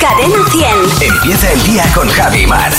Cadena 0.00 0.38
100. 0.50 1.12
Empieza 1.12 1.52
el 1.52 1.62
día 1.64 1.84
con 1.94 2.08
Javi 2.08 2.46
Mar. 2.46 2.72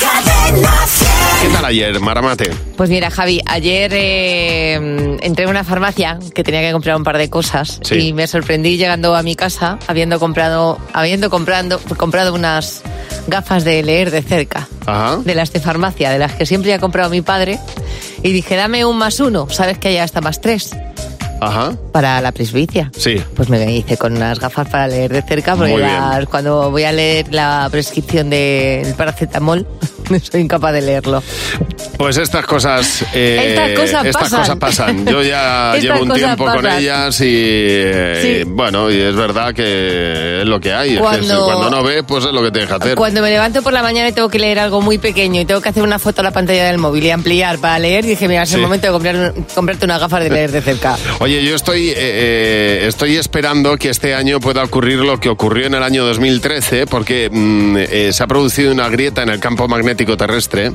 Cadena 0.00 0.86
100. 0.86 1.08
¿Qué 1.42 1.48
tal 1.54 1.64
ayer, 1.64 2.00
Maramate? 2.00 2.50
Pues 2.76 2.88
mira, 2.88 3.10
Javi, 3.10 3.40
ayer 3.46 3.90
eh, 3.94 4.74
entré 5.20 5.44
en 5.44 5.50
una 5.50 5.64
farmacia 5.64 6.18
que 6.34 6.42
tenía 6.42 6.60
que 6.62 6.72
comprar 6.72 6.96
un 6.96 7.04
par 7.04 7.18
de 7.18 7.28
cosas 7.28 7.78
Sí. 7.82 8.08
y 8.08 8.12
me 8.12 8.26
sorprendí 8.26 8.76
llegando 8.78 9.14
a 9.16 9.22
mi 9.22 9.36
casa 9.36 9.78
habiendo 9.86 10.18
comprado, 10.18 10.78
habiendo 10.92 11.30
comprando, 11.30 11.78
comprado 11.96 12.32
unas 12.34 12.82
gafas 13.26 13.64
de 13.64 13.82
leer 13.82 14.10
de 14.10 14.22
cerca, 14.22 14.68
Ajá. 14.86 15.16
de 15.24 15.34
las 15.34 15.52
de 15.52 15.60
farmacia, 15.60 16.10
de 16.10 16.18
las 16.18 16.32
que 16.32 16.46
siempre 16.46 16.72
ha 16.74 16.78
comprado 16.78 17.10
mi 17.10 17.22
padre. 17.22 17.58
Y 18.22 18.30
dije, 18.32 18.56
dame 18.56 18.84
un 18.84 18.96
más 18.98 19.20
uno, 19.20 19.48
sabes 19.50 19.78
que 19.78 19.88
hay 19.88 19.98
hasta 19.98 20.20
más 20.20 20.40
tres 20.40 20.70
Ajá. 21.46 21.76
para 21.92 22.20
la 22.20 22.32
presbicia. 22.32 22.90
Sí. 22.96 23.22
Pues 23.34 23.48
me 23.48 23.72
hice 23.72 23.96
con 23.96 24.16
unas 24.16 24.38
gafas 24.38 24.68
para 24.68 24.86
leer 24.88 25.12
de 25.12 25.22
cerca, 25.22 25.56
porque 25.56 25.76
las- 25.78 26.26
cuando 26.26 26.70
voy 26.70 26.84
a 26.84 26.92
leer 26.92 27.32
la 27.32 27.68
prescripción 27.70 28.30
del 28.30 28.94
paracetamol, 28.94 29.66
soy 30.30 30.40
incapaz 30.42 30.72
de 30.74 30.82
leerlo. 30.82 31.22
Pues 31.96 32.16
estas 32.16 32.44
cosas. 32.46 33.04
eh, 33.14 33.50
Estas 33.54 33.70
cosas 33.78 34.06
estas 34.06 34.22
pasan. 34.22 34.40
cosas 34.40 34.56
pasan. 34.56 35.06
Yo 35.06 35.22
ya 35.22 35.72
Estas 35.76 35.82
llevo 35.82 36.02
un 36.04 36.12
tiempo 36.14 36.44
con 36.46 36.66
ellas 36.66 37.20
y. 37.20 37.24
eh, 37.28 38.18
Sí. 38.44 38.44
bueno, 38.50 38.90
y 38.90 39.00
es 39.00 39.14
verdad 39.14 39.54
que 39.54 40.40
es 40.42 40.46
lo 40.46 40.60
que 40.60 40.72
hay. 40.72 40.90
Es 40.90 40.94
que 40.96 41.00
Cuando- 41.00 41.44
cuando 41.44 41.70
no 41.70 41.82
ves, 41.82 42.02
pues 42.06 42.24
es 42.24 42.32
lo 42.32 42.42
que 42.42 42.50
te 42.50 42.60
deja 42.60 42.76
hacer. 42.76 42.94
Cuando 42.96 43.20
me 43.22 43.30
levanto 43.30 43.62
por 43.62 43.72
la 43.72 43.82
mañana 43.82 44.08
y 44.08 44.12
tengo 44.12 44.28
que 44.28 44.38
leer 44.38 44.58
algo 44.58 44.80
muy 44.80 44.98
pequeño 44.98 45.40
y 45.40 45.44
tengo 45.44 45.60
que 45.60 45.68
hacer 45.68 45.82
una 45.82 45.98
foto 45.98 46.20
a 46.20 46.24
la 46.24 46.30
pantalla 46.32 46.64
del 46.66 46.78
móvil 46.78 47.04
y 47.04 47.10
ampliar 47.10 47.58
para 47.58 47.78
leer, 47.78 48.04
dije, 48.04 48.26
mira, 48.28 48.42
es 48.42 48.48
Sí. 48.48 48.56
el 48.56 48.62
momento 48.62 48.86
de 48.86 48.92
comprar, 48.92 49.34
comprarte 49.54 49.84
unas 49.84 50.00
gafas 50.00 50.22
de 50.24 50.30
leer 50.30 50.50
de 50.52 50.60
cerca. 50.62 50.96
Oye, 51.20 51.44
yo 51.44 51.54
estoy, 51.54 51.88
eh, 51.90 51.94
eh, 51.96 52.84
estoy 52.88 53.16
esperando 53.16 53.76
que 53.76 53.90
este 53.90 54.14
año 54.14 54.40
pueda 54.40 54.62
ocurrir 54.64 54.98
lo 54.98 55.18
que 55.20 55.28
ocurrió 55.28 55.66
en 55.66 55.74
el 55.74 55.82
año 55.82 56.04
2013, 56.04 56.86
porque 56.86 57.28
mm, 57.30 57.76
eh, 57.78 58.10
se 58.12 58.22
ha 58.22 58.26
producido 58.26 58.72
una 58.72 58.88
grieta 58.88 59.22
en 59.22 59.28
el 59.28 59.38
campo 59.40 59.68
magnético 59.68 60.01
terrestre 60.06 60.72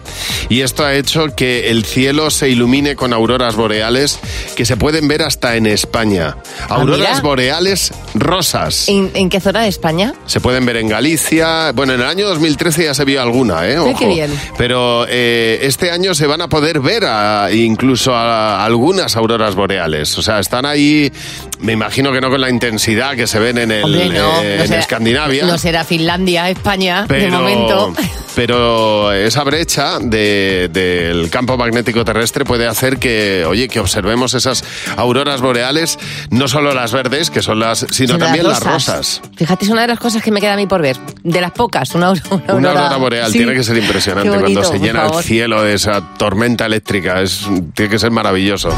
y 0.50 0.62
esto 0.62 0.84
ha 0.86 0.94
hecho 0.96 1.28
que 1.36 1.70
el 1.70 1.86
cielo 1.86 2.30
se 2.32 2.50
ilumine 2.50 2.96
con 2.96 3.14
auroras 3.14 3.56
boreales 3.56 4.20
que 4.56 4.66
se 4.66 4.78
pueden 4.78 5.08
ver 5.08 5.22
hasta 5.24 5.56
en 5.56 5.66
España. 5.68 6.38
Auroras 6.70 7.08
Ah, 7.08 7.12
mira. 7.12 7.22
boreales 7.22 7.94
rosas. 8.14 8.88
¿En, 8.90 9.12
en 9.14 9.30
qué 9.30 9.40
zona 9.40 9.62
de 9.62 9.68
España? 9.70 10.14
Se 10.26 10.40
pueden 10.40 10.66
ver 10.66 10.78
en 10.78 10.88
Galicia. 10.90 11.72
Bueno, 11.74 11.94
en 11.94 12.02
el 12.02 12.08
año 12.08 12.28
2013 12.28 12.86
ya 12.86 12.94
se 12.94 13.06
vio 13.06 13.22
alguna, 13.22 13.68
¿eh? 13.68 13.78
Ojo. 13.80 13.98
qué 13.98 14.08
bien. 14.08 14.32
Pero 14.58 15.06
eh, 15.10 15.60
este 15.64 15.92
año 15.92 16.14
se 16.16 16.26
van 16.28 16.42
a 16.42 16.48
poder 16.50 16.80
ver 16.80 17.06
a- 17.06 17.50
incluso 17.52 18.14
a, 18.16 18.64
algunas 18.66 19.16
auroras 19.16 19.56
boreales. 19.56 20.18
O 20.18 20.22
sea, 20.22 20.40
están 20.40 20.66
ahí, 20.66 21.12
me 21.60 21.74
imagino 21.74 22.12
que 22.12 22.22
no 22.22 22.30
con 22.30 22.42
la 22.42 22.50
intensidad 22.50 23.16
que 23.16 23.28
se 23.28 23.40
ven 23.40 23.58
en, 23.58 23.72
el, 23.72 23.84
Hombre, 23.84 24.10
no, 24.10 24.42
eh, 24.42 24.56
no 24.58 24.64
en 24.64 24.68
será- 24.68 24.80
Escandinavia. 24.80 25.46
No 25.46 25.58
será 25.58 25.84
Finlandia, 25.84 26.50
España, 26.50 27.06
de 27.08 27.28
momento. 27.30 27.94
pero 28.36 29.07
esa 29.12 29.44
brecha 29.44 30.00
de- 30.00 30.70
del 30.72 31.30
campo 31.30 31.58
magnético 31.58 32.04
terrestre 32.06 32.46
puede 32.46 32.68
hacer 32.68 32.98
que, 32.98 33.46
oye, 33.48 33.68
que 33.68 33.80
observemos 33.80 34.34
esas 34.34 34.64
auroras 34.98 35.42
boreales, 35.42 35.98
no 36.30 36.48
solo 36.48 36.74
las 36.74 36.92
verdes, 36.92 37.30
que 37.30 37.42
son 37.42 37.60
las, 37.60 37.86
sino 37.92 38.18
también 38.18 38.48
las 38.48 38.64
rosas. 38.64 39.22
Fíjate, 39.36 39.66
es 39.66 39.72
una 39.72 39.82
de 39.82 39.88
las 39.88 40.00
cosas 40.00 40.22
que 40.22 40.32
me 40.32 40.40
queda 40.42 40.54
a 40.54 40.58
mí 40.58 40.68
por 40.68 40.82
ver. 40.82 40.98
De 41.24 41.42
las 41.42 41.52
pocas, 41.52 41.94
una, 41.96 42.08
aurora- 42.08 42.54
Una 42.56 42.70
aurora 42.72 42.98
boreal 42.98 43.32
Sí. 43.32 43.38
tiene 43.40 43.54
que 43.54 43.64
ser 43.64 43.78
impresionante 43.78 44.30
bonito, 44.30 44.62
cuando 44.62 44.64
se 44.64 44.80
llena 44.80 45.06
el 45.08 45.24
cielo 45.24 45.62
de 45.64 45.74
esa 45.74 46.02
tormenta 46.18 46.66
eléctrica. 46.66 47.22
Es, 47.22 47.42
tiene 47.74 47.90
que 47.92 48.00
ser 48.00 48.12
maravilloso. 48.12 48.70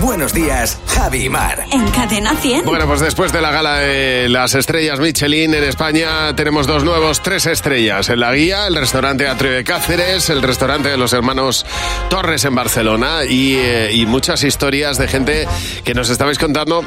Buenos 0.00 0.34
días, 0.34 0.78
Javi 0.88 1.24
y 1.24 1.28
Mar. 1.30 1.64
En 1.72 1.88
Cadena 1.90 2.34
100. 2.34 2.66
Bueno, 2.66 2.86
pues 2.86 3.00
después 3.00 3.32
de 3.32 3.40
la 3.40 3.50
gala 3.50 3.78
de 3.78 4.28
las 4.28 4.54
estrellas 4.54 5.00
Michelin 5.00 5.54
en 5.54 5.64
España, 5.64 6.36
tenemos 6.36 6.66
dos 6.66 6.84
nuevos, 6.84 7.22
tres 7.22 7.46
estrellas. 7.46 8.10
En 8.10 8.20
la 8.20 8.32
guía, 8.34 8.66
el 8.66 8.76
restaurante 8.76 9.26
Atrio 9.26 9.52
de 9.52 9.64
Cáceres, 9.64 10.28
el 10.28 10.42
restaurante 10.42 10.90
de 10.90 10.98
los 10.98 11.14
hermanos 11.14 11.64
Torres 12.10 12.44
en 12.44 12.54
Barcelona 12.54 13.24
y, 13.26 13.54
eh, 13.56 13.90
y 13.92 14.04
muchas 14.04 14.44
historias 14.44 14.98
de 14.98 15.08
gente 15.08 15.48
que 15.82 15.94
nos 15.94 16.10
estabais 16.10 16.38
contando. 16.38 16.84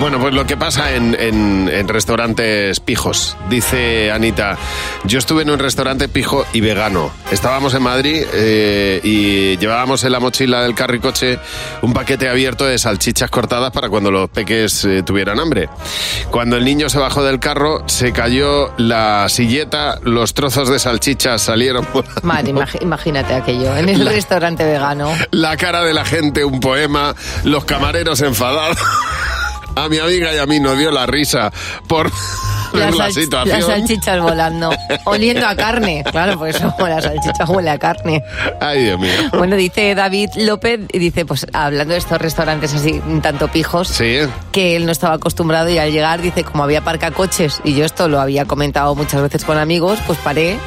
Bueno, 0.00 0.18
pues 0.18 0.32
lo 0.34 0.46
que 0.46 0.56
pasa 0.56 0.92
en, 0.94 1.14
en- 1.18 1.68
en 1.72 1.86
restaurantes 1.88 2.80
pijos. 2.80 3.36
Dice 3.50 4.10
Anita, 4.10 4.56
yo 5.04 5.18
estuve 5.18 5.42
en 5.42 5.50
un 5.50 5.58
restaurante 5.58 6.08
pijo 6.08 6.44
y 6.52 6.60
vegano. 6.60 7.10
Estábamos 7.30 7.74
en 7.74 7.82
Madrid 7.82 8.22
eh, 8.32 9.00
y 9.04 9.56
llevábamos 9.58 10.02
en 10.04 10.12
la 10.12 10.20
mochila 10.20 10.62
del 10.62 10.74
carricoche 10.74 11.38
un 11.82 11.92
paquete 11.92 12.28
abierto 12.28 12.64
de 12.64 12.78
salchichas 12.78 13.30
cortadas 13.30 13.70
para 13.70 13.88
cuando 13.90 14.10
los 14.10 14.30
peques 14.30 14.84
eh, 14.84 15.02
tuvieran 15.02 15.38
hambre. 15.38 15.68
Cuando 16.30 16.56
el 16.56 16.64
niño 16.64 16.88
se 16.88 16.98
bajó 16.98 17.22
del 17.22 17.38
carro, 17.38 17.84
se 17.86 18.12
cayó 18.12 18.72
la 18.78 19.28
silleta, 19.28 19.98
los 20.02 20.34
trozos 20.34 20.68
de 20.70 20.78
salchichas 20.78 21.42
salieron 21.42 21.84
por 21.86 22.04
Madre, 22.24 22.54
imagínate 22.80 23.34
aquello, 23.34 23.76
en 23.76 23.88
el 23.88 24.06
restaurante 24.06 24.64
vegano. 24.64 25.12
la 25.30 25.56
cara 25.56 25.82
de 25.84 25.92
la 25.92 26.04
gente, 26.04 26.44
un 26.44 26.60
poema, 26.60 27.14
los 27.44 27.64
camareros 27.66 28.20
enfadados. 28.22 28.78
A 29.76 29.88
mi 29.88 29.98
amiga 29.98 30.34
y 30.34 30.38
a 30.38 30.46
mí 30.46 30.60
nos 30.60 30.76
dio 30.78 30.90
la 30.90 31.06
risa 31.06 31.50
por 31.88 32.10
ver 32.72 32.94
la 32.94 33.10
situación. 33.10 33.58
las 33.58 33.66
salchichas 33.66 34.20
volando, 34.20 34.70
oliendo 35.04 35.46
a 35.46 35.54
carne. 35.56 36.04
Claro, 36.10 36.38
por 36.38 36.48
eso 36.48 36.74
la 36.78 37.00
salchicha 37.00 37.44
huele 37.46 37.70
a 37.70 37.78
carne. 37.78 38.22
Ay, 38.60 38.84
Dios 38.84 39.00
mío. 39.00 39.12
Bueno, 39.36 39.56
dice 39.56 39.94
David 39.94 40.30
López, 40.36 40.80
y 40.92 40.98
dice, 40.98 41.24
pues 41.24 41.46
hablando 41.52 41.92
de 41.94 41.98
estos 41.98 42.18
restaurantes 42.20 42.74
así, 42.74 43.00
tanto 43.22 43.48
pijos, 43.48 43.88
Sí, 43.88 44.18
que 44.52 44.76
él 44.76 44.86
no 44.86 44.92
estaba 44.92 45.14
acostumbrado 45.14 45.68
y 45.70 45.78
al 45.78 45.90
llegar, 45.92 46.20
dice, 46.22 46.44
como 46.44 46.64
había 46.64 46.82
parcacoches, 46.82 47.60
y 47.64 47.74
yo 47.74 47.84
esto 47.84 48.08
lo 48.08 48.20
había 48.20 48.44
comentado 48.44 48.94
muchas 48.94 49.22
veces 49.22 49.44
con 49.44 49.58
amigos, 49.58 49.98
pues 50.06 50.18
paré 50.18 50.58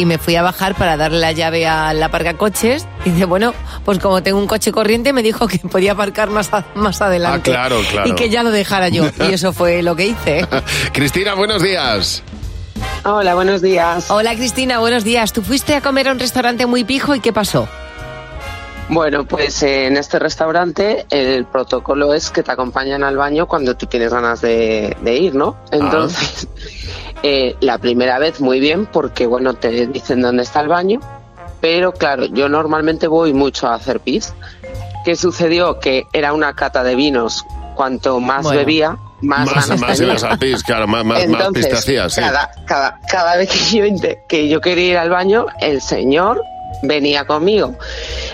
y 0.00 0.06
me 0.06 0.18
fui 0.18 0.34
a 0.36 0.42
bajar 0.42 0.74
para 0.74 0.96
darle 0.96 1.18
la 1.18 1.32
llave 1.32 1.66
a 1.66 1.92
la 1.92 2.08
parcacoches. 2.10 2.86
Y 3.04 3.10
dice, 3.10 3.24
bueno, 3.26 3.52
pues 3.84 3.98
como 3.98 4.22
tengo 4.22 4.38
un 4.38 4.46
coche 4.46 4.72
corriente, 4.72 5.12
me 5.12 5.22
dijo 5.22 5.46
que 5.46 5.58
podía 5.58 5.92
aparcar 5.92 6.30
más, 6.30 6.52
a- 6.52 6.64
más 6.74 7.00
adelante. 7.02 7.50
Ah, 7.50 7.54
claro, 7.68 7.80
claro. 7.90 8.08
Y 8.08 8.14
que 8.14 8.30
ya 8.30 8.42
lo 8.42 8.50
dejara 8.50 8.88
yo. 8.88 9.04
Y 9.28 9.32
eso 9.34 9.52
fue 9.52 9.82
lo 9.82 9.94
que 9.96 10.06
hice. 10.06 10.46
Cristina, 10.92 11.34
buenos 11.34 11.62
días. 11.62 12.22
Hola, 13.04 13.34
buenos 13.34 13.60
días. 13.62 14.10
Hola 14.10 14.34
Cristina, 14.34 14.78
buenos 14.78 15.04
días. 15.04 15.32
¿Tú 15.32 15.42
fuiste 15.42 15.74
a 15.74 15.80
comer 15.80 16.08
a 16.08 16.12
un 16.12 16.18
restaurante 16.18 16.66
muy 16.66 16.84
pijo 16.84 17.14
y 17.14 17.20
qué 17.20 17.32
pasó? 17.32 17.68
Bueno, 18.88 19.24
pues 19.24 19.62
eh, 19.62 19.86
en 19.86 19.96
este 19.96 20.18
restaurante 20.18 21.06
el 21.10 21.44
protocolo 21.46 22.12
es 22.12 22.30
que 22.30 22.42
te 22.42 22.50
acompañan 22.50 23.04
al 23.04 23.16
baño 23.16 23.46
cuando 23.46 23.76
tú 23.76 23.86
tienes 23.86 24.12
ganas 24.12 24.40
de, 24.40 24.96
de 25.02 25.16
ir, 25.16 25.34
¿no? 25.36 25.56
Entonces, 25.70 26.48
eh, 27.22 27.56
la 27.60 27.78
primera 27.78 28.18
vez 28.18 28.40
muy 28.40 28.60
bien 28.60 28.86
porque, 28.86 29.26
bueno, 29.26 29.54
te 29.54 29.86
dicen 29.86 30.20
dónde 30.22 30.42
está 30.42 30.60
el 30.60 30.68
baño, 30.68 31.00
pero 31.60 31.92
claro, 31.92 32.24
yo 32.26 32.48
normalmente 32.48 33.06
voy 33.06 33.32
mucho 33.32 33.66
a 33.68 33.74
hacer 33.74 34.00
pis. 34.00 34.32
¿Qué 35.04 35.16
sucedió? 35.16 35.78
Que 35.80 36.04
era 36.12 36.32
una 36.32 36.54
cata 36.54 36.82
de 36.82 36.94
vinos. 36.94 37.44
Cuanto 37.74 38.20
más 38.20 38.42
Bueno. 38.42 38.58
bebía, 38.58 38.98
más, 39.22 39.46
Más, 39.46 39.68
ganas 39.68 39.80
más 39.80 39.96
tenía. 39.98 40.12
ibas 40.12 40.24
al 40.24 40.38
pis, 40.38 40.62
claro, 40.62 40.86
más, 40.86 41.04
más, 41.04 41.18
más 41.18 41.24
Entonces, 41.40 41.66
pis 41.66 41.72
te 41.72 41.78
hacías, 41.78 42.12
sí. 42.12 42.20
cada, 42.20 42.50
cada, 42.66 43.00
cada 43.10 43.36
vez 43.36 43.48
que 43.50 43.90
yo, 43.98 44.08
que 44.28 44.48
yo 44.48 44.60
quería 44.60 44.90
ir 44.92 44.98
al 44.98 45.08
baño, 45.08 45.46
el 45.60 45.80
señor 45.80 46.42
venía 46.82 47.24
conmigo. 47.26 47.76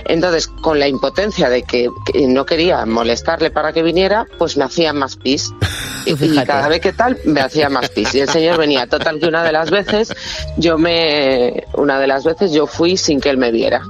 Entonces, 0.05 0.47
con 0.49 0.79
la 0.79 0.87
impotencia 0.89 1.49
de 1.49 1.63
que, 1.63 1.89
que 2.13 2.27
no 2.29 2.47
quería 2.47 2.85
molestarle 2.87 3.51
para 3.51 3.73
que 3.73 3.83
viniera, 3.83 4.27
pues 4.39 4.57
me 4.57 4.65
hacía 4.65 4.93
más 4.93 5.17
pis. 5.17 5.53
Y, 6.07 6.13
y 6.25 6.45
cada 6.45 6.69
vez 6.69 6.81
que 6.81 6.93
tal, 6.93 7.19
me 7.25 7.41
hacía 7.41 7.69
más 7.69 7.89
pis. 7.89 8.15
Y 8.15 8.21
el 8.21 8.29
señor 8.29 8.59
venía. 8.59 8.87
Total 8.87 9.19
que 9.19 9.27
una 9.27 9.43
de 9.43 9.51
las 9.51 9.73
veces, 9.73 10.15
yo 10.57 10.79
me, 10.79 11.65
una 11.75 11.99
de 11.99 12.07
las 12.07 12.23
veces 12.23 12.53
yo 12.53 12.69
fui 12.69 12.97
sin 12.97 13.21
que 13.21 13.29
él 13.29 13.39
me 13.39 13.51
viera. 13.51 13.83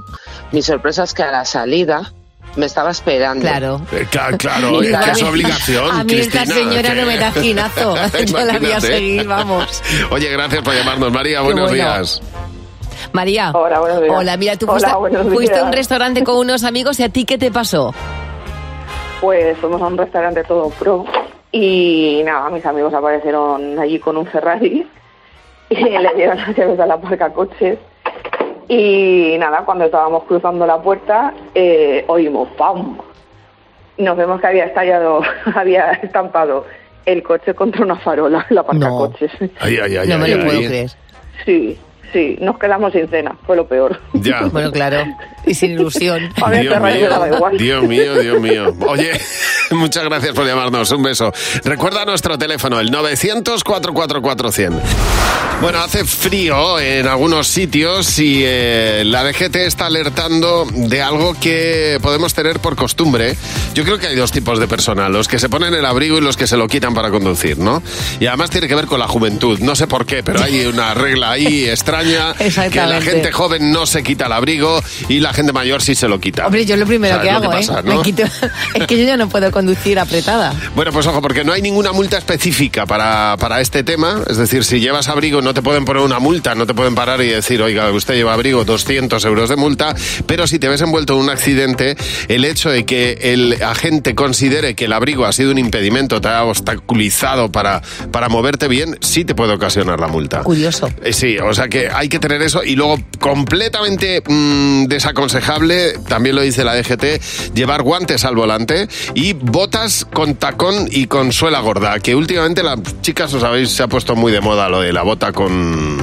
Mi 0.51 0.63
sorpresa 0.63 1.03
es 1.03 1.13
que 1.13 1.21
a 1.21 1.29
la 1.31 1.45
salida 1.45 2.11
me 2.55 2.65
estaba 2.65 2.89
esperando. 2.89 3.41
Claro. 3.43 3.81
Eh, 3.91 4.07
cla- 4.09 4.35
claro, 4.35 4.67
Digo, 4.81 4.81
es 4.81 4.89
que 4.89 4.95
a 5.11 5.13
es 5.13 5.21
obligación, 5.21 5.91
A 5.91 6.03
mí 6.03 6.13
esta 6.15 6.39
Cristina, 6.41 6.55
señora 6.71 6.89
que- 6.89 7.01
no 7.01 7.05
me 7.05 7.17
da 7.17 7.27
esquinazo. 7.35 7.95
Yo 8.25 8.39
la 8.45 8.57
voy 8.57 8.71
a 8.71 8.81
seguir, 8.81 9.27
vamos. 9.27 9.83
Oye, 10.09 10.27
gracias 10.31 10.63
por 10.63 10.73
llamarnos, 10.73 11.11
María. 11.13 11.41
Buenos 11.41 11.69
bueno. 11.69 11.73
días. 11.75 12.19
María. 13.13 13.51
Hola, 13.53 13.79
buenos 13.79 14.01
días. 14.01 14.15
Hola, 14.15 14.37
mira, 14.37 14.55
tú 14.55 14.65
Hola, 14.69 14.97
fuiste, 15.31 15.57
a 15.59 15.63
un 15.63 15.73
restaurante 15.73 16.23
con 16.23 16.37
unos 16.37 16.63
amigos 16.63 16.99
y 16.99 17.03
a 17.03 17.09
ti 17.09 17.25
qué 17.25 17.37
te 17.37 17.51
pasó. 17.51 17.93
Pues 19.21 19.57
fuimos 19.57 19.81
a 19.81 19.87
un 19.87 19.97
restaurante 19.97 20.43
todo 20.43 20.69
pro 20.71 21.05
y 21.51 22.21
nada, 22.25 22.49
mis 22.49 22.65
amigos 22.65 22.93
aparecieron 22.93 23.79
allí 23.79 23.99
con 23.99 24.17
un 24.17 24.25
Ferrari 24.27 24.87
y 25.69 25.75
le 25.75 26.13
dieron 26.15 26.37
las 26.37 26.55
llaves 26.55 26.79
a 26.79 26.85
la 26.85 26.97
parca 26.99 27.31
coches 27.33 27.79
y 28.69 29.35
nada, 29.39 29.63
cuando 29.65 29.85
estábamos 29.85 30.23
cruzando 30.25 30.67
la 30.67 30.77
puerta 30.81 31.33
eh, 31.55 32.03
oímos 32.07 32.49
¡pam! 32.57 32.97
Nos 33.97 34.15
vemos 34.17 34.39
que 34.39 34.47
había 34.47 34.65
estallado, 34.65 35.21
había 35.55 35.91
estampado 35.93 36.65
el 37.05 37.23
coche 37.23 37.53
contra 37.55 37.83
una 37.83 37.95
farola, 37.95 38.45
la 38.49 38.61
parca 38.63 38.89
No. 38.89 38.97
coches. 38.97 39.31
Ay, 39.59 39.77
ay, 39.81 39.97
ay, 39.97 40.07
no 40.07 40.17
me 40.19 40.25
ay, 40.25 40.33
lo 40.35 40.45
puedo 40.45 40.59
ay. 40.59 40.67
creer. 40.67 40.91
Sí, 41.45 41.79
Sí, 42.13 42.37
nos 42.39 42.57
quedamos 42.57 42.93
sin 42.93 43.07
cena, 43.09 43.35
fue 43.45 43.55
lo 43.55 43.67
peor. 43.67 43.99
Ya. 44.13 44.41
Bueno, 44.57 44.71
claro. 44.71 45.05
Y 45.45 45.53
sin 45.53 45.71
ilusión. 45.71 46.29
A 46.41 46.49
ver, 46.49 46.61
Dios 46.61 46.73
te 46.73 46.79
rayo, 46.79 47.09
daba 47.09 47.25
mío, 47.25 47.35
igual. 47.35 47.57
Dios 47.57 47.83
mío, 47.83 48.19
Dios 48.19 48.41
mío. 48.41 48.73
Oye, 48.87 49.11
muchas 49.71 50.03
gracias 50.05 50.33
por 50.33 50.45
llamarnos. 50.45 50.89
Un 50.91 51.03
beso. 51.03 51.31
Recuerda 51.63 52.05
nuestro 52.05 52.37
teléfono, 52.37 52.79
el 52.79 52.91
900-444-100. 52.91 54.73
Bueno, 55.61 55.79
hace 55.79 56.05
frío 56.05 56.79
en 56.79 57.07
algunos 57.07 57.47
sitios 57.47 58.19
y 58.19 58.43
eh, 58.45 59.01
la 59.03 59.23
DGT 59.23 59.55
está 59.55 59.87
alertando 59.87 60.67
de 60.71 61.01
algo 61.01 61.33
que 61.33 61.97
podemos 61.99 62.35
tener 62.35 62.59
por 62.59 62.75
costumbre. 62.75 63.35
Yo 63.73 63.83
creo 63.83 63.97
que 63.97 64.05
hay 64.05 64.15
dos 64.15 64.31
tipos 64.31 64.59
de 64.59 64.67
personas, 64.67 65.09
los 65.09 65.27
que 65.27 65.39
se 65.39 65.49
ponen 65.49 65.73
el 65.73 65.85
abrigo 65.85 66.19
y 66.19 66.21
los 66.21 66.37
que 66.37 66.45
se 66.45 66.57
lo 66.57 66.67
quitan 66.67 66.93
para 66.93 67.09
conducir, 67.09 67.57
¿no? 67.57 67.81
Y 68.19 68.27
además 68.27 68.51
tiene 68.51 68.67
que 68.67 68.75
ver 68.75 68.85
con 68.85 68.99
la 68.99 69.07
juventud. 69.07 69.57
No 69.59 69.75
sé 69.75 69.87
por 69.87 70.05
qué, 70.05 70.21
pero 70.21 70.43
hay 70.43 70.63
una 70.67 70.93
regla 70.93 71.31
ahí 71.31 71.65
extraña 72.01 72.69
que 72.69 72.93
la 72.93 73.01
gente 73.01 73.31
joven 73.31 73.71
no 73.71 73.85
se 73.85 74.03
quita 74.03 74.27
el 74.27 74.33
abrigo 74.33 74.81
y 75.09 75.19
la 75.19 75.33
gente 75.33 75.53
mayor 75.53 75.81
sí 75.81 75.95
se 75.95 76.07
lo 76.07 76.19
quita. 76.19 76.45
Hombre, 76.45 76.65
yo 76.65 76.77
lo 76.77 76.85
primero 76.85 77.15
¿Sabes 77.15 77.27
que 77.27 77.33
lo 77.33 77.39
hago, 77.39 77.51
pasa, 77.51 77.79
¿eh? 77.79 77.83
no? 77.83 77.97
Me 77.97 78.01
quito... 78.01 78.23
Es 78.73 78.85
que 78.85 78.97
yo 78.97 79.05
ya 79.05 79.17
no 79.17 79.27
puedo 79.29 79.51
conducir 79.51 79.97
apretada. 79.99 80.53
Bueno, 80.75 80.91
pues 80.91 81.07
ojo, 81.07 81.21
porque 81.21 81.43
no 81.43 81.53
hay 81.53 81.61
ninguna 81.61 81.91
multa 81.91 82.17
específica 82.17 82.85
para, 82.85 83.35
para 83.37 83.61
este 83.61 83.83
tema. 83.83 84.21
Es 84.29 84.37
decir, 84.37 84.63
si 84.63 84.79
llevas 84.79 85.07
abrigo 85.07 85.41
no 85.41 85.53
te 85.53 85.61
pueden 85.61 85.85
poner 85.85 86.03
una 86.03 86.19
multa, 86.19 86.55
no 86.55 86.65
te 86.65 86.73
pueden 86.73 86.95
parar 86.95 87.21
y 87.21 87.27
decir, 87.27 87.61
oiga, 87.61 87.89
usted 87.91 88.15
lleva 88.15 88.33
abrigo 88.33 88.65
200 88.65 89.23
euros 89.25 89.49
de 89.49 89.55
multa, 89.55 89.95
pero 90.25 90.47
si 90.47 90.59
te 90.59 90.67
ves 90.67 90.81
envuelto 90.81 91.13
en 91.13 91.21
un 91.21 91.29
accidente, 91.29 91.95
el 92.27 92.45
hecho 92.45 92.69
de 92.69 92.85
que 92.85 93.17
el 93.21 93.61
agente 93.63 94.15
considere 94.15 94.75
que 94.75 94.85
el 94.85 94.93
abrigo 94.93 95.25
ha 95.25 95.33
sido 95.33 95.51
un 95.51 95.57
impedimento, 95.57 96.21
te 96.21 96.27
ha 96.27 96.43
obstaculizado 96.43 97.51
para, 97.51 97.81
para 98.11 98.29
moverte 98.29 98.67
bien, 98.67 98.97
sí 99.01 99.25
te 99.25 99.35
puede 99.35 99.53
ocasionar 99.53 99.99
la 99.99 100.07
multa. 100.07 100.43
Curioso. 100.43 100.89
Eh, 101.03 101.13
Sí, 101.17 101.39
o 101.39 101.51
sea 101.51 101.67
que 101.67 101.86
hay 101.93 102.09
que 102.09 102.19
tener 102.19 102.41
eso 102.41 102.63
y 102.63 102.75
luego 102.75 102.97
completamente 103.19 104.21
mm, 104.27 104.85
desaconsejable, 104.85 105.93
también 106.07 106.35
lo 106.35 106.41
dice 106.41 106.63
la 106.63 106.75
DGT, 106.75 107.53
llevar 107.53 107.81
guantes 107.83 108.25
al 108.25 108.35
volante 108.35 108.87
y 109.15 109.33
botas 109.33 110.05
con 110.11 110.35
tacón 110.35 110.87
y 110.91 111.07
con 111.07 111.31
suela 111.31 111.59
gorda, 111.59 111.99
que 111.99 112.15
últimamente 112.15 112.63
las 112.63 112.79
chicas, 113.01 113.33
os 113.33 113.41
sabéis, 113.41 113.69
se 113.71 113.83
ha 113.83 113.87
puesto 113.87 114.15
muy 114.15 114.31
de 114.31 114.41
moda 114.41 114.69
lo 114.69 114.81
de 114.81 114.93
la 114.93 115.03
bota 115.03 115.31
con... 115.31 115.97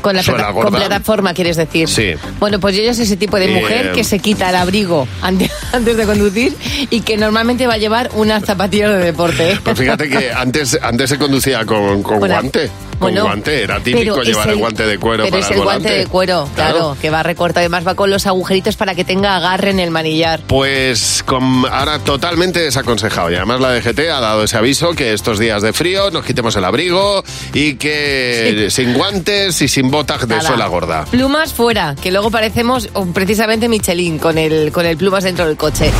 Con 0.00 0.14
la 0.14 0.22
plata- 0.22 0.52
con 0.52 0.70
plataforma, 0.74 1.32
quieres 1.32 1.56
decir. 1.56 1.88
Sí. 1.88 2.12
Bueno, 2.38 2.60
pues 2.60 2.76
yo 2.76 2.82
ya 2.82 2.92
soy 2.92 3.04
ese 3.04 3.16
tipo 3.16 3.38
de 3.38 3.46
Eh, 3.46 3.60
mujer 3.60 3.92
que 3.92 4.04
se 4.04 4.18
quita 4.18 4.50
el 4.50 4.56
abrigo 4.56 5.08
ante- 5.22 5.50
antes 5.72 5.96
de 5.96 6.04
conducir 6.04 6.54
y 6.90 7.00
que 7.00 7.16
normalmente 7.16 7.66
va 7.66 7.74
a 7.74 7.78
llevar 7.78 8.10
unas 8.14 8.44
zapatillas 8.44 8.90
de 8.90 8.98
deporte. 8.98 9.58
Pues 9.64 9.78
fíjate 9.78 10.10
que 10.10 10.30
antes, 10.36 10.78
antes 10.82 11.08
se 11.08 11.18
conducía 11.18 11.64
con, 11.64 12.02
con 12.02 12.18
Bueno, 12.20 12.34
guante. 12.34 12.70
Con 13.04 13.12
bueno, 13.12 13.26
guante, 13.26 13.62
era 13.62 13.80
típico 13.80 14.14
pero 14.16 14.22
llevar 14.22 14.48
el, 14.50 14.56
guante 14.56 14.86
de 14.86 14.98
cuero 14.98 15.24
pero 15.24 15.36
para 15.36 15.44
es 15.44 15.50
el 15.50 15.58
el 15.58 15.64
guante 15.64 15.92
de 15.92 16.06
cuero, 16.06 16.48
claro, 16.54 16.96
que 17.00 17.10
va 17.10 17.22
recortado. 17.22 17.60
Además 17.60 17.86
va 17.86 17.94
con 17.94 18.10
los 18.10 18.26
agujeritos 18.26 18.76
para 18.76 18.94
que 18.94 19.04
tenga 19.04 19.36
agarre 19.36 19.70
en 19.70 19.80
el 19.80 19.90
manillar. 19.90 20.40
Pues 20.46 21.22
con, 21.24 21.64
ahora 21.70 21.98
totalmente 21.98 22.60
desaconsejado. 22.60 23.30
Y 23.30 23.34
además 23.34 23.60
la 23.60 23.72
DGT 23.74 23.98
ha 24.10 24.20
dado 24.20 24.44
ese 24.44 24.56
aviso 24.56 24.92
que 24.92 25.12
estos 25.12 25.38
días 25.38 25.62
de 25.62 25.72
frío 25.72 26.10
nos 26.10 26.24
quitemos 26.24 26.56
el 26.56 26.64
abrigo 26.64 27.22
y 27.52 27.74
que 27.74 28.68
sin 28.70 28.94
guantes 28.94 29.60
y 29.62 29.68
sin 29.68 29.90
botas 29.90 30.26
de 30.26 30.36
Nada. 30.36 30.48
suela 30.48 30.66
gorda. 30.66 31.04
Plumas 31.10 31.52
fuera, 31.52 31.94
que 32.00 32.10
luego 32.10 32.30
parecemos 32.30 32.88
oh, 32.94 33.06
precisamente 33.06 33.68
Michelin 33.68 34.18
con 34.18 34.38
el, 34.38 34.72
con 34.72 34.86
el 34.86 34.96
plumas 34.96 35.24
dentro 35.24 35.46
del 35.46 35.56
coche. 35.56 35.90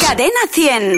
Cadena 0.00 0.40
100. 0.50 0.96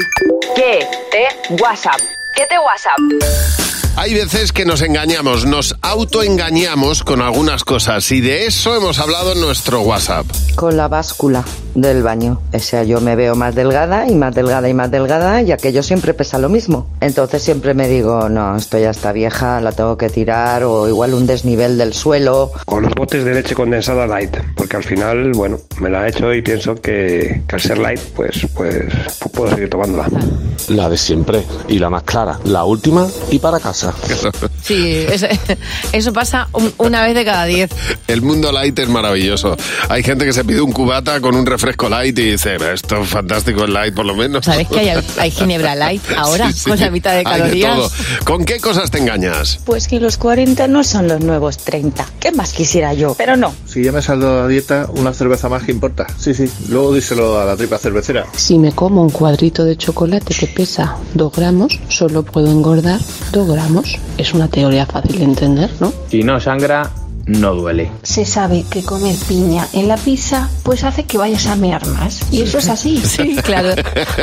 ¿Qué 0.55 0.87
te 1.11 1.55
WhatsApp? 1.63 2.01
¿Qué 2.35 2.47
te 2.47 2.59
WhatsApp? 2.59 3.70
Hay 3.97 4.15
veces 4.15 4.53
que 4.53 4.65
nos 4.65 4.83
engañamos, 4.83 5.45
nos 5.45 5.77
autoengañamos 5.83 7.03
con 7.03 7.21
algunas 7.21 7.65
cosas 7.65 8.11
y 8.13 8.21
de 8.21 8.47
eso 8.47 8.75
hemos 8.75 8.99
hablado 8.99 9.33
en 9.33 9.41
nuestro 9.41 9.83
WhatsApp. 9.83 10.27
Con 10.55 10.77
la 10.77 10.89
báscula 10.89 11.45
del 11.75 12.03
baño. 12.03 12.41
O 12.53 12.59
sea, 12.59 12.83
yo 12.85 13.01
me 13.01 13.17
veo 13.17 13.35
más 13.35 13.55
delgada 13.55 14.09
y 14.09 14.15
más 14.15 14.35
delgada 14.35 14.69
y 14.69 14.75
más 14.75 14.91
delgada 14.91 15.43
y 15.43 15.53
aquello 15.53 15.83
siempre 15.83 16.15
pesa 16.15 16.39
lo 16.39 16.49
mismo. 16.49 16.89
Entonces 17.01 17.43
siempre 17.43 17.75
me 17.75 17.89
digo, 17.89 18.29
no, 18.29 18.57
esto 18.57 18.79
ya 18.79 18.91
está 18.91 19.13
vieja, 19.13 19.61
la 19.61 19.73
tengo 19.73 19.97
que 19.97 20.09
tirar 20.09 20.65
o 20.65 20.89
igual 20.89 21.15
un 21.15 21.27
desnivel 21.27 21.79
del 21.79 21.95
suelo. 21.95 22.53
Con 22.67 22.83
los 22.83 22.93
botes 22.95 23.25
de 23.25 23.35
leche 23.35 23.55
condensada 23.55 24.07
light, 24.07 24.37
porque 24.57 24.77
al 24.77 24.85
final, 24.85 25.33
bueno, 25.33 25.59
me 25.81 25.91
la 25.91 26.07
he 26.07 26.11
hecho 26.11 26.33
y 26.35 26.43
pienso 26.43 26.75
que, 26.75 27.43
que 27.49 27.55
al 27.55 27.61
ser 27.61 27.79
light, 27.79 28.01
pues, 28.15 28.47
pues 28.55 28.85
puedo 29.33 29.51
seguir 29.55 29.71
tomándola. 29.71 30.09
La 30.69 30.89
de 30.89 30.97
siempre 30.97 31.43
y 31.69 31.79
la 31.79 31.91
más 31.91 32.03
clara, 32.05 32.39
la 32.45 32.65
última 32.65 33.07
y 33.31 33.39
para 33.39 33.59
casa. 33.61 33.93
Sí, 34.63 35.05
es- 35.11 35.27
eso 35.93 36.13
pasa 36.13 36.49
un- 36.53 36.73
una 36.79 37.03
vez 37.03 37.15
de 37.15 37.25
cada 37.25 37.45
diez. 37.47 37.71
El 38.07 38.23
mundo 38.23 38.53
light 38.53 38.79
es 38.79 38.89
maravilloso. 38.89 39.57
Hay 39.89 40.03
gente 40.03 40.25
que 40.25 40.33
se 40.33 40.45
pide 40.45 40.61
un 40.61 40.71
cubata 40.73 41.21
con 41.21 41.35
un 41.35 41.47
refresco 41.47 41.60
light 41.89 42.19
y 42.19 42.31
dice, 42.33 42.57
esto 42.73 43.03
es 43.03 43.09
fantástico 43.09 43.65
el 43.65 43.73
light 43.73 43.95
por 43.95 44.07
lo 44.07 44.15
menos. 44.15 44.45
¿Sabes 44.45 44.69
que 44.69 44.81
hay, 44.81 45.05
hay 45.19 45.31
ginebra 45.31 45.75
light 45.75 46.03
ahora 46.17 46.51
Sí, 46.53 46.61
sí. 46.61 46.71
con 46.71 46.81
la 46.81 46.91
mitad 46.91 47.13
de 47.13 47.19
Hay 47.19 47.25
calorías? 47.25 47.77
todo. 47.77 47.91
¿Con 48.25 48.45
qué 48.45 48.61
cosas 48.61 48.91
te 48.91 48.99
engañas? 48.99 49.61
Pues 49.65 49.89
que 49.89 50.01
los 50.01 50.17
40 50.17 50.67
no 50.69 50.85
son 50.85 51.09
los 51.09 51.21
nuevos 51.21 51.59
30. 51.59 52.07
¿Qué 52.19 52.33
más 52.33 52.53
quisiera 52.53 52.93
yo? 52.95 53.15
Pero 53.17 53.37
no. 53.37 53.53
Si 53.67 53.83
ya 53.83 53.93
me 53.93 54.03
saldo 54.03 54.35
de 54.37 54.43
la 54.43 54.49
dieta, 54.49 54.87
una 54.95 55.13
cerveza 55.13 55.49
más 55.49 55.63
que 55.65 55.73
importa. 55.73 56.07
Sí, 56.19 56.35
sí. 56.35 56.51
Luego 56.69 56.95
díselo 56.95 57.41
a 57.41 57.45
la 57.45 57.57
tripa 57.57 57.79
cervecera. 57.79 58.27
Si 58.37 58.59
me 58.59 58.73
como 58.73 59.03
un 59.03 59.11
cuadrito 59.11 59.65
de 59.65 59.77
chocolate 59.77 60.35
que 60.35 60.47
pesa 60.47 60.97
2 61.15 61.33
gramos, 61.35 61.79
solo 61.89 62.23
puedo 62.25 62.51
engordar 62.51 63.01
2 63.33 63.49
gramos. 63.49 63.99
Es 64.19 64.33
una 64.35 64.49
teoría 64.49 64.87
fácil 64.87 65.19
de 65.19 65.25
entender, 65.25 65.71
¿no? 65.81 65.93
Si 66.11 66.23
no 66.23 66.41
sangra, 66.41 66.91
no 67.31 67.55
duele. 67.55 67.91
Se 68.03 68.25
sabe 68.25 68.65
que 68.69 68.83
comer 68.83 69.15
piña 69.29 69.67
en 69.73 69.87
la 69.89 69.97
pizza 69.97 70.49
pues 70.63 70.85
hace 70.85 71.05
que 71.05 71.17
vayas 71.19 71.47
a 71.47 71.57
mear 71.57 71.87
más. 71.87 72.21
Y 72.33 72.43
eso 72.43 72.59
es 72.59 72.69
así. 72.69 73.01
Sí, 73.11 73.37
claro. 73.43 73.71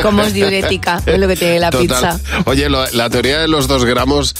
Como 0.01 0.21
es 0.23 0.33
diurética, 0.33 1.01
es 1.05 1.19
lo 1.19 1.27
que 1.27 1.35
tiene 1.35 1.59
la 1.59 1.69
Total. 1.69 1.87
pizza. 1.87 2.19
Oye, 2.45 2.69
lo- 2.69 2.89
la 2.91 3.09
teoría 3.09 3.39
de 3.39 3.47
los 3.47 3.67
dos 3.67 3.85
gramos 3.85 4.35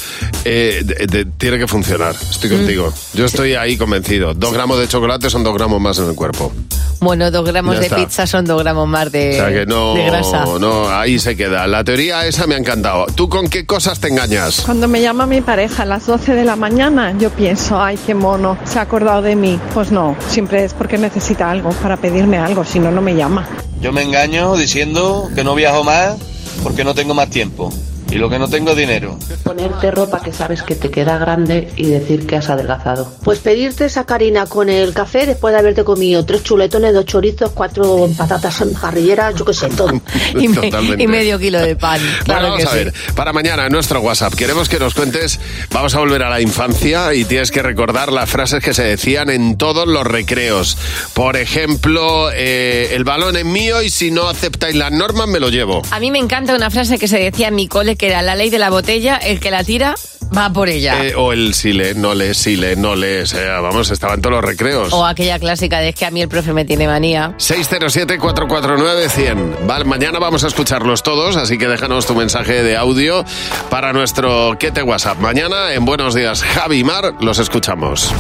eh, 0.45 0.81
de- 0.85 1.07
de- 1.07 1.25
tiene 1.25 1.57
que 1.59 1.67
funcionar. 1.67 2.15
Estoy 2.29 2.49
Mm. 2.49 2.57
contigo. 2.57 2.93
Yo 3.13 3.25
estoy 3.25 3.55
ahí 3.55 3.77
convencido. 3.77 4.33
Dos 4.33 4.53
gramos 4.53 4.79
de 4.79 4.87
chocolate 4.87 5.29
son 5.29 5.43
dos 5.43 5.53
gramos 5.53 5.79
más 5.81 5.97
en 5.99 6.09
el 6.09 6.15
cuerpo. 6.15 6.51
Bueno, 6.99 7.29
dos 7.29 7.45
gramos 7.45 7.75
Ya 7.75 7.79
de 7.81 7.85
está. 7.87 7.97
pizza 7.97 8.25
son 8.27 8.45
dos 8.45 8.59
gramos 8.61 8.87
más 8.87 9.11
de, 9.11 9.31
O 9.31 9.33
sea 9.45 9.49
que 9.53 9.65
no, 9.67 9.93
de 9.93 10.03
grasa. 10.05 10.45
no, 10.59 10.89
ahí 10.89 11.19
se 11.19 11.35
queda. 11.35 11.67
La 11.67 11.83
teoría 11.83 12.25
esa 12.25 12.47
me 12.47 12.55
ha 12.55 12.57
encantado. 12.57 13.05
¿Tú 13.13 13.29
con 13.29 13.47
qué 13.49 13.65
cosas 13.65 13.99
te 13.99 14.07
engañas? 14.07 14.61
Cuando 14.65 14.87
me 14.87 14.99
llama 15.01 15.25
mi 15.27 15.41
pareja 15.41 15.83
a 15.83 15.85
las 15.85 16.07
12 16.07 16.33
de 16.33 16.43
la 16.43 16.55
mañana, 16.55 17.13
yo 17.19 17.29
pienso, 17.29 17.79
ay, 17.81 17.99
qué 18.05 18.15
mono, 18.15 18.56
se 18.65 18.79
ha 18.79 18.83
acordado 18.83 19.21
de 19.21 19.35
mí. 19.35 19.59
Pues 19.73 19.91
no, 19.91 20.15
siempre 20.27 20.63
es 20.63 20.73
porque 20.73 20.97
necesita 20.97 21.49
algo 21.49 21.71
para 21.71 21.97
pedirme 21.97 22.37
algo, 22.37 22.63
si 22.63 22.79
no, 22.79 22.91
no 22.91 23.01
me 23.01 23.15
llama. 23.15 23.47
Yo 23.81 23.91
me 23.91 24.01
engaño 24.01 24.55
diciendo 24.55 25.29
que 25.35 25.43
no 25.43 25.55
viajo 25.55 25.83
más 25.83 26.15
porque 26.63 26.83
no 26.83 26.93
tengo 26.93 27.13
más 27.13 27.29
tiempo. 27.29 27.71
Y 28.09 28.15
lo 28.15 28.29
que 28.29 28.39
no 28.39 28.47
tengo 28.47 28.73
dinero. 28.73 29.17
Ponerte 29.43 29.91
ropa 29.91 30.21
que 30.21 30.31
sabes 30.31 30.63
que 30.63 30.75
te 30.75 30.89
queda 30.89 31.17
grande 31.17 31.71
y 31.75 31.87
decir 31.87 32.25
que 32.25 32.37
has 32.37 32.49
adelgazado. 32.49 33.11
Pues 33.23 33.39
pedirte 33.39 33.85
esa 33.85 34.05
carina 34.05 34.45
con 34.45 34.69
el 34.69 34.93
café 34.93 35.25
después 35.25 35.53
de 35.53 35.59
haberte 35.59 35.83
comido 35.83 36.25
tres 36.25 36.43
chuletones, 36.43 36.93
dos 36.93 37.05
chorizos, 37.05 37.51
cuatro 37.51 38.09
patatas 38.17 38.63
parrilleras, 38.81 39.35
yo 39.35 39.45
qué 39.45 39.53
sé, 39.53 39.67
todo. 39.69 39.91
Y, 40.39 40.47
me- 40.47 40.69
y 41.03 41.07
medio 41.07 41.37
kilo 41.39 41.59
de 41.61 41.75
pan. 41.75 41.99
Bueno, 41.99 42.23
Claro 42.25 42.41
vamos 42.49 42.57
que 42.59 42.63
a 42.65 42.71
sí. 42.71 42.75
ver, 42.77 42.93
para 43.15 43.33
mañana 43.33 43.65
en 43.65 43.71
nuestro 43.71 43.99
WhatsApp 44.01 44.33
queremos 44.35 44.69
que 44.69 44.79
nos 44.79 44.93
cuentes, 44.93 45.39
vamos 45.71 45.95
a 45.95 45.99
volver 45.99 46.23
a 46.23 46.29
la 46.29 46.41
infancia 46.41 47.13
y 47.13 47.25
tienes 47.25 47.51
que 47.51 47.61
recordar 47.61 48.11
las 48.11 48.29
frases 48.29 48.63
que 48.63 48.73
se 48.73 48.83
decían 48.83 49.29
en 49.29 49.57
todos 49.57 49.87
los 49.87 50.05
recreos. 50.05 50.77
Por 51.13 51.35
ejemplo, 51.37 52.29
eh, 52.33 52.91
el 52.93 53.03
balón 53.03 53.35
es 53.35 53.45
mío 53.45 53.81
y 53.81 53.89
si 53.89 54.11
no 54.11 54.27
aceptáis 54.29 54.75
las 54.75 54.91
normas 54.91 55.27
me 55.27 55.39
lo 55.39 55.49
llevo. 55.49 55.81
A 55.91 55.99
mí 55.99 56.11
me 56.11 56.19
encanta 56.19 56.55
una 56.55 56.69
frase 56.69 56.97
que 56.97 57.07
se 57.07 57.17
decía 57.19 57.47
en 57.49 57.55
mi 57.55 57.67
cole, 57.67 57.96
que 57.97 58.07
era 58.07 58.21
la 58.21 58.35
ley 58.35 58.49
de 58.49 58.59
la 58.59 58.69
botella, 58.69 59.17
el 59.17 59.39
que 59.39 59.51
la 59.51 59.63
tira 59.63 59.95
va 60.35 60.51
por 60.51 60.67
ella. 60.69 61.05
Eh, 61.05 61.15
o 61.15 61.31
el 61.33 61.53
si 61.53 61.73
le, 61.73 61.93
no 61.93 62.13
le, 62.13 62.33
si 62.33 62.55
le, 62.55 62.75
no 62.75 62.95
le, 62.95 63.23
o 63.23 63.25
sea, 63.25 63.59
vamos, 63.59 63.91
estaba 63.91 64.13
en 64.13 64.21
todos 64.21 64.35
los 64.35 64.45
recreos. 64.45 64.93
O 64.93 65.05
aquella 65.05 65.39
clásica 65.39 65.79
de 65.79 65.89
es 65.89 65.95
que 65.95 66.05
a 66.05 66.11
mí 66.11 66.21
el 66.21 66.29
profe 66.29 66.53
me 66.53 66.63
tiene 66.65 66.87
manía. 66.87 67.33
607-449-100. 67.37 69.65
Vale, 69.65 69.85
mañana 69.85 70.19
vamos 70.19 70.43
a 70.43 70.47
escucharlos 70.47 71.01
todos, 71.03 71.37
así 71.37 71.57
que 71.57 71.67
déjanos 71.67 72.05
tu 72.05 72.13
mensaje 72.15 72.63
de 72.63 72.77
audio 72.77 73.25
para 73.69 73.93
nuestro 73.93 74.57
¿Qué 74.59 74.71
te 74.71 74.83
WhatsApp? 74.83 75.19
Mañana 75.19 75.73
en 75.73 75.85
Buenos 75.85 76.13
Días 76.13 76.43
Javi 76.43 76.79
y 76.79 76.83
Mar 76.83 77.15
los 77.21 77.39
escuchamos. 77.39 78.13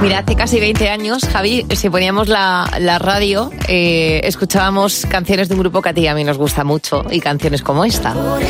Mira, 0.00 0.18
hace 0.18 0.34
casi 0.34 0.58
20 0.58 0.88
años, 0.88 1.22
Javi, 1.24 1.66
si 1.76 1.88
poníamos 1.88 2.28
la, 2.28 2.68
la 2.80 2.98
radio, 2.98 3.50
eh, 3.68 4.20
escuchábamos 4.24 5.06
canciones 5.08 5.48
de 5.48 5.54
un 5.54 5.60
grupo 5.60 5.80
que 5.80 5.90
a 5.90 5.94
ti 5.94 6.02
y 6.02 6.06
a 6.08 6.14
mí 6.14 6.24
nos 6.24 6.38
gusta 6.38 6.64
mucho 6.64 7.04
y 7.10 7.20
canciones 7.20 7.62
como 7.62 7.84
esta. 7.84 8.12
Bueno, 8.12 8.40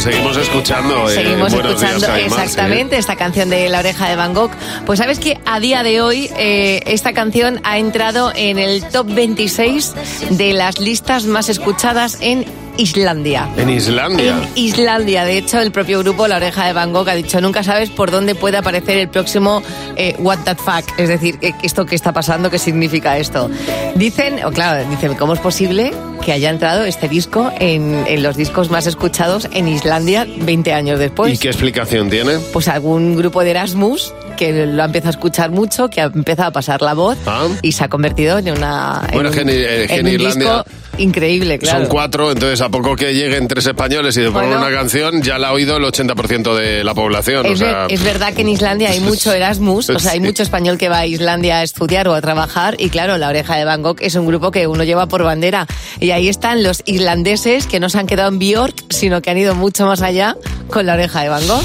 seguimos 0.00 0.36
escuchando. 0.36 1.08
eh, 1.10 1.14
Seguimos 1.14 1.52
Días, 1.52 1.66
escuchando 1.66 2.08
Mar, 2.08 2.20
exactamente 2.20 2.96
esta 2.96 3.16
canción 3.16 3.50
de 3.50 3.68
La 3.68 3.80
oreja 3.80 4.08
de 4.08 4.16
Van 4.16 4.34
Gogh. 4.34 4.50
Pues 4.86 4.98
sabes 4.98 5.18
que 5.18 5.38
a 5.44 5.60
día 5.60 5.82
de 5.82 6.00
hoy 6.00 6.30
eh, 6.36 6.82
esta 6.86 7.12
canción 7.12 7.60
ha 7.64 7.78
entrado 7.78 8.32
en 8.34 8.58
el 8.58 8.82
top 8.84 9.06
26 9.12 9.94
de 10.30 10.52
las 10.54 10.80
listas 10.80 11.26
más 11.26 11.48
escuchadas 11.48 12.18
en 12.20 12.44
Islandia. 12.80 13.46
En 13.58 13.68
Islandia. 13.68 14.38
En 14.38 14.48
Islandia, 14.54 15.24
de 15.24 15.36
hecho, 15.36 15.60
el 15.60 15.70
propio 15.70 15.98
grupo 15.98 16.26
La 16.26 16.36
Oreja 16.36 16.66
de 16.66 16.72
Van 16.72 16.92
Gogh 16.94 17.08
ha 17.10 17.14
dicho, 17.14 17.40
nunca 17.42 17.62
sabes 17.62 17.90
por 17.90 18.10
dónde 18.10 18.34
puede 18.34 18.56
aparecer 18.56 18.96
el 18.96 19.08
próximo 19.08 19.62
eh, 19.96 20.16
What 20.18 20.38
That 20.44 20.56
Fuck, 20.56 20.98
es 20.98 21.08
decir, 21.10 21.38
esto 21.62 21.84
que 21.84 21.94
está 21.94 22.12
pasando, 22.12 22.50
qué 22.50 22.58
significa 22.58 23.18
esto. 23.18 23.50
Dicen, 23.96 24.42
o 24.44 24.50
claro, 24.50 24.88
dicen, 24.88 25.14
¿cómo 25.14 25.34
es 25.34 25.40
posible 25.40 25.92
que 26.24 26.32
haya 26.32 26.48
entrado 26.48 26.84
este 26.84 27.06
disco 27.06 27.52
en, 27.58 28.04
en 28.06 28.22
los 28.22 28.36
discos 28.36 28.70
más 28.70 28.86
escuchados 28.86 29.48
en 29.52 29.68
Islandia 29.68 30.26
20 30.40 30.72
años 30.72 30.98
después? 30.98 31.34
¿Y 31.34 31.38
qué 31.38 31.48
explicación 31.48 32.08
tiene? 32.08 32.38
Pues 32.52 32.68
algún 32.68 33.14
grupo 33.14 33.44
de 33.44 33.50
Erasmus 33.50 34.14
que 34.40 34.64
lo 34.66 34.82
ha 34.82 34.86
empezado 34.86 35.08
a 35.08 35.10
escuchar 35.10 35.50
mucho, 35.50 35.88
que 35.90 36.00
ha 36.00 36.04
empezado 36.04 36.48
a 36.48 36.52
pasar 36.52 36.80
la 36.80 36.94
voz 36.94 37.18
Ah. 37.26 37.46
y 37.60 37.72
se 37.72 37.84
ha 37.84 37.88
convertido 37.88 38.38
en 38.38 38.50
una 38.50 39.02
en 39.08 39.12
Bueno, 39.12 39.28
un- 39.28 39.34
que 39.34 39.40
en- 39.42 39.48
eh, 39.50 39.84
que 39.86 39.94
en 39.94 40.00
en 40.00 40.06
un 40.06 40.12
Irlandia 40.12 40.54
disco 40.56 40.64
increíble, 40.96 41.58
claro. 41.58 41.80
Son 41.80 41.88
cuatro, 41.88 42.32
entonces 42.32 42.60
a 42.62 42.68
poco 42.70 42.96
que 42.96 43.12
lleguen 43.12 43.48
tres 43.48 43.66
españoles 43.66 44.16
y 44.16 44.22
de 44.22 44.30
poner 44.30 44.48
Bueno. 44.50 44.66
una 44.66 44.74
canción, 44.74 45.20
ya 45.22 45.38
la 45.38 45.48
ha 45.48 45.52
oído 45.52 45.76
el 45.76 45.84
80% 45.84 46.54
de 46.56 46.82
la 46.84 46.94
población. 46.94 47.44
Es, 47.46 47.52
o 47.52 47.56
sea, 47.56 47.86
es 47.90 48.02
verdad 48.02 48.32
que 48.32 48.40
en 48.42 48.48
Islandia 48.48 48.90
hay 48.90 49.00
mucho 49.00 49.30
Erasmus, 49.32 49.90
o 49.90 49.98
sea, 49.98 50.12
hay 50.12 50.20
mucho 50.20 50.42
español 50.42 50.78
que 50.78 50.88
va 50.88 51.00
a 51.00 51.06
Islandia 51.06 51.58
a 51.58 51.62
estudiar 51.62 52.08
o 52.08 52.14
a 52.14 52.20
trabajar 52.22 52.76
y 52.78 52.88
claro, 52.88 53.18
La 53.18 53.28
Oreja 53.28 53.56
de 53.56 53.64
Van 53.66 53.82
Gogh 53.82 53.98
es 54.00 54.14
un 54.14 54.26
grupo 54.26 54.50
que 54.50 54.66
uno 54.66 54.84
lleva 54.84 55.06
por 55.06 55.22
bandera 55.22 55.66
y 56.00 56.12
ahí 56.12 56.28
están 56.28 56.62
los 56.62 56.82
islandeses 56.86 57.66
que 57.66 57.78
no 57.78 57.88
se 57.90 57.98
han 57.98 58.06
quedado 58.06 58.30
en 58.30 58.38
Bjork, 58.38 58.84
sino 58.90 59.20
que 59.20 59.30
han 59.30 59.36
ido 59.38 59.54
mucho 59.54 59.84
más 59.86 60.00
allá 60.00 60.36
con 60.68 60.86
La 60.86 60.94
Oreja 60.94 61.22
de 61.22 61.28
Van 61.28 61.46
Gogh. 61.46 61.62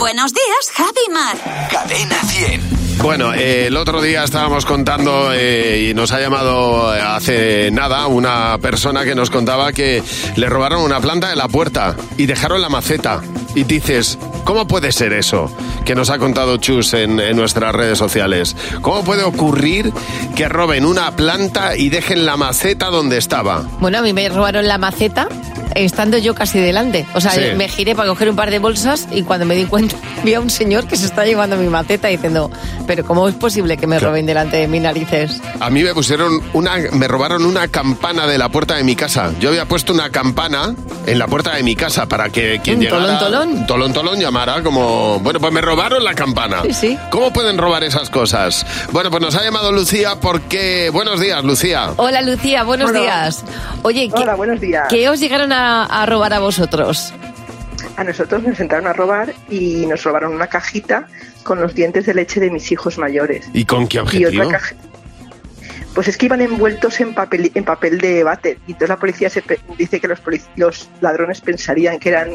Buenos 0.00 0.32
días, 0.32 0.70
Javi 0.74 1.12
Mar. 1.12 1.68
Cadena 1.70 2.16
100. 2.24 2.79
Bueno, 3.02 3.32
eh, 3.32 3.66
el 3.68 3.76
otro 3.78 4.02
día 4.02 4.24
estábamos 4.24 4.66
contando 4.66 5.30
eh, 5.32 5.88
y 5.90 5.94
nos 5.94 6.12
ha 6.12 6.20
llamado 6.20 6.94
eh, 6.94 7.00
hace 7.00 7.70
nada 7.70 8.06
una 8.06 8.58
persona 8.58 9.04
que 9.04 9.14
nos 9.14 9.30
contaba 9.30 9.72
que 9.72 10.02
le 10.36 10.48
robaron 10.50 10.82
una 10.82 11.00
planta 11.00 11.28
de 11.30 11.36
la 11.36 11.48
puerta 11.48 11.96
y 12.18 12.26
dejaron 12.26 12.60
la 12.60 12.68
maceta. 12.68 13.22
Y 13.54 13.64
dices, 13.64 14.18
¿cómo 14.44 14.66
puede 14.68 14.92
ser 14.92 15.12
eso? 15.14 15.50
Que 15.86 15.94
nos 15.94 16.10
ha 16.10 16.18
contado 16.18 16.58
Chus 16.58 16.92
en, 16.94 17.18
en 17.18 17.36
nuestras 17.36 17.74
redes 17.74 17.98
sociales. 17.98 18.54
¿Cómo 18.82 19.02
puede 19.02 19.24
ocurrir 19.24 19.92
que 20.36 20.48
roben 20.48 20.84
una 20.84 21.10
planta 21.16 21.76
y 21.76 21.88
dejen 21.88 22.26
la 22.26 22.36
maceta 22.36 22.90
donde 22.90 23.16
estaba? 23.16 23.62
Bueno, 23.80 23.98
a 23.98 24.02
mí 24.02 24.12
me 24.12 24.28
robaron 24.28 24.68
la 24.68 24.76
maceta 24.78 25.26
estando 25.74 26.18
yo 26.18 26.34
casi 26.34 26.58
delante. 26.60 27.06
O 27.14 27.20
sea, 27.20 27.30
Sí. 27.32 27.40
me 27.56 27.68
giré 27.68 27.94
para 27.94 28.08
coger 28.08 28.28
un 28.28 28.36
par 28.36 28.50
de 28.50 28.58
bolsas 28.58 29.08
y 29.10 29.22
cuando 29.22 29.46
me 29.46 29.54
di 29.56 29.64
cuenta 29.64 29.96
vi 30.24 30.34
a 30.34 30.40
un 30.40 30.50
señor 30.50 30.86
que 30.86 30.96
se 30.96 31.06
está 31.06 31.24
llevando 31.24 31.56
mi 31.56 31.68
maceta 31.68 32.08
diciendo, 32.08 32.50
pero 32.90 33.04
¿cómo 33.04 33.28
es 33.28 33.36
posible 33.36 33.76
que 33.76 33.86
me 33.86 34.00
roben 34.00 34.26
delante 34.26 34.56
de 34.56 34.66
mis 34.66 34.82
narices? 34.82 35.40
A 35.60 35.70
mí 35.70 35.84
me 35.84 35.94
pusieron 35.94 36.40
una, 36.52 36.72
me 36.90 37.06
robaron 37.06 37.44
una 37.46 37.68
campana 37.68 38.26
de 38.26 38.36
la 38.36 38.48
puerta 38.48 38.74
de 38.74 38.82
mi 38.82 38.96
casa. 38.96 39.30
Yo 39.38 39.50
había 39.50 39.64
puesto 39.66 39.92
una 39.92 40.10
campana 40.10 40.74
en 41.06 41.16
la 41.20 41.28
puerta 41.28 41.54
de 41.54 41.62
mi 41.62 41.76
casa 41.76 42.06
para 42.08 42.30
que 42.30 42.60
quien 42.64 42.78
Un 42.78 42.82
llegara, 42.82 43.16
tolón, 43.20 43.44
tolón. 43.54 43.66
tolón, 43.68 43.92
tolón, 43.92 44.18
llamara 44.18 44.60
como, 44.64 45.20
bueno, 45.20 45.38
pues 45.38 45.52
me 45.52 45.60
robaron 45.60 46.02
la 46.02 46.14
campana. 46.14 46.62
Sí, 46.62 46.72
sí. 46.72 46.98
¿Cómo 47.10 47.32
pueden 47.32 47.58
robar 47.58 47.84
esas 47.84 48.10
cosas? 48.10 48.66
Bueno, 48.90 49.08
pues 49.08 49.22
nos 49.22 49.36
ha 49.36 49.44
llamado 49.44 49.70
Lucía 49.70 50.16
porque, 50.20 50.90
buenos 50.92 51.20
días, 51.20 51.44
Lucía. 51.44 51.92
Hola 51.94 52.22
Lucía, 52.22 52.64
buenos 52.64 52.90
Hola. 52.90 52.98
días. 53.02 53.44
Oye, 53.82 54.10
¿qué, 54.12 54.20
Hola, 54.22 54.34
buenos 54.34 54.60
días. 54.60 54.88
¿qué 54.90 55.08
os 55.08 55.20
llegaron 55.20 55.52
a, 55.52 55.84
a 55.84 56.06
robar 56.06 56.34
a 56.34 56.40
vosotros? 56.40 57.14
A 57.96 58.02
nosotros 58.02 58.42
nos 58.42 58.58
entraron 58.58 58.88
a 58.88 58.92
robar 58.92 59.32
y 59.48 59.86
nos 59.86 60.02
robaron 60.02 60.34
una 60.34 60.48
cajita 60.48 61.06
con 61.42 61.60
los 61.60 61.74
dientes 61.74 62.06
de 62.06 62.14
leche 62.14 62.40
de 62.40 62.50
mis 62.50 62.70
hijos 62.72 62.98
mayores. 62.98 63.48
¿Y 63.52 63.64
con 63.64 63.86
qué 63.88 63.96
Y 63.98 64.00
objetivo? 64.00 64.44
otra 64.46 64.58
caja. 64.58 64.74
Pues 65.94 66.06
es 66.06 66.16
que 66.16 66.26
iban 66.26 66.40
envueltos 66.40 67.00
en 67.00 67.14
papel, 67.14 67.50
en 67.54 67.64
papel 67.64 67.98
de 67.98 68.22
váter. 68.22 68.58
Y 68.66 68.72
entonces 68.72 68.90
la 68.90 68.96
policía 68.96 69.28
se 69.28 69.42
pe- 69.42 69.58
dice 69.76 69.98
que 70.00 70.06
los, 70.06 70.22
polic- 70.22 70.46
los 70.56 70.88
ladrones 71.00 71.40
pensarían 71.40 71.98
que 71.98 72.10
eran 72.10 72.30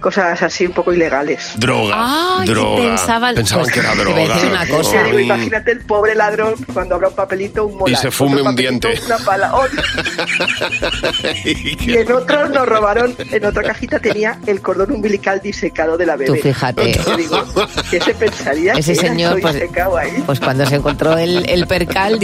cosas 0.00 0.42
así 0.42 0.66
un 0.66 0.72
poco 0.72 0.92
ilegales. 0.92 1.52
Droga, 1.56 1.94
Ah, 1.98 2.42
que 2.44 2.50
droga. 2.52 2.82
pensaban- 2.82 3.34
Pensaban 3.34 3.64
pues, 3.64 3.74
que 3.74 3.80
era 3.80 3.94
droga. 3.94 4.38
una 4.50 4.66
cosa. 4.66 5.02
Digo, 5.04 5.18
imagínate 5.20 5.72
el 5.72 5.80
pobre 5.80 6.14
ladrón 6.14 6.54
cuando 6.72 6.94
abra 6.96 7.08
un 7.08 7.14
papelito, 7.14 7.66
un 7.66 7.76
molar. 7.78 8.00
se 8.00 8.10
fume 8.10 8.40
un 8.42 8.54
diente. 8.56 8.98
Una 9.06 9.18
pala. 9.18 9.54
Oh, 9.54 9.64
y 11.44 11.94
en 11.96 12.12
otro 12.12 12.48
nos 12.48 12.66
robaron, 12.66 13.14
en 13.18 13.44
otra 13.44 13.62
cajita 13.62 13.98
tenía 13.98 14.38
el 14.46 14.60
cordón 14.60 14.92
umbilical 14.92 15.40
disecado 15.40 15.96
de 15.96 16.06
la 16.06 16.16
bebé. 16.16 16.38
Tú 16.38 16.42
fíjate. 16.48 16.98
Digo, 17.16 17.44
¿qué 17.90 18.00
se 18.00 18.14
pensaría 18.14 18.72
Ese 18.74 18.92
que 18.92 18.98
señor, 19.00 19.40
pues, 19.40 19.54
disecado 19.54 19.96
ahí? 19.96 20.22
Pues 20.24 20.40
cuando 20.40 20.66
se 20.66 20.76
encontró 20.76 21.16
el, 21.18 21.48
el 21.48 21.66
percal, 21.66 22.18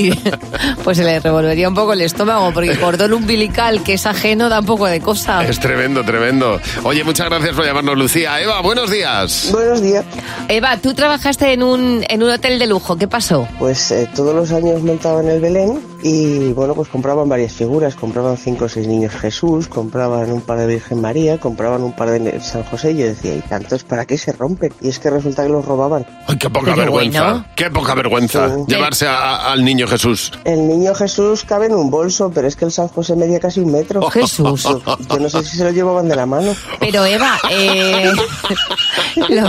pues 0.85 0.97
se 0.99 1.05
le 1.05 1.21
revolvería 1.21 1.69
un 1.69 1.75
poco 1.75 1.93
el 1.93 2.01
estómago, 2.03 2.53
porque 2.53 2.77
cordón 2.79 3.13
umbilical, 3.13 3.83
que 3.83 3.95
es 3.95 4.07
ajeno, 4.07 4.49
da 4.49 4.61
un 4.61 4.67
poco 4.67 4.87
de 4.87 5.01
cosa. 5.01 5.45
Es 5.45 5.61
tremendo, 5.61 6.05
tremendo. 6.05 6.61
Oye, 6.83 7.02
muchas 7.05 7.29
gracias 7.29 7.55
por 7.55 7.65
llamarnos, 7.65 7.97
Lucía. 7.97 8.41
Eva, 8.41 8.61
buenos 8.61 8.91
días. 8.91 9.49
Buenos 9.53 9.83
días. 9.83 10.05
Eva, 10.49 10.77
tú 10.77 10.95
trabajaste 10.95 11.53
en 11.53 11.63
un, 11.63 12.05
en 12.09 12.23
un 12.23 12.31
hotel 12.31 12.59
de 12.59 12.67
lujo, 12.67 12.97
¿qué 12.97 13.09
pasó? 13.09 13.49
Pues 13.59 13.91
eh, 13.91 14.09
todos 14.15 14.35
los 14.35 14.53
años 14.53 14.83
montaban 14.83 15.29
el 15.29 15.41
Belén 15.41 15.92
y 16.03 16.53
bueno, 16.53 16.75
pues 16.75 16.89
compraban 16.89 17.29
varias 17.29 17.53
figuras, 17.53 17.95
compraban 17.95 18.37
cinco 18.37 18.65
o 18.65 18.69
seis 18.69 18.87
niños 18.87 19.13
Jesús, 19.15 19.69
compraban 19.69 20.31
un 20.33 20.41
par 20.41 20.59
de 20.59 20.67
Virgen 20.67 21.01
María, 21.01 21.39
compraban 21.39 21.83
un 21.83 21.93
par 21.93 22.11
de 22.11 22.41
San 22.41 22.65
José 22.65 22.93
y 22.93 22.97
yo 22.99 23.07
decía, 23.07 23.35
¿y 23.37 23.41
tantos 23.41 23.85
para 23.85 24.05
qué 24.05 24.19
se 24.19 24.33
rompen? 24.33 24.73
Y 24.81 24.89
es 24.89 24.99
que 24.99 25.11
resulta 25.11 25.43
que 25.45 25.49
los 25.49 25.65
robaban. 25.65 26.05
Ay, 26.27 26.37
qué 26.37 26.51
poca 26.51 26.67
Pero 26.75 26.77
vergüenza. 26.93 27.23
bueno. 27.25 27.45
Qué 27.57 27.71
poca 27.71 27.95
vergüenza 27.95 28.49
Sí. 28.49 28.63
llevarse 28.69 29.07
a- 29.07 29.53
al 29.53 29.65
niño 29.65 29.87
Jesús. 29.87 30.33
El 30.45 30.67
niño 30.67 30.95
Jesús 30.95 31.45
cabe 31.45 31.67
en 31.67 31.75
un 31.75 31.91
bolso, 31.91 32.31
pero 32.35 32.49
es 32.49 32.57
que 32.57 32.65
el 32.65 32.73
San 32.73 32.89
José 32.89 33.15
medía 33.17 33.39
casi 33.41 33.61
un 33.61 33.71
metro. 33.73 34.03
Jesús. 34.11 34.63
Yo, 34.65 34.81
yo 35.11 35.19
no 35.21 35.29
sé 35.29 35.43
si 35.45 35.57
se 35.57 35.65
lo 35.65 35.71
llevaban 35.71 36.09
de 36.09 36.17
la 36.17 36.27
mano. 36.27 36.55
Pero 36.81 37.05
Eva, 37.07 37.39
eh, 37.51 38.11
¿lo, 39.29 39.49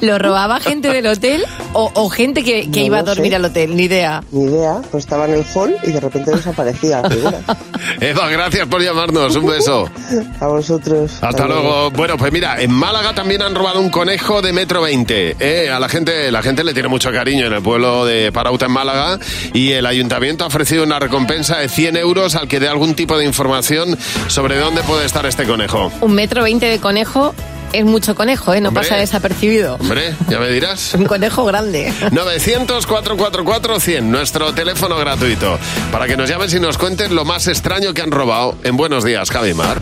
lo 0.00 0.18
robaba 0.18 0.60
gente 0.60 0.88
del 0.92 1.06
hotel 1.06 1.44
o, 1.72 1.90
o 1.94 2.08
gente 2.08 2.42
que, 2.44 2.70
que 2.70 2.80
No 2.80 2.86
iba 2.86 2.98
a 2.98 3.02
dormir 3.02 3.30
sé. 3.30 3.36
al 3.36 3.44
hotel? 3.44 3.76
Ni 3.76 3.84
idea. 3.84 4.22
Ni 4.32 4.44
idea, 4.44 4.80
pues 4.90 5.04
estaba 5.04 5.26
en 5.26 5.34
el 5.34 5.44
hall 5.54 5.76
y 5.86 5.92
de 5.92 6.00
repente 6.00 6.32
desaparecía 6.32 7.02
la 7.02 7.10
figura. 7.10 7.38
Eva, 8.00 8.28
gracias 8.28 8.66
por 8.66 8.82
llamarnos. 8.82 9.36
Un 9.36 9.46
beso. 9.46 9.88
A 10.40 10.46
vosotros. 10.46 11.12
Hasta 11.20 11.46
luego. 11.46 11.90
Bueno, 11.92 12.16
pues 12.16 12.32
mira, 12.32 12.60
en 12.60 12.72
Málaga 12.72 13.14
también 13.14 13.42
han 13.42 13.54
robado 13.54 13.80
un 13.80 13.90
conejo 13.90 14.42
de 14.42 14.52
metro 14.52 14.82
veinte. 14.82 15.36
¿eh? 15.38 15.70
A 15.70 15.78
la 15.78 15.88
gente, 15.88 16.30
la 16.30 16.42
gente 16.42 16.64
le 16.64 16.74
tiene 16.74 16.88
mucho 16.88 17.10
cariño 17.12 17.46
en 17.46 17.52
el 17.52 17.62
pueblo 17.62 18.04
de 18.04 18.32
Parauta 18.32 18.66
en 18.66 18.72
Málaga 18.72 19.18
y 19.52 19.72
el 19.72 19.86
ayuntamiento 19.86 20.44
ha 20.44 20.48
ofrecido 20.48 20.82
una 20.82 20.98
recompensa 20.98 21.58
de 21.58 21.68
100 21.68 21.96
euros 21.96 22.34
al 22.34 22.48
que 22.48 22.60
dé 22.60 22.68
algún 22.68 22.94
tipo 22.94 23.16
de 23.16 23.24
información 23.24 23.96
sobre 24.28 24.58
dónde 24.58 24.82
puede 24.82 25.06
estar 25.06 25.24
este 25.26 25.44
conejo. 25.44 25.92
Un 26.00 26.14
metro 26.14 26.42
veinte 26.42 26.66
de 26.66 26.78
conejo 26.78 27.34
es 27.72 27.84
mucho 27.84 28.14
conejo, 28.14 28.52
¿eh? 28.54 28.60
No 28.60 28.68
Hombre. 28.68 28.84
pasa 28.84 28.96
desapercibido. 28.96 29.76
Hombre, 29.76 30.14
ya 30.28 30.38
me 30.38 30.48
dirás. 30.48 30.94
Un 30.98 31.04
conejo 31.04 31.44
grande. 31.44 31.92
900-444-100, 32.10 34.02
nuestro 34.02 34.52
teléfono 34.54 34.96
gratuito, 34.96 35.58
para 35.92 36.06
que 36.06 36.16
nos 36.16 36.28
llamen 36.28 36.48
y 36.54 36.60
nos 36.60 36.78
cuenten 36.78 37.14
lo 37.14 37.24
más 37.24 37.46
extraño 37.48 37.92
que 37.94 38.02
han 38.02 38.10
robado 38.10 38.56
en 38.62 38.76
Buenos 38.76 39.04
Días, 39.04 39.30
Javi 39.30 39.54
Mar. 39.54 39.80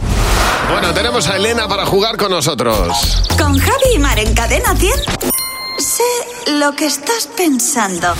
Bueno, 0.70 0.92
tenemos 0.94 1.28
a 1.28 1.36
Elena 1.36 1.68
para 1.68 1.84
jugar 1.86 2.16
con 2.16 2.30
nosotros. 2.30 3.22
Con 3.38 3.58
Javi 3.58 3.94
y 3.94 3.98
Mar 3.98 4.18
en 4.18 4.34
Cadena 4.34 4.74
100. 4.74 4.92
Sé 5.78 6.52
lo 6.52 6.72
que 6.74 6.86
estás 6.86 7.28
pensando. 7.36 8.14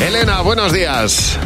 Elena, 0.00 0.40
buenos 0.42 0.72
días. 0.72 1.38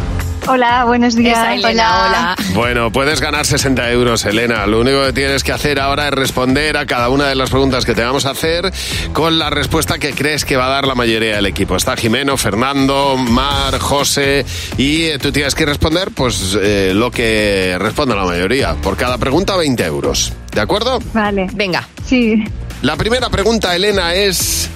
Hola, 0.50 0.84
buenos 0.86 1.14
días. 1.14 1.36
Esa 1.36 1.54
Elena, 1.54 2.06
hola. 2.06 2.36
Bueno, 2.54 2.90
puedes 2.90 3.20
ganar 3.20 3.44
60 3.44 3.90
euros, 3.90 4.24
Elena. 4.24 4.66
Lo 4.66 4.80
único 4.80 5.04
que 5.04 5.12
tienes 5.12 5.44
que 5.44 5.52
hacer 5.52 5.78
ahora 5.78 6.08
es 6.08 6.14
responder 6.14 6.78
a 6.78 6.86
cada 6.86 7.10
una 7.10 7.26
de 7.26 7.34
las 7.34 7.50
preguntas 7.50 7.84
que 7.84 7.94
te 7.94 8.02
vamos 8.02 8.24
a 8.24 8.30
hacer 8.30 8.72
con 9.12 9.38
la 9.38 9.50
respuesta 9.50 9.98
que 9.98 10.14
crees 10.14 10.46
que 10.46 10.56
va 10.56 10.66
a 10.66 10.70
dar 10.70 10.86
la 10.86 10.94
mayoría 10.94 11.36
del 11.36 11.44
equipo. 11.44 11.76
Está 11.76 11.98
Jimeno, 11.98 12.38
Fernando, 12.38 13.18
Mar, 13.18 13.78
José 13.78 14.46
y 14.78 15.02
eh, 15.04 15.18
tú 15.18 15.32
tienes 15.32 15.54
que 15.54 15.66
responder 15.66 16.12
pues 16.14 16.56
eh, 16.58 16.92
lo 16.94 17.10
que 17.10 17.76
responda 17.78 18.16
la 18.16 18.24
mayoría. 18.24 18.74
Por 18.76 18.96
cada 18.96 19.18
pregunta 19.18 19.54
20 19.54 19.84
euros. 19.84 20.32
¿De 20.54 20.62
acuerdo? 20.62 20.98
Vale. 21.12 21.48
Venga. 21.52 21.86
Sí. 22.06 22.42
La 22.80 22.96
primera 22.96 23.28
pregunta, 23.28 23.76
Elena, 23.76 24.14
es... 24.14 24.70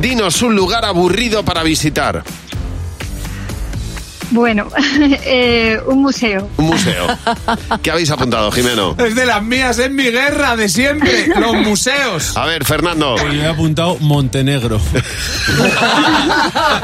Dinos 0.00 0.42
un 0.42 0.56
lugar 0.56 0.84
aburrido 0.84 1.44
para 1.44 1.62
visitar. 1.62 2.24
Bueno, 4.32 4.68
eh, 5.24 5.78
un 5.86 6.00
museo. 6.02 6.48
Un 6.56 6.66
museo. 6.66 7.06
¿Qué 7.82 7.90
habéis 7.90 8.10
apuntado, 8.10 8.50
Jimeno? 8.50 8.94
Es 8.98 9.14
de 9.14 9.26
las 9.26 9.42
mías, 9.42 9.78
es 9.78 9.90
mi 9.90 10.04
guerra 10.04 10.56
de 10.56 10.68
siempre, 10.68 11.28
los 11.38 11.54
museos. 11.56 12.36
A 12.36 12.46
ver, 12.46 12.64
Fernando. 12.64 13.16
Yo 13.18 13.42
he 13.42 13.46
apuntado 13.46 13.96
Montenegro. 14.00 14.78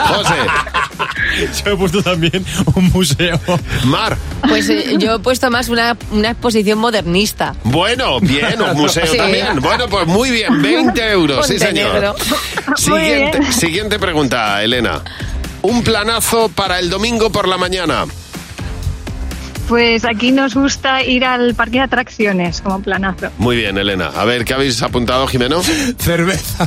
José. 0.09 0.35
Yo 1.65 1.73
he 1.73 1.77
puesto 1.77 2.03
también 2.03 2.45
un 2.75 2.91
museo. 2.91 3.41
Mar. 3.85 4.17
Pues 4.49 4.69
eh, 4.69 4.97
yo 4.99 5.15
he 5.15 5.19
puesto 5.19 5.51
más 5.51 5.69
una, 5.69 5.97
una 6.11 6.31
exposición 6.31 6.79
modernista. 6.79 7.55
Bueno, 7.65 8.21
bien, 8.21 8.61
un 8.61 8.77
museo 8.77 9.07
Sí. 9.11 9.17
también. 9.17 9.61
Bueno, 9.61 9.89
pues 9.89 10.07
muy 10.07 10.31
bien, 10.31 10.61
20 10.61 11.11
euros, 11.11 11.47
sí 11.47 11.55
Montenegro. 11.55 12.15
señor. 12.19 12.79
Siguiente, 12.79 13.53
siguiente 13.53 13.99
pregunta, 13.99 14.63
Elena. 14.63 15.03
Un 15.63 15.83
planazo 15.83 16.49
para 16.49 16.79
el 16.79 16.89
domingo 16.89 17.31
por 17.31 17.49
la 17.49 17.59
mañana. 17.59 18.07
Pues 19.69 20.05
aquí 20.07 20.33
nos 20.33 20.55
gusta 20.55 21.03
ir 21.03 21.25
al 21.27 21.55
parque 21.55 21.73
de 21.79 21.81
atracciones 21.85 22.63
como 22.63 22.81
planazo. 22.81 23.29
Muy 23.37 23.57
bien, 23.57 23.77
Elena. 23.77 24.11
A 24.17 24.25
ver, 24.25 24.45
¿qué 24.47 24.55
habéis 24.55 24.83
apuntado, 24.83 25.27
Jimeno? 25.27 25.61
Cerveza. 25.99 26.67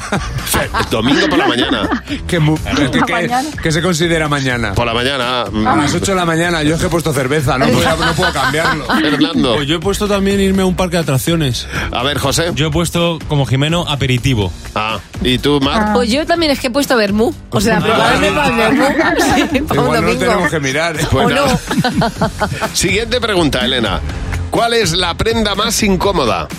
Domingo 0.92 1.28
por 1.28 1.40
la 1.40 1.48
mañana. 1.48 1.90
¿Qué, 2.28 2.40
mu- 2.40 2.58
¿qué- 2.58 3.02
qué- 3.08 3.30
qué 3.64 3.72
se 3.72 3.82
considera 3.82 4.28
mañana? 4.28 4.74
Por 4.76 4.86
la 4.86 4.94
mañana. 4.94 5.46
mm, 5.52 5.68
A 5.68 5.76
las 5.78 5.94
8 5.96 6.12
de 6.12 6.16
la 6.16 6.26
mañana, 6.26 6.62
yo 6.62 6.76
es 6.76 6.82
que 6.82 6.88
he 6.88 6.90
puesto 6.90 7.12
cerveza, 7.12 7.58
no 7.58 7.68
puedo, 7.68 8.06
no 8.06 8.14
puedo 8.14 8.32
cambiarlo. 8.34 8.86
Fernando. 9.02 9.56
Pues 9.56 9.68
yo 9.68 9.78
he 9.78 9.80
puesto 9.80 10.08
también 10.08 10.40
irme 10.40 10.62
a 10.62 10.66
un 10.66 10.76
parque 10.76 10.98
de 10.98 11.04
atracciones. 11.04 11.68
A 11.92 12.04
ver, 12.04 12.20
José. 12.20 12.52
Yo 12.54 12.68
he 12.68 12.72
puesto 12.72 13.18
como 13.28 13.46
Jimeno 13.48 13.84
aperitivo. 13.88 14.52
Ah, 14.76 15.00
¿y 15.24 15.40
tú, 15.40 15.60
Mar? 15.60 15.94
Pues 15.94 16.10
yo 16.12 16.26
también 16.28 16.52
es 16.52 16.60
que 16.60 16.68
he 16.68 16.72
puesto 16.72 16.96
vermú. 16.98 17.34
O 17.50 17.60
sea, 17.60 17.80
prepararme 17.80 18.32
para 18.32 18.48
el 18.48 18.56
vermú. 18.78 18.84
Sí, 19.52 19.60
para 19.62 19.82
un 19.82 19.88
Igual 19.88 20.02
no 20.02 20.08
domingo. 20.08 20.20
tenemos 20.20 20.52
que 20.52 20.60
mirar. 20.60 20.96
¿eh? 21.00 21.08
Pues 21.10 21.28
nada. 21.36 21.60
Siguiente 22.92 23.22
pregunta, 23.22 23.64
Elena. 23.64 24.02
¿Cuál 24.50 24.74
es 24.74 24.92
la 24.92 25.14
prenda 25.14 25.56
más 25.56 25.82
incómoda? 25.82 26.50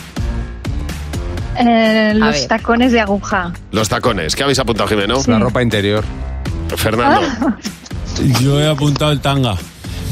Eh, 1.58 2.14
los 2.16 2.30
ver. 2.30 2.48
tacones 2.48 2.90
de 2.90 3.00
aguja. 3.00 3.52
Los 3.70 3.90
tacones. 3.90 4.34
¿Qué 4.34 4.42
habéis 4.42 4.58
apuntado, 4.58 4.88
Jimeno? 4.88 5.20
La 5.26 5.38
ropa 5.38 5.62
interior. 5.62 6.02
Fernando. 6.74 7.20
Yo 8.40 8.58
he 8.58 8.66
apuntado 8.66 9.12
el 9.12 9.20
tanga. 9.20 9.56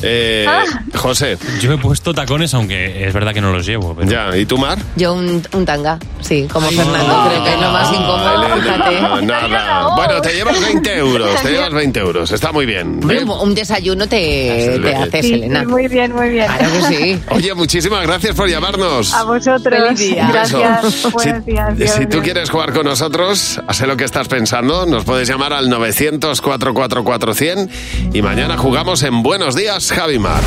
Eh, 0.02 0.46
José. 0.94 1.36
Yo 1.60 1.72
he 1.72 1.78
puesto 1.78 2.12
tacones, 2.14 2.54
aunque 2.54 3.06
es 3.06 3.12
verdad 3.12 3.32
que 3.34 3.40
no 3.40 3.52
los 3.52 3.66
llevo. 3.66 3.94
Pero... 3.94 4.10
Ya, 4.10 4.36
¿y 4.36 4.46
tú, 4.46 4.58
Mar? 4.58 4.78
Yo 4.96 5.14
un, 5.14 5.42
un 5.52 5.64
tanga, 5.64 5.98
sí, 6.20 6.46
como 6.52 6.68
Fernando, 6.70 7.24
creo 7.28 7.44
que 7.44 7.50
es 7.54 7.60
lo 7.60 7.70
más 7.70 7.92
incómodo, 7.92 8.34
Elena, 8.34 8.56
fíjate. 8.56 9.00
nada. 9.26 9.94
Bueno, 9.96 10.20
te 10.20 10.32
llevas 10.32 10.60
20 10.60 10.96
euros, 10.98 11.42
te 11.42 11.50
llevas 11.52 11.72
20 11.72 12.00
euros. 12.00 12.30
Está 12.32 12.52
muy 12.52 12.66
bien. 12.66 13.00
¿eh? 13.10 13.24
un 13.24 13.54
desayuno 13.54 14.06
te, 14.06 14.78
te 14.82 14.94
haces, 14.94 15.26
Sí, 15.26 15.34
Elena. 15.34 15.64
muy 15.64 15.88
bien, 15.88 16.12
muy 16.12 16.30
bien. 16.30 16.46
Claro 16.46 16.66
que 16.72 16.82
sí. 16.96 17.20
Oye, 17.30 17.54
muchísimas 17.54 18.02
gracias 18.02 18.34
por 18.34 18.48
llamarnos. 18.48 19.12
A 19.14 19.22
vosotros. 19.24 19.80
Feliz 19.82 19.98
día. 19.98 20.28
Gracias. 20.32 20.84
Si, 21.00 21.08
Buenos 21.10 21.44
días. 21.44 21.76
Dios, 21.76 21.90
si 21.90 22.04
tú 22.06 22.12
Dios. 22.12 22.24
quieres 22.24 22.50
jugar 22.50 22.72
con 22.72 22.84
nosotros, 22.86 23.60
sé 23.70 23.86
lo 23.86 23.96
que 23.96 24.04
estás 24.04 24.28
pensando, 24.28 24.86
nos 24.86 25.04
puedes 25.04 25.28
llamar 25.28 25.52
al 25.52 25.68
900-444-100 25.68 27.68
y 28.12 28.22
mañana 28.22 28.56
jugamos 28.56 29.02
en 29.02 29.22
Buenos 29.22 29.54
Días, 29.56 29.89
Javimar. 29.92 30.42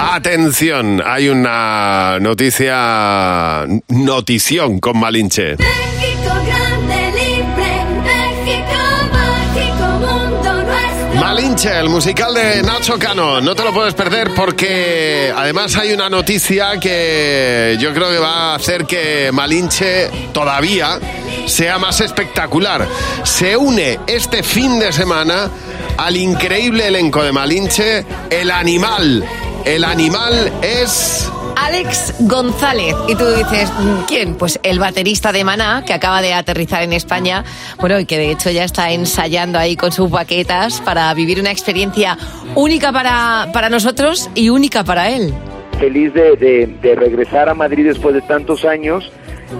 Atención, 0.00 1.02
hay 1.04 1.28
una 1.28 2.18
noticia, 2.20 3.66
notición 3.88 4.78
con 4.78 4.98
Malinche. 4.98 5.56
México 5.56 6.34
grande, 6.46 7.12
libre, 7.12 7.84
México 8.04 8.78
mágico, 9.12 9.84
mundo 9.98 10.52
nuestro. 10.64 11.20
Malinche, 11.20 11.78
el 11.78 11.88
musical 11.88 12.32
de 12.32 12.62
Nacho 12.62 12.98
Cano. 12.98 13.40
No 13.40 13.54
te 13.56 13.64
lo 13.64 13.74
puedes 13.74 13.94
perder 13.94 14.32
porque 14.34 15.32
además 15.36 15.76
hay 15.76 15.92
una 15.92 16.08
noticia 16.08 16.78
que 16.78 17.76
yo 17.80 17.92
creo 17.92 18.10
que 18.10 18.18
va 18.18 18.52
a 18.52 18.54
hacer 18.54 18.86
que 18.86 19.30
Malinche 19.32 20.10
todavía 20.32 21.00
sea 21.46 21.78
más 21.78 22.00
espectacular. 22.00 22.86
Se 23.24 23.56
une 23.56 23.98
este 24.06 24.42
fin 24.44 24.78
de 24.78 24.92
semana 24.92 25.50
al 25.98 26.16
increíble 26.16 26.86
elenco 26.86 27.22
de 27.22 27.32
Malinche, 27.32 28.04
El 28.30 28.50
Animal. 28.50 29.24
El 29.64 29.84
Animal 29.84 30.52
es... 30.62 31.30
Alex 31.56 32.14
González. 32.20 32.94
Y 33.08 33.16
tú 33.16 33.24
dices, 33.32 33.68
¿quién? 34.06 34.36
Pues 34.36 34.60
el 34.62 34.78
baterista 34.78 35.32
de 35.32 35.42
Maná, 35.42 35.82
que 35.84 35.92
acaba 35.92 36.22
de 36.22 36.32
aterrizar 36.32 36.82
en 36.84 36.92
España, 36.92 37.44
bueno, 37.80 37.98
y 37.98 38.06
que 38.06 38.16
de 38.16 38.30
hecho 38.30 38.48
ya 38.50 38.62
está 38.62 38.92
ensayando 38.92 39.58
ahí 39.58 39.74
con 39.76 39.90
sus 39.90 40.08
baquetas 40.08 40.80
para 40.80 41.12
vivir 41.14 41.40
una 41.40 41.50
experiencia 41.50 42.16
única 42.54 42.92
para, 42.92 43.48
para 43.52 43.68
nosotros 43.68 44.30
y 44.36 44.50
única 44.50 44.84
para 44.84 45.10
él. 45.10 45.34
feliz 45.80 46.14
de, 46.14 46.36
de- 46.36 46.66
de 46.80 46.94
regresar 46.94 47.48
a 47.48 47.54
Madrid 47.54 47.86
después 47.86 48.14
de 48.14 48.22
tantos 48.22 48.64
años 48.64 49.10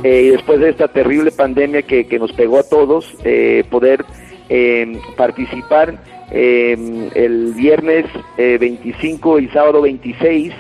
eh, 0.05 0.23
y 0.27 0.29
después 0.29 0.61
de 0.61 0.71
esta 0.71 0.87
terrible 0.89 1.33
pandemia 1.33 1.83
que, 1.83 2.07
que 2.07 2.19
nos 2.21 2.33
pegó 2.33 2.61
a 2.61 2.63
todos, 2.63 3.07
eh, 3.25 3.65
poder 3.71 4.05
eh, 4.49 5.01
participar 5.17 5.99
eh, 6.31 7.11
el 7.15 7.53
viernes 7.55 8.07
eh, 8.37 8.59
25 8.59 9.41
y 9.41 9.49
sábado 9.49 9.83
26 9.83 10.53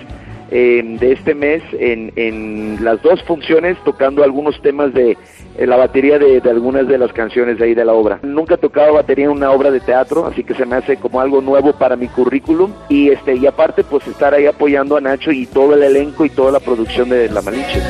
eh, 0.50 0.82
de 0.98 1.12
este 1.12 1.34
mes 1.34 1.62
en, 1.78 2.10
en 2.16 2.82
las 2.82 3.02
dos 3.02 3.22
funciones 3.24 3.76
tocando 3.84 4.24
algunos 4.24 4.60
temas 4.62 4.94
de 4.94 5.18
eh, 5.58 5.66
la 5.66 5.76
batería 5.76 6.18
de, 6.18 6.40
de 6.40 6.50
algunas 6.50 6.88
de 6.88 6.96
las 6.96 7.12
canciones 7.12 7.58
de 7.58 7.66
ahí 7.66 7.74
de 7.74 7.84
la 7.84 7.92
obra. 7.92 8.18
Nunca 8.22 8.54
he 8.54 8.58
tocado 8.58 8.94
batería 8.94 9.26
en 9.26 9.32
una 9.32 9.50
obra 9.50 9.70
de 9.70 9.80
teatro, 9.80 10.24
así 10.24 10.44
que 10.44 10.54
se 10.54 10.64
me 10.64 10.76
hace 10.76 10.96
como 10.96 11.20
algo 11.20 11.42
nuevo 11.42 11.74
para 11.74 11.96
mi 11.96 12.08
currículum 12.08 12.72
y 12.88 13.10
este 13.10 13.34
y 13.34 13.46
aparte 13.46 13.84
pues 13.84 14.06
estar 14.06 14.32
ahí 14.32 14.46
apoyando 14.46 14.96
a 14.96 15.02
Nacho 15.02 15.32
y 15.32 15.44
todo 15.44 15.74
el 15.74 15.82
elenco 15.82 16.24
y 16.24 16.30
toda 16.30 16.52
la 16.52 16.60
producción 16.60 17.10
de 17.10 17.28
La 17.28 17.42
Malinche. 17.42 17.82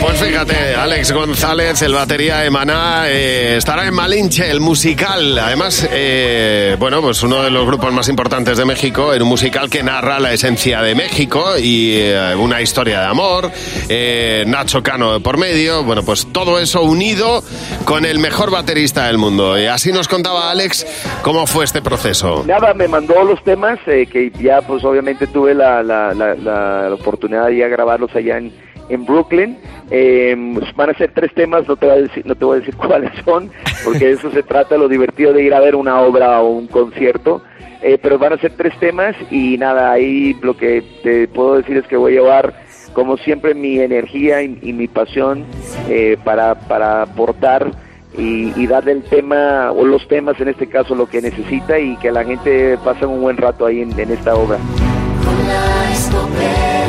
Pues 0.00 0.22
fíjate, 0.22 0.74
Alex 0.74 1.12
González, 1.12 1.82
el 1.82 1.92
batería 1.92 2.38
de 2.38 2.48
Maná, 2.48 3.08
eh, 3.08 3.56
estará 3.58 3.86
en 3.86 3.92
Malinche, 3.92 4.50
el 4.50 4.60
musical. 4.60 5.38
Además, 5.38 5.86
eh, 5.92 6.76
bueno, 6.78 7.02
pues 7.02 7.22
uno 7.22 7.42
de 7.42 7.50
los 7.50 7.66
grupos 7.66 7.92
más 7.92 8.08
importantes 8.08 8.56
de 8.56 8.64
México, 8.64 9.12
en 9.12 9.20
un 9.20 9.28
musical 9.28 9.68
que 9.68 9.82
narra 9.82 10.18
la 10.18 10.32
esencia 10.32 10.80
de 10.80 10.94
México 10.94 11.58
y 11.58 11.96
eh, 11.96 12.34
una 12.36 12.62
historia 12.62 13.00
de 13.00 13.06
amor, 13.06 13.50
eh, 13.90 14.44
Nacho 14.46 14.82
Cano 14.82 15.20
por 15.20 15.36
medio, 15.36 15.84
bueno, 15.84 16.02
pues 16.02 16.26
todo 16.32 16.58
eso 16.58 16.82
unido 16.82 17.42
con 17.84 18.06
el 18.06 18.18
mejor 18.18 18.50
baterista 18.50 19.08
del 19.08 19.18
mundo. 19.18 19.58
Y 19.58 19.66
así 19.66 19.92
nos 19.92 20.08
contaba 20.08 20.50
Alex 20.50 20.86
cómo 21.22 21.46
fue 21.46 21.64
este 21.64 21.82
proceso. 21.82 22.44
Nada, 22.46 22.72
me 22.72 22.88
mandó 22.88 23.22
los 23.24 23.42
temas 23.44 23.78
que 23.84 24.32
ya 24.40 24.62
pues 24.62 24.82
obviamente 24.84 25.26
tuve 25.26 25.54
la, 25.54 26.94
oportunidad 26.98 27.48
de 27.48 27.68
grabarlos 27.68 28.14
allá 28.14 28.38
en, 28.38 28.52
en 28.88 29.04
Brooklyn. 29.04 29.58
Eh, 29.90 30.34
van 30.74 30.90
a 30.90 30.94
ser 30.94 31.12
tres 31.12 31.32
temas, 31.34 31.66
no 31.68 31.76
te, 31.76 31.86
voy 31.86 31.96
a 31.96 32.02
decir, 32.02 32.26
no 32.26 32.34
te 32.34 32.44
voy 32.44 32.56
a 32.56 32.60
decir 32.60 32.76
cuáles 32.86 33.12
son, 33.24 33.50
porque 33.84 34.06
de 34.06 34.12
eso 34.12 34.30
se 34.30 34.42
trata, 34.42 34.76
lo 34.76 34.88
divertido 34.88 35.32
de 35.32 35.42
ir 35.42 35.54
a 35.54 35.60
ver 35.60 35.74
una 35.74 36.00
obra 36.00 36.40
o 36.40 36.50
un 36.50 36.66
concierto. 36.66 37.42
Eh, 37.82 37.98
pero 38.02 38.18
van 38.18 38.32
a 38.32 38.38
ser 38.38 38.52
tres 38.56 38.76
temas 38.80 39.14
y 39.30 39.58
nada, 39.58 39.92
ahí 39.92 40.34
lo 40.42 40.56
que 40.56 40.82
te 41.02 41.28
puedo 41.28 41.56
decir 41.56 41.76
es 41.76 41.86
que 41.86 41.96
voy 41.96 42.12
a 42.12 42.20
llevar 42.20 42.54
como 42.94 43.18
siempre 43.18 43.54
mi 43.54 43.78
energía 43.78 44.42
y, 44.42 44.72
mi 44.72 44.88
pasión 44.88 45.44
eh, 45.88 46.16
para, 46.24 46.54
para 46.54 47.02
aportar 47.02 47.70
y, 48.16 48.50
y 48.60 48.66
darle 48.66 48.92
el 48.92 49.02
tema 49.02 49.70
o 49.72 49.84
los 49.84 50.08
temas 50.08 50.40
en 50.40 50.48
este 50.48 50.66
caso 50.68 50.94
lo 50.94 51.06
que 51.06 51.20
necesita 51.20 51.78
y 51.78 51.96
que 51.98 52.10
la 52.10 52.24
gente 52.24 52.78
pase 52.82 53.04
un 53.04 53.20
buen 53.20 53.36
rato 53.36 53.66
ahí 53.66 53.82
en 53.82 54.10
esta 54.10 54.34
obra. 54.34 54.58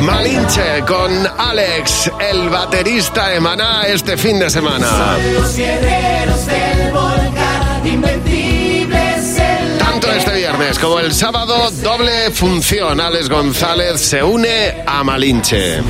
Malinche 0.07 0.85
con 0.87 1.11
Alex, 1.37 2.09
el 2.31 2.47
baterista 2.49 3.27
de 3.27 3.41
Maná, 3.41 3.83
este 3.87 4.15
fin 4.15 4.39
de 4.39 4.49
semana. 4.49 5.17
Los 5.33 5.53
guerreros 5.57 6.45
del 6.45 6.91
volcán, 6.93 7.85
invencibles 7.85 9.37
en 9.37 9.77
la 9.77 9.85
Tanto 9.85 10.09
este 10.13 10.33
viernes 10.33 10.79
como 10.79 11.01
el 11.01 11.13
sábado, 11.13 11.69
doble 11.83 12.31
función. 12.31 13.01
Alex 13.01 13.27
González 13.27 13.99
se 13.99 14.23
une 14.23 14.81
a 14.87 15.03
Malinche. 15.03 15.81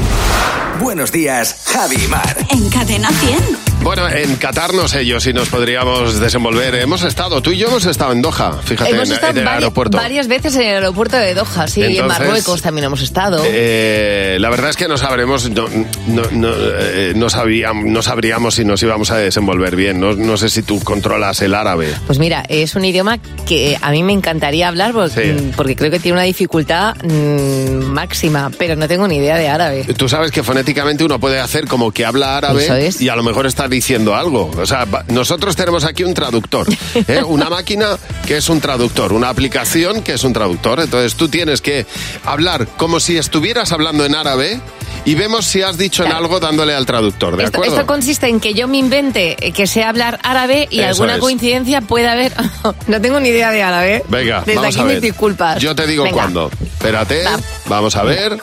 Buenos 0.79 1.11
días, 1.11 1.55
Javi 1.65 2.03
y 2.03 2.07
Mar. 2.07 2.37
En 2.49 2.69
Cadena 2.71 3.11
100. 3.11 3.66
Bueno, 3.83 4.09
en 4.09 4.35
Qatar 4.35 4.73
no 4.73 4.87
sé 4.89 5.05
yo 5.05 5.19
si 5.21 5.31
nos 5.31 5.47
podríamos 5.47 6.19
desenvolver. 6.19 6.75
Hemos 6.75 7.03
estado, 7.03 7.41
tú 7.41 7.51
y 7.51 7.57
yo 7.57 7.67
hemos 7.69 7.85
estado 7.85 8.11
en 8.11 8.21
Doha, 8.21 8.59
fíjate, 8.61 8.91
hemos 8.91 9.07
en, 9.07 9.15
estado 9.15 9.31
en 9.31 9.37
el 9.37 9.45
vari- 9.45 9.53
aeropuerto. 9.53 9.97
varias 9.97 10.27
veces 10.27 10.55
en 10.55 10.63
el 10.63 10.75
aeropuerto 10.75 11.15
de 11.15 11.33
Doha, 11.33 11.67
sí, 11.69 11.81
y 11.81 11.97
en 11.97 12.05
Marruecos 12.07 12.61
también 12.61 12.83
hemos 12.85 13.01
estado. 13.01 13.41
Eh, 13.45 14.37
la 14.41 14.49
verdad 14.49 14.71
es 14.71 14.75
que 14.75 14.89
no 14.89 14.97
sabremos, 14.97 15.49
no, 15.51 15.67
no, 16.07 16.23
no, 16.31 16.49
eh, 16.53 17.13
no 17.15 17.29
sabíamos, 17.29 17.85
no 17.85 18.01
sabríamos 18.01 18.55
si 18.55 18.65
nos 18.65 18.83
íbamos 18.83 19.09
a 19.11 19.17
desenvolver 19.17 19.77
bien. 19.77 20.01
No, 20.01 20.13
no 20.13 20.35
sé 20.35 20.49
si 20.49 20.63
tú 20.63 20.81
controlas 20.83 21.41
el 21.41 21.53
árabe. 21.53 21.93
Pues 22.07 22.19
mira, 22.19 22.43
es 22.49 22.75
un 22.75 22.83
idioma 22.83 23.19
que 23.47 23.77
a 23.81 23.91
mí 23.91 24.03
me 24.03 24.11
encantaría 24.11 24.67
hablar 24.67 24.91
porque, 24.91 25.37
Sí. 25.37 25.51
porque 25.55 25.77
creo 25.77 25.91
que 25.91 25.99
tiene 25.99 26.17
una 26.17 26.23
dificultad 26.23 26.95
mm, 27.05 27.85
máxima, 27.85 28.51
pero 28.57 28.75
no 28.75 28.87
tengo 28.89 29.07
ni 29.07 29.15
idea 29.17 29.37
de 29.37 29.47
árabe. 29.47 29.85
Tú 29.95 30.09
sabes 30.09 30.31
que 30.31 30.43
fonéticamente 30.43 31.05
uno 31.05 31.19
puede 31.19 31.39
hacer 31.39 31.67
como 31.67 31.91
que 31.91 32.03
habla 32.05 32.35
árabe 32.37 32.87
es. 32.87 32.99
y 32.99 33.07
a 33.07 33.15
lo 33.15 33.23
mejor 33.23 33.45
está 33.45 33.66
diciendo 33.69 34.15
algo. 34.15 34.51
O 34.57 34.65
sea, 34.65 34.85
nosotros 35.07 35.55
tenemos 35.55 35.83
aquí 35.85 36.03
un 36.03 36.13
traductor, 36.13 36.67
¿eh? 37.07 37.21
una 37.25 37.49
máquina 37.49 37.97
que 38.25 38.37
es 38.37 38.49
un 38.49 38.59
traductor, 38.61 39.13
una 39.13 39.29
aplicación 39.29 40.01
que 40.01 40.13
es 40.13 40.23
un 40.23 40.33
traductor. 40.33 40.79
Entonces 40.79 41.15
tú 41.15 41.27
tienes 41.29 41.61
que 41.61 41.85
hablar 42.25 42.67
como 42.77 42.99
si 42.99 43.17
estuvieras 43.17 43.71
hablando 43.71 44.05
en 44.05 44.15
árabe 44.15 44.59
y 45.05 45.15
vemos 45.15 45.45
si 45.45 45.61
has 45.61 45.77
dicho 45.77 46.03
en 46.03 46.11
algo 46.11 46.39
dándole 46.39 46.73
al 46.73 46.85
traductor, 46.85 47.37
¿de 47.37 47.45
Esto, 47.45 47.57
acuerdo? 47.57 47.75
esto 47.75 47.87
consiste 47.87 48.27
en 48.27 48.39
que 48.39 48.53
yo 48.53 48.67
me 48.67 48.77
invente 48.77 49.35
que 49.55 49.67
sé 49.67 49.83
hablar 49.83 50.19
árabe 50.23 50.67
y 50.69 50.79
Eso 50.79 50.89
alguna 50.89 51.15
es. 51.15 51.19
coincidencia 51.21 51.81
puede 51.81 52.07
haber. 52.09 52.33
no 52.87 53.01
tengo 53.01 53.19
ni 53.19 53.29
idea 53.29 53.51
de 53.51 53.63
árabe. 53.63 54.03
Venga, 54.09 54.39
Desde 54.41 54.55
vamos 54.55 54.75
aquí 54.75 54.79
a 54.79 54.83
ver. 54.83 54.93
mis 54.95 55.01
disculpas. 55.01 55.61
Yo 55.61 55.75
te 55.75 55.87
digo 55.87 56.03
Venga. 56.03 56.15
cuándo. 56.15 56.51
Espérate, 56.61 57.23
Va. 57.23 57.39
vamos 57.67 57.95
a 57.95 58.03
ver. 58.03 58.37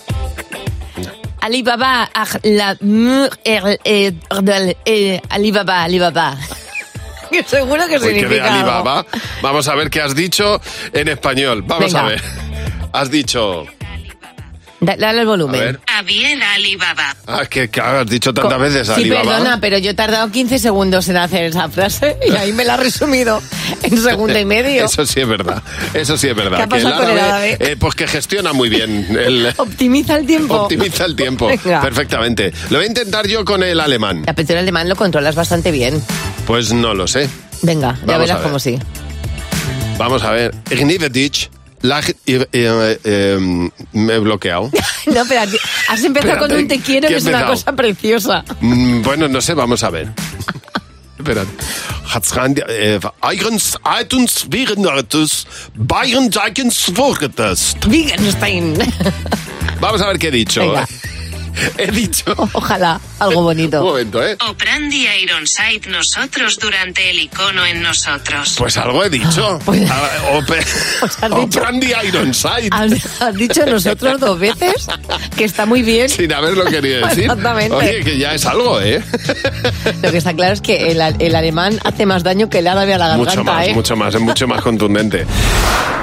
Alibaba, 1.44 2.09
ah, 2.14 2.26
la, 2.42 2.74
er, 3.44 3.78
eh, 3.85 5.20
Alibaba, 5.28 5.83
Alibaba. 5.83 6.38
que 7.30 7.42
seguro 7.46 7.83
que 7.87 7.98
que 7.98 7.98
de 7.98 8.07
significa 8.07 8.44
algo. 8.46 8.70
Alibaba. 8.70 9.07
Vamos 9.42 9.68
a 9.68 9.74
ver 9.74 9.90
qué 9.90 10.00
has 10.00 10.14
dicho 10.14 10.59
en 10.94 11.09
español. 11.09 11.61
Vamos 11.61 11.92
Venga. 11.92 12.07
a 12.07 12.09
ver. 12.09 12.22
Has 12.94 13.11
dicho. 13.11 13.66
Da- 14.85 14.97
Dale 14.97 15.20
el 15.20 15.27
volumen. 15.27 15.61
A 15.61 15.64
ver. 15.64 15.81
Javier 15.88 16.42
Alibaba. 16.42 17.16
Ah, 17.27 17.44
que, 17.47 17.68
que 17.70 17.81
has 17.81 18.07
dicho 18.07 18.33
tantas 18.35 18.59
veces 18.59 18.87
Sí, 18.88 18.92
Alibaba. 18.94 19.23
perdona, 19.23 19.61
pero 19.61 19.79
yo 19.79 19.90
he 19.90 19.94
tardado 19.94 20.31
15 20.31 20.59
segundos 20.59 21.09
en 21.09 21.16
hacer 21.16 21.44
esa 21.44 21.68
frase 21.68 22.16
y 22.27 22.35
ahí 22.37 22.53
me 22.53 22.64
la 22.64 22.75
ha 22.75 22.77
resumido 22.77 23.40
en 23.83 23.99
segundo 23.99 24.38
y 24.38 24.44
medio. 24.44 24.85
Eso 24.87 25.07
sí 25.07 25.20
es 25.20 25.29
verdad. 25.29 25.62
Eso 25.94 26.16
sí 26.18 26.29
es 26.29 26.37
verdad. 26.37 26.57
¿Qué 26.59 26.62
ha 26.62 26.66
que 26.68 26.70
pasado 26.85 27.01
con 27.03 27.11
el 27.11 27.18
árabe? 27.18 27.57
eh, 27.61 27.77
pues 27.79 27.94
que 27.94 28.07
gestiona 28.07 28.53
muy 28.53 28.68
bien. 28.68 29.07
El, 29.18 29.53
Optimiza 29.57 30.16
el 30.16 30.27
tiempo. 30.27 30.55
optimiza 30.62 31.05
el 31.05 31.16
tiempo. 31.16 31.47
Venga. 31.49 31.81
Perfectamente. 31.81 32.53
Lo 32.70 32.77
voy 32.79 32.85
a 32.85 32.88
intentar 32.88 33.27
yo 33.27 33.44
con 33.44 33.62
el 33.62 33.81
alemán. 33.81 34.23
La 34.27 34.35
pintura 34.35 34.61
alemán 34.61 34.88
lo 34.88 34.97
controlas 34.97 35.35
bastante 35.35 35.70
bien. 35.70 36.03
Pues 36.47 36.73
no 36.73 36.94
lo 36.94 37.07
sé. 37.07 37.29
Venga, 37.62 37.92
ya 37.94 37.99
Vamos 38.01 38.14
a 38.14 38.18
verás 38.18 38.37
ver. 38.38 38.42
cómo 38.44 38.59
sí. 38.59 38.79
Vamos 39.99 40.23
a 40.25 40.31
ver. 40.33 40.55
Ignivetich. 40.70 41.49
La, 41.85 42.01
eh, 42.01 42.14
eh, 42.27 42.99
eh, 43.05 43.68
me 43.92 44.14
he 44.14 44.18
bloqueado. 44.18 44.70
No, 45.07 45.23
pero 45.29 45.42
has 45.42 46.03
empezado 46.03 46.33
Espérate, 46.33 46.38
con 46.38 46.53
un 46.62 46.66
te 46.66 46.81
quiero 46.81 47.09
¿qué 47.09 47.14
que 47.14 47.18
es 47.18 47.27
una 47.27 47.44
cosa 47.44 47.73
preciosa. 47.77 48.42
Mm, 48.62 49.03
Bueno, 49.03 49.29
no 49.29 49.42
sé, 49.42 49.53
vamos 49.53 49.85
a 49.85 49.90
ver. 49.90 50.09
Hatsran, 52.14 52.55
eh. 52.68 52.99
Vamos 59.79 60.01
a 60.01 60.07
ver 60.07 60.18
qué 60.18 60.29
he 60.29 60.31
dicho. 60.31 60.61
Venga. 60.61 60.88
He 61.79 61.90
dicho. 61.90 62.35
Ojalá, 62.53 63.01
algo 63.19 63.40
Un 63.40 63.45
bonito. 63.47 63.83
momento, 63.83 64.23
¿eh? 64.27 64.37
Oprandi 64.49 65.07
Ironside 65.23 65.88
nosotros 65.88 66.59
durante 66.59 67.11
el 67.11 67.19
icono 67.21 67.64
en 67.64 67.83
nosotros. 67.83 68.55
Pues 68.59 68.77
algo 68.77 69.05
he 69.05 69.11
dicho. 69.11 69.59
Pues- 69.64 69.88
Ah, 69.90 70.11
Ope- 70.33 70.64
Operandi 71.31 71.93
Ironside. 72.07 72.69
Has, 72.71 73.21
has 73.23 73.35
dicho 73.35 73.64
nosotros 73.67 74.19
dos 74.21 74.38
veces 74.38 74.87
que 75.37 75.45
está 75.45 75.67
muy 75.67 75.83
bien. 75.83 76.09
Sin 76.09 76.33
haberlo 76.33 76.64
querido 76.64 77.07
decir. 77.09 77.25
Exactamente. 77.25 77.75
Oye, 77.77 78.01
que 78.03 78.19
ya 78.19 78.35
es 78.35 78.45
algo, 78.47 78.81
¿eh? 78.81 79.03
Lo 80.03 80.11
que 80.11 80.19
está 80.19 80.33
claro 80.35 80.55
es 80.55 80.61
que 80.61 80.90
el, 80.90 81.01
el 81.19 81.35
alemán 81.35 81.79
hace 81.85 82.07
más 82.07 82.23
daño 82.23 82.49
que 82.49 82.59
el 82.59 82.67
árabe 82.69 82.95
a 82.95 82.99
la 82.99 83.09
garganta, 83.09 83.31
Mucho 83.37 83.45
más, 83.45 83.67
¿eh? 83.69 83.75
mucho 83.75 83.97
más, 83.97 84.14
es 84.14 84.21
mucho 84.21 84.47
más 84.49 84.62
contundente. 84.62 85.27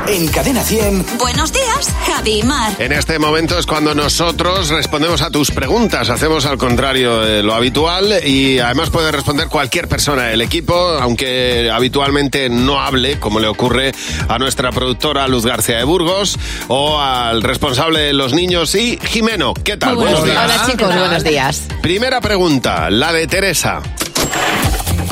En 0.08 0.28
Cadena 0.30 0.64
100. 0.64 1.06
Buenos 1.18 1.54
días, 1.54 1.90
Javi 2.08 2.42
Mar. 2.44 2.74
En 2.80 2.92
este 2.92 3.20
momento 3.20 3.58
es 3.60 3.66
cuando 3.66 3.94
nosotros 3.94 4.70
respondemos 4.70 5.22
a 5.22 5.30
tus 5.42 5.50
preguntas. 5.50 6.12
Hacemos 6.12 6.46
al 6.46 6.60
contrario 6.60 7.22
de 7.22 7.42
lo 7.42 7.56
habitual 7.56 8.14
y 8.24 8.60
además 8.60 8.92
puede 8.92 9.12
responder 9.12 9.48
cualquier 9.48 9.88
persona 9.88 10.26
del 10.26 10.40
equipo, 10.40 10.76
aunque 10.76 11.72
habitualmente 11.74 12.48
no 12.48 12.80
hable, 12.80 13.20
como 13.20 13.40
le 13.40 13.48
ocurre 13.48 13.92
a 14.28 14.38
nuestra 14.38 14.72
productora 14.72 15.28
Luz 15.28 15.44
García 15.44 15.78
de 15.78 15.84
Burgos 15.84 16.38
o 16.68 17.02
al 17.02 17.42
responsable 17.42 18.02
de 18.02 18.14
los 18.14 18.34
niños 18.34 18.76
y 18.76 19.00
Jimeno. 19.02 19.56
¿Qué 19.56 19.78
tal? 19.78 19.96
Muy 19.96 20.04
buenos 20.04 20.20
Buenos 20.20 20.36
días. 20.38 20.48
días. 20.48 20.62
Hola 20.64 20.72
chicos, 20.72 20.96
buenos 21.00 21.24
días. 21.24 21.64
Primera 21.82 22.22
pregunta, 22.22 22.92
la 22.92 23.12
de 23.12 23.26
Teresa. 23.26 23.82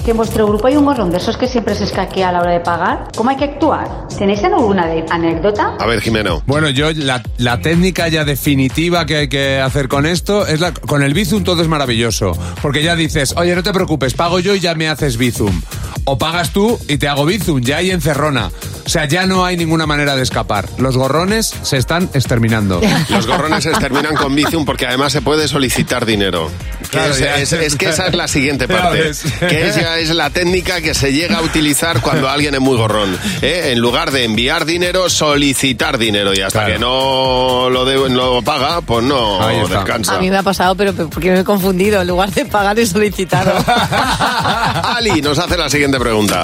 Que 0.04 0.12
en 0.12 0.18
vuestro 0.18 0.48
grupo 0.48 0.68
hay 0.68 0.76
un 0.76 0.86
gorrón 0.86 1.12
de 1.12 1.18
esos 1.18 1.38
que 1.38 1.48
siempre 1.48 1.76
se 1.76 1.84
escaquea 1.84 2.30
a 2.30 2.32
la 2.32 2.40
hora 2.42 2.52
de 2.52 2.62
pagar. 2.62 3.08
¿Cómo 3.16 3.30
hay 3.30 3.36
que 3.38 3.44
actuar? 3.44 4.08
¿Tenéis 4.18 4.44
alguna 4.44 4.88
de- 4.88 5.06
anécdota? 5.10 5.76
A 5.80 5.86
ver, 5.86 6.02
Jimeno. 6.02 6.42
Bueno, 6.48 6.70
yo 6.70 6.92
la, 6.94 7.22
la 7.38 7.60
técnica 7.62 8.08
ya 8.08 8.24
definitiva 8.24 9.06
que 9.06 9.18
hay 9.18 9.28
que 9.30 9.60
hacer 9.60 9.88
con 9.88 10.06
esto 10.06 10.48
es 10.48 10.62
la, 10.62 10.74
con 10.74 11.04
el 11.04 11.14
Bizum 11.14 11.44
todo 11.44 11.62
es 11.62 11.68
maravilloso. 11.68 12.32
Porque 12.62 12.82
ya 12.82 12.96
dices, 12.96 13.36
oye, 13.38 13.54
no 13.56 13.62
te 13.62 13.72
preocupes, 13.74 14.14
pago 14.14 14.40
yo 14.40 14.56
y 14.56 14.60
ya 14.60 14.74
me 14.74 14.88
haces 14.90 15.18
Bizum. 15.18 15.62
O 16.06 16.18
pagas 16.18 16.52
tú 16.52 16.80
y 16.88 16.98
te 16.98 17.08
hago 17.08 17.26
Bizum, 17.26 17.62
ya 17.62 17.78
hay 17.78 17.92
encerrona. 17.92 18.50
O 18.86 18.90
sea, 18.90 19.06
ya 19.06 19.28
no 19.28 19.46
hay 19.46 19.58
ninguna 19.58 19.86
manera 19.86 20.16
de 20.16 20.24
escapar. 20.24 20.68
Los 20.80 20.98
gorrones 20.98 21.54
se 21.62 21.78
están 21.78 22.10
exterminando. 22.14 22.82
Los 23.10 23.28
gorrones 23.28 23.64
se 23.64 23.72
terminan 23.72 24.16
con 24.16 24.34
Bizum 24.34 24.66
porque 24.66 24.88
además 24.88 25.12
se 25.12 25.22
puede 25.22 25.48
solicitar 25.48 26.06
dinero. 26.08 26.50
Claro, 26.90 27.12
es, 27.14 27.20
ya. 27.20 27.36
es- 27.36 27.54
es 27.54 27.76
que 27.76 27.90
esa 27.90 28.08
es 28.08 28.16
la 28.16 28.28
siguiente 28.28 28.68
parte. 28.68 28.98
ves. 29.04 29.24
Que 29.40 29.68
es, 29.68 29.76
ya 29.76 29.89
es 29.98 30.10
la 30.12 30.30
técnica 30.30 30.82
que 30.82 30.94
se 30.94 31.12
llega 31.12 31.40
a 31.40 31.42
utilizar 31.42 32.02
cuando 32.02 32.30
alguien 32.30 32.54
es 32.54 32.62
muy 32.62 32.78
gorrón. 32.78 33.18
¿eh? 33.42 33.70
En 33.74 33.80
lugar 33.80 34.12
de 34.12 34.26
enviar 34.26 34.66
dinero, 34.66 35.10
solicitar 35.10 35.98
dinero. 35.98 36.34
Y 36.34 36.42
hasta 36.42 36.66
que 36.68 36.78
no 36.78 37.70
lo, 37.70 37.86
de- 37.86 38.10
lo 38.10 38.42
paga, 38.42 38.82
pues 38.82 39.04
no 39.04 39.42
Ahí 39.42 39.58
está. 39.58 39.78
descansa. 39.80 40.16
A 40.16 40.20
mí 40.20 40.30
me 40.30 40.38
ha 40.38 40.44
pasado, 40.44 40.76
pero 40.76 40.94
porque 40.94 41.32
me 41.32 41.40
he 41.40 41.44
confundido. 41.44 42.02
En 42.02 42.08
lugar 42.08 42.32
de 42.32 42.46
pagar, 42.46 42.78
he 42.78 42.86
solicitado. 42.86 43.52
Ali 44.96 45.22
nos 45.22 45.40
hace 45.40 45.58
la 45.58 45.70
siguiente 45.70 46.00
pregunta. 46.00 46.42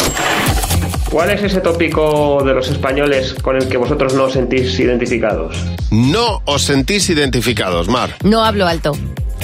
¿Cuál 1.09 1.29
es 1.31 1.43
ese 1.43 1.61
tópico 1.61 2.41
de 2.43 2.53
los 2.53 2.67
españoles 2.69 3.35
con 3.41 3.55
el 3.55 3.69
que 3.69 3.77
vosotros 3.77 4.13
no 4.15 4.23
os 4.25 4.33
sentís 4.33 4.77
identificados? 4.79 5.55
No 5.91 6.41
os 6.45 6.63
sentís 6.63 7.09
identificados, 7.09 7.87
Mar. 7.87 8.15
No 8.23 8.43
hablo 8.43 8.67
alto. 8.67 8.97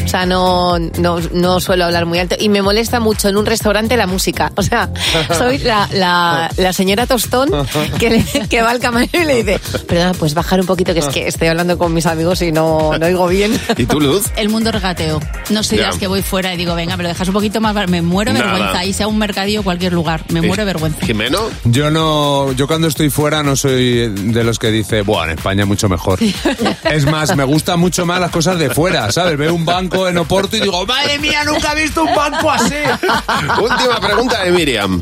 O 0.04 0.08
sea, 0.08 0.26
no, 0.26 0.78
no, 0.80 1.20
no 1.34 1.60
suelo 1.60 1.86
hablar 1.86 2.06
muy 2.06 2.20
alto. 2.20 2.36
Y 2.40 2.50
me 2.50 2.62
molesta 2.62 3.00
mucho 3.00 3.30
en 3.30 3.38
un 3.38 3.46
restaurante 3.46 3.96
la 3.98 4.08
música. 4.08 4.52
O 4.56 4.62
sea, 4.64 4.90
soy 5.38 5.58
la, 5.60 5.88
la, 5.94 6.52
la 6.58 6.74
señora 6.74 7.06
Tostón 7.08 7.50
que, 8.00 8.10
le- 8.10 8.48
que 8.48 8.62
va 8.62 8.72
al 8.72 8.80
camarero 8.80 9.22
y 9.22 9.26
le 9.26 9.44
dice, 9.44 9.60
perdona, 9.88 10.14
pues 10.14 10.34
bajar 10.34 10.60
un 10.60 10.66
poquito, 10.66 10.94
que 10.94 11.00
es 11.00 11.08
que 11.08 11.28
estoy 11.28 11.48
hablando 11.48 11.78
con 11.78 11.94
mis 11.94 12.06
amigos 12.06 12.42
y 12.42 12.52
no, 12.52 12.98
no 12.98 13.06
oigo 13.06 13.28
bien. 13.28 13.58
¿Y 13.78 13.86
tú, 13.86 14.00
Luz? 14.02 14.26
El 14.36 14.50
mundo 14.50 14.72
regateo. 14.72 15.20
No 15.50 15.64
soy 15.64 15.78
de 15.78 15.84
las 15.84 15.98
que 15.98 16.08
voy 16.08 16.22
fuera 16.22 16.54
y 16.54 16.58
digo, 16.58 16.76
venga, 16.76 16.98
me 16.98 17.04
lo 17.04 17.10
dejas 17.10 17.28
un 17.28 17.34
poquito 17.34 17.62
más. 17.62 17.76
Me 17.90 18.02
muero 18.02 18.34
Nada. 18.34 18.46
vergüenza. 18.52 18.86
Y 18.86 18.94
sea 18.94 19.08
un 19.08 19.18
mercadillo 19.18 19.62
o 19.62 19.64
cualquier 19.64 19.94
lugar. 19.94 20.24
Me 20.30 20.42
muero 20.42 20.62
de 20.62 20.66
vergüenza. 20.66 21.06
¿Jimeno? 21.06 21.40
Yo 21.66 21.90
no, 21.92 22.52
yo 22.54 22.68
cuando 22.68 22.88
estoy 22.88 23.10
fuera 23.10 23.44
no 23.44 23.56
soy 23.56 24.10
de 24.10 24.44
los 24.44 24.60
que 24.60 24.72
dice, 24.72 25.02
Buah, 25.02 25.26
en 25.26 25.32
España 25.32 25.66
mucho 25.66 25.88
mejor. 25.90 26.20
Es 26.92 27.06
más, 27.06 27.36
me 27.36 27.44
gustan 27.44 27.80
mucho 27.80 28.06
más 28.06 28.20
las 28.20 28.32
cosas 28.32 28.58
de 28.60 28.70
fuera, 28.70 29.12
¿sabes? 29.12 29.38
Veo 29.38 29.54
un 29.54 29.66
banco 29.66 29.90
en 29.93 30.17
Oporto 30.17 30.58
y 30.58 30.62
digo, 30.62 30.86
madre 30.86 31.19
mía, 31.19 31.43
nunca 31.43 31.73
he 31.73 31.82
visto 31.82 32.04
un 32.04 32.15
banco 32.15 32.49
así. 32.49 32.75
Última 33.62 33.99
pregunta 33.99 34.43
de 34.43 34.51
Miriam. 34.51 35.01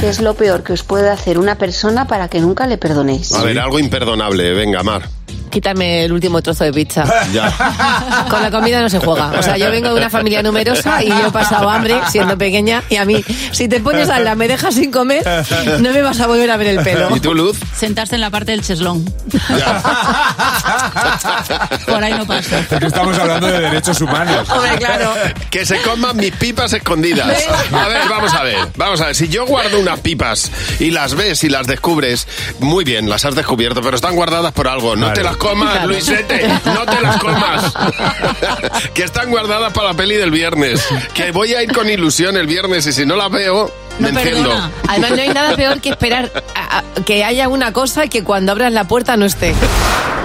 ¿Qué 0.00 0.08
es 0.08 0.20
lo 0.20 0.34
peor 0.34 0.62
que 0.62 0.72
os 0.72 0.82
puede 0.82 1.10
hacer 1.10 1.38
una 1.38 1.56
persona 1.56 2.06
para 2.06 2.28
que 2.28 2.40
nunca 2.40 2.66
le 2.66 2.78
perdonéis? 2.78 3.32
A 3.32 3.42
ver, 3.44 3.58
algo 3.60 3.78
imperdonable. 3.78 4.52
Venga, 4.52 4.82
Mar. 4.82 5.08
Quítame 5.52 6.04
el 6.06 6.12
último 6.12 6.40
trozo 6.42 6.64
de 6.64 6.72
pizza. 6.72 7.04
Ya. 7.32 8.26
Con 8.28 8.42
la 8.42 8.50
comida 8.50 8.80
no 8.80 8.88
se 8.90 8.98
juega. 8.98 9.32
O 9.38 9.42
sea, 9.42 9.56
yo 9.56 9.70
vengo 9.70 9.88
de 9.90 9.94
una 9.96 10.10
familia 10.10 10.42
numerosa 10.42 11.02
y 11.02 11.08
yo 11.08 11.28
he 11.28 11.30
pasado 11.30 11.68
hambre 11.70 11.94
siendo 12.10 12.36
pequeña. 12.36 12.82
Y 12.90 12.96
a 12.96 13.04
mí, 13.04 13.24
si 13.52 13.68
te 13.68 13.80
pones 13.80 14.08
a 14.10 14.18
la 14.20 14.34
me 14.34 14.48
dejas 14.48 14.74
sin 14.74 14.90
comer, 14.90 15.22
no 15.80 15.92
me 15.92 16.02
vas 16.02 16.20
a 16.20 16.26
volver 16.26 16.50
a 16.50 16.56
ver 16.56 16.66
el 16.68 16.80
pelo. 16.82 17.14
¿Y 17.16 17.20
tú, 17.20 17.32
Luz? 17.34 17.58
Sentarse 17.76 18.14
en 18.16 18.20
la 18.22 18.30
parte 18.30 18.52
del 18.52 18.62
cheslón. 18.62 19.04
Por 21.86 22.02
ahí 22.04 22.12
no 22.14 22.26
pasa. 22.26 22.58
Es 22.60 22.66
que 22.78 22.86
estamos 22.86 23.18
hablando 23.18 23.46
de 23.48 23.60
derechos 23.60 24.00
humanos. 24.00 24.48
Hombre, 24.50 24.76
claro. 24.78 25.14
Que 25.50 25.64
se 25.66 25.80
coman 25.82 26.16
mis 26.16 26.32
pipas 26.32 26.72
escondidas. 26.72 27.28
A 27.72 27.88
ver, 27.88 28.08
vamos 28.08 28.34
a 28.34 28.42
ver, 28.42 28.58
vamos 28.76 29.00
a 29.00 29.06
ver. 29.06 29.14
Si 29.14 29.28
yo 29.28 29.46
guardo 29.46 29.78
unas 29.80 30.00
pipas 30.00 30.50
y 30.80 30.90
las 30.90 31.14
ves 31.14 31.44
y 31.44 31.48
las 31.48 31.66
descubres, 31.66 32.26
muy 32.60 32.84
bien, 32.84 33.08
las 33.08 33.24
has 33.24 33.34
descubierto, 33.34 33.80
pero 33.82 33.96
están 33.96 34.14
guardadas 34.16 34.52
por 34.52 34.68
algo. 34.68 34.96
No 34.96 35.02
Claro. 35.02 35.14
te 35.14 35.22
las 35.24 35.36
comas, 35.42 35.72
Claro. 35.72 35.88
Luisete, 35.88 36.48
no 36.64 36.86
te 36.86 37.00
las 37.00 37.16
comas. 37.18 37.74
que 38.94 39.02
están 39.04 39.30
guardadas 39.30 39.72
para 39.72 39.88
la 39.88 39.94
peli 39.94 40.14
del 40.16 40.30
viernes. 40.30 40.84
Que 41.14 41.30
voy 41.32 41.54
a 41.54 41.62
ir 41.62 41.72
con 41.72 41.88
ilusión 41.88 42.36
el 42.36 42.46
viernes 42.46 42.86
y 42.86 42.92
si 42.92 43.04
no 43.04 43.16
las 43.16 43.30
veo, 43.30 43.70
me 43.98 44.12
No 44.12 44.20
perdona. 44.20 44.70
Además, 44.88 45.10
no 45.10 45.22
hay 45.22 45.28
nada 45.30 45.56
peor 45.56 45.80
que 45.80 45.90
esperar 45.90 46.30
a- 46.54 46.78
a- 46.78 46.84
que 47.04 47.24
haya 47.24 47.48
una 47.48 47.72
cosa 47.72 48.04
y 48.04 48.08
que 48.08 48.22
cuando 48.24 48.52
abras 48.52 48.72
la 48.72 48.84
puerta 48.84 49.16
no 49.16 49.24
esté. 49.26 49.54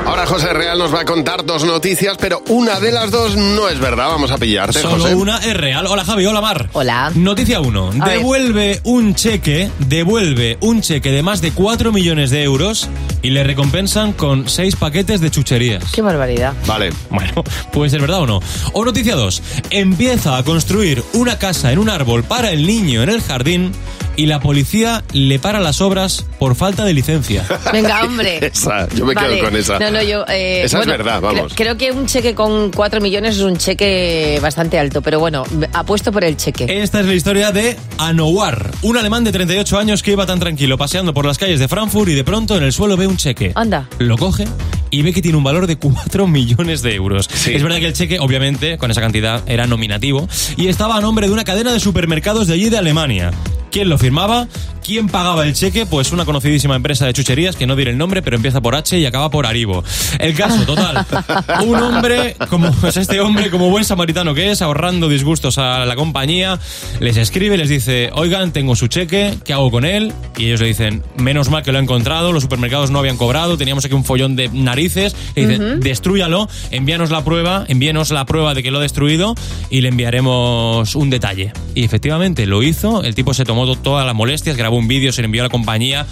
Ahora 0.07 0.25
José 0.25 0.53
Real 0.53 0.79
nos 0.79 0.95
va 0.95 1.01
a 1.01 1.05
contar 1.05 1.45
dos 1.45 1.65
noticias, 1.65 2.15
pero 2.17 2.41
una 2.47 2.79
de 2.79 2.93
las 2.93 3.11
dos 3.11 3.35
no 3.35 3.67
es 3.67 3.77
verdad. 3.77 4.07
Vamos 4.07 4.31
a 4.31 4.37
pillarte, 4.37 4.79
Solo 4.81 5.03
José. 5.03 5.15
una 5.15 5.37
es 5.39 5.53
real. 5.53 5.85
Hola 5.85 6.05
Javi, 6.05 6.25
hola 6.25 6.39
Mar. 6.39 6.69
Hola. 6.71 7.11
Noticia 7.13 7.59
1. 7.59 7.89
A 7.99 8.05
ver. 8.05 8.17
Devuelve 8.19 8.79
un 8.85 9.15
cheque, 9.15 9.69
devuelve 9.79 10.57
un 10.61 10.79
cheque 10.79 11.11
de 11.11 11.23
más 11.23 11.41
de 11.41 11.51
4 11.51 11.91
millones 11.91 12.29
de 12.29 12.41
euros 12.43 12.87
y 13.21 13.31
le 13.31 13.43
recompensan 13.43 14.13
con 14.13 14.47
6 14.47 14.77
paquetes 14.77 15.19
de 15.19 15.29
chucherías. 15.29 15.83
Qué 15.91 16.01
barbaridad. 16.01 16.53
Vale. 16.65 16.91
Bueno, 17.09 17.43
puede 17.73 17.89
ser 17.89 17.99
verdad 17.99 18.21
o 18.21 18.27
no. 18.27 18.39
O 18.73 18.85
noticia 18.85 19.15
2. 19.15 19.41
Empieza 19.71 20.37
a 20.37 20.43
construir 20.43 21.03
una 21.13 21.37
casa 21.37 21.71
en 21.73 21.79
un 21.79 21.89
árbol 21.89 22.23
para 22.23 22.51
el 22.51 22.65
niño 22.65 23.03
en 23.03 23.09
el 23.09 23.21
jardín 23.21 23.73
y 24.17 24.25
la 24.25 24.41
policía 24.41 25.03
le 25.13 25.39
para 25.39 25.61
las 25.61 25.79
obras 25.79 26.25
por 26.39 26.55
falta 26.55 26.83
de 26.83 26.93
licencia. 26.93 27.45
Venga, 27.71 28.03
hombre. 28.03 28.45
Esa, 28.47 28.89
yo 28.89 29.05
me 29.05 29.13
Vale. 29.13 29.35
quedo 29.35 29.45
con 29.45 29.55
esa. 29.55 29.79
No, 29.79 29.91
no, 29.91 30.01
yo. 30.03 30.25
eh, 30.27 30.63
Esa 30.65 30.81
es 30.81 30.85
verdad, 30.87 31.19
creo- 31.19 31.33
vamos. 31.33 31.53
Creo, 31.55 31.77
que 31.77 31.91
un 31.93 32.05
cheque 32.07 32.35
con 32.35 32.71
4 32.71 32.99
millones 32.99 33.37
es 33.37 33.41
un 33.43 33.55
cheque 33.57 34.39
bastante 34.41 34.77
alto, 34.77 35.01
pero 35.01 35.19
bueno, 35.21 35.43
apuesto 35.71 36.11
por 36.11 36.23
el 36.25 36.35
cheque. 36.35 36.65
Esta 36.81 36.99
es 36.99 37.05
la 37.05 37.13
historia 37.13 37.51
de 37.51 37.77
Anouar, 37.97 38.71
un 38.81 38.97
alemán 38.97 39.23
de 39.23 39.31
38 39.31 39.77
años 39.77 40.01
que 40.03 40.11
iba 40.11 40.25
tan 40.25 40.39
tranquilo 40.39 40.77
paseando 40.77 41.13
por 41.13 41.25
las 41.25 41.37
calles 41.37 41.59
de 41.59 41.67
Frankfurt 41.67 42.09
y 42.09 42.15
de 42.15 42.23
pronto 42.23 42.57
en 42.57 42.63
el 42.63 42.73
suelo 42.73 42.97
ve 42.97 43.07
un 43.07 43.17
cheque. 43.17 43.51
Anda. 43.55 43.87
Lo 43.99 44.17
coge 44.17 44.45
y 44.91 45.01
ve 45.01 45.13
que 45.13 45.21
tiene 45.21 45.37
un 45.37 45.43
valor 45.43 45.67
de 45.67 45.77
4 45.77 46.27
millones 46.27 46.81
de 46.81 46.95
euros. 46.95 47.29
Es 47.47 47.63
verdad 47.63 47.79
que 47.79 47.87
el 47.87 47.93
cheque, 47.93 48.19
obviamente, 48.19 48.77
con 48.77 48.91
esa 48.91 49.01
cantidad 49.01 49.43
era 49.47 49.67
nominativo 49.67 50.27
y 50.55 50.67
estaba 50.67 50.97
a 50.97 51.01
nombre 51.01 51.27
de 51.27 51.33
una 51.33 51.43
cadena 51.43 51.71
de 51.71 51.79
supermercados 51.79 52.47
de 52.47 52.53
allí 52.53 52.69
de 52.69 52.77
Alemania. 52.77 53.31
quién 53.71 53.89
lo 53.89 53.97
firmaba, 53.97 54.47
quién 54.87 55.07
pagaba 55.09 55.45
el 55.45 55.53
cheque, 55.53 55.85
pues 55.85 56.13
una 56.13 56.23
conocidísima 56.23 56.75
empresa 56.77 57.05
de 57.05 57.11
chucherías, 57.11 57.57
que 57.57 57.67
no 57.67 57.75
diré 57.75 57.91
el 57.91 57.97
nombre, 57.97 58.21
pero 58.21 58.37
empieza 58.37 58.61
por 58.61 58.73
H 58.73 58.97
y 58.97 59.05
acaba 59.05 59.29
por 59.29 59.45
Aribo. 59.45 59.83
El 60.17 60.33
caso, 60.33 60.65
total, 60.65 61.05
un 61.65 61.75
hombre, 61.75 62.37
como 62.49 62.73
es 62.87 62.95
este 62.95 63.19
hombre, 63.19 63.49
como 63.49 63.69
buen 63.69 63.83
samaritano 63.83 64.33
que 64.33 64.49
es, 64.49 64.61
ahorrando 64.61 65.09
disgustos 65.09 65.57
a 65.57 65.85
la 65.85 65.95
compañía, 65.97 66.57
les 67.01 67.17
escribe, 67.17 67.57
les 67.57 67.67
dice, 67.67 68.09
oigan, 68.13 68.53
tengo 68.53 68.77
su 68.77 68.87
cheque, 68.87 69.37
¿qué 69.43 69.51
hago 69.51 69.69
con 69.69 69.83
él? 69.83 70.13
Y 70.37 70.45
ellos 70.45 70.61
le 70.61 70.67
dicen, 70.67 71.03
menos 71.17 71.49
mal 71.49 71.63
que 71.63 71.73
lo 71.73 71.79
he 71.79 71.81
encontrado, 71.81 72.31
los 72.31 72.43
supermercados 72.43 72.89
no 72.89 72.99
habían 72.99 73.17
cobrado, 73.17 73.57
teníamos 73.57 73.83
aquí 73.83 73.93
un 73.93 74.05
follón 74.05 74.37
de 74.37 74.47
narices, 74.77 75.15
y 75.35 75.45
Ujú. 75.45 75.79
destrúyalo, 75.79 76.47
envíanos 76.69 77.09
la 77.09 77.23
prueba, 77.23 77.65
envíanos 77.67 78.11
la 78.11 78.25
prueba 78.25 78.53
de 78.53 78.61
que 78.61 78.69
lo 78.69 78.77
ha 78.77 78.81
destruido 78.81 79.33
y 79.71 79.81
le 79.81 79.89
enviaremos 79.89 80.95
un 80.95 81.09
detalle. 81.09 81.51
Y 81.73 81.83
efectivamente 81.83 82.45
lo 82.45 82.61
hizo, 82.61 83.03
el 83.03 83.15
tipo 83.15 83.33
se 83.33 83.43
tomó 83.43 83.65
to- 83.65 83.75
todas 83.75 84.05
las 84.05 84.13
molestias, 84.15 84.55
grabó 84.55 84.77
un 84.77 84.87
vídeo, 84.87 85.11
se 85.11 85.21
lo 85.21 85.25
envió 85.25 85.41
a 85.41 85.45
la 85.45 85.49
compañía. 85.49 86.05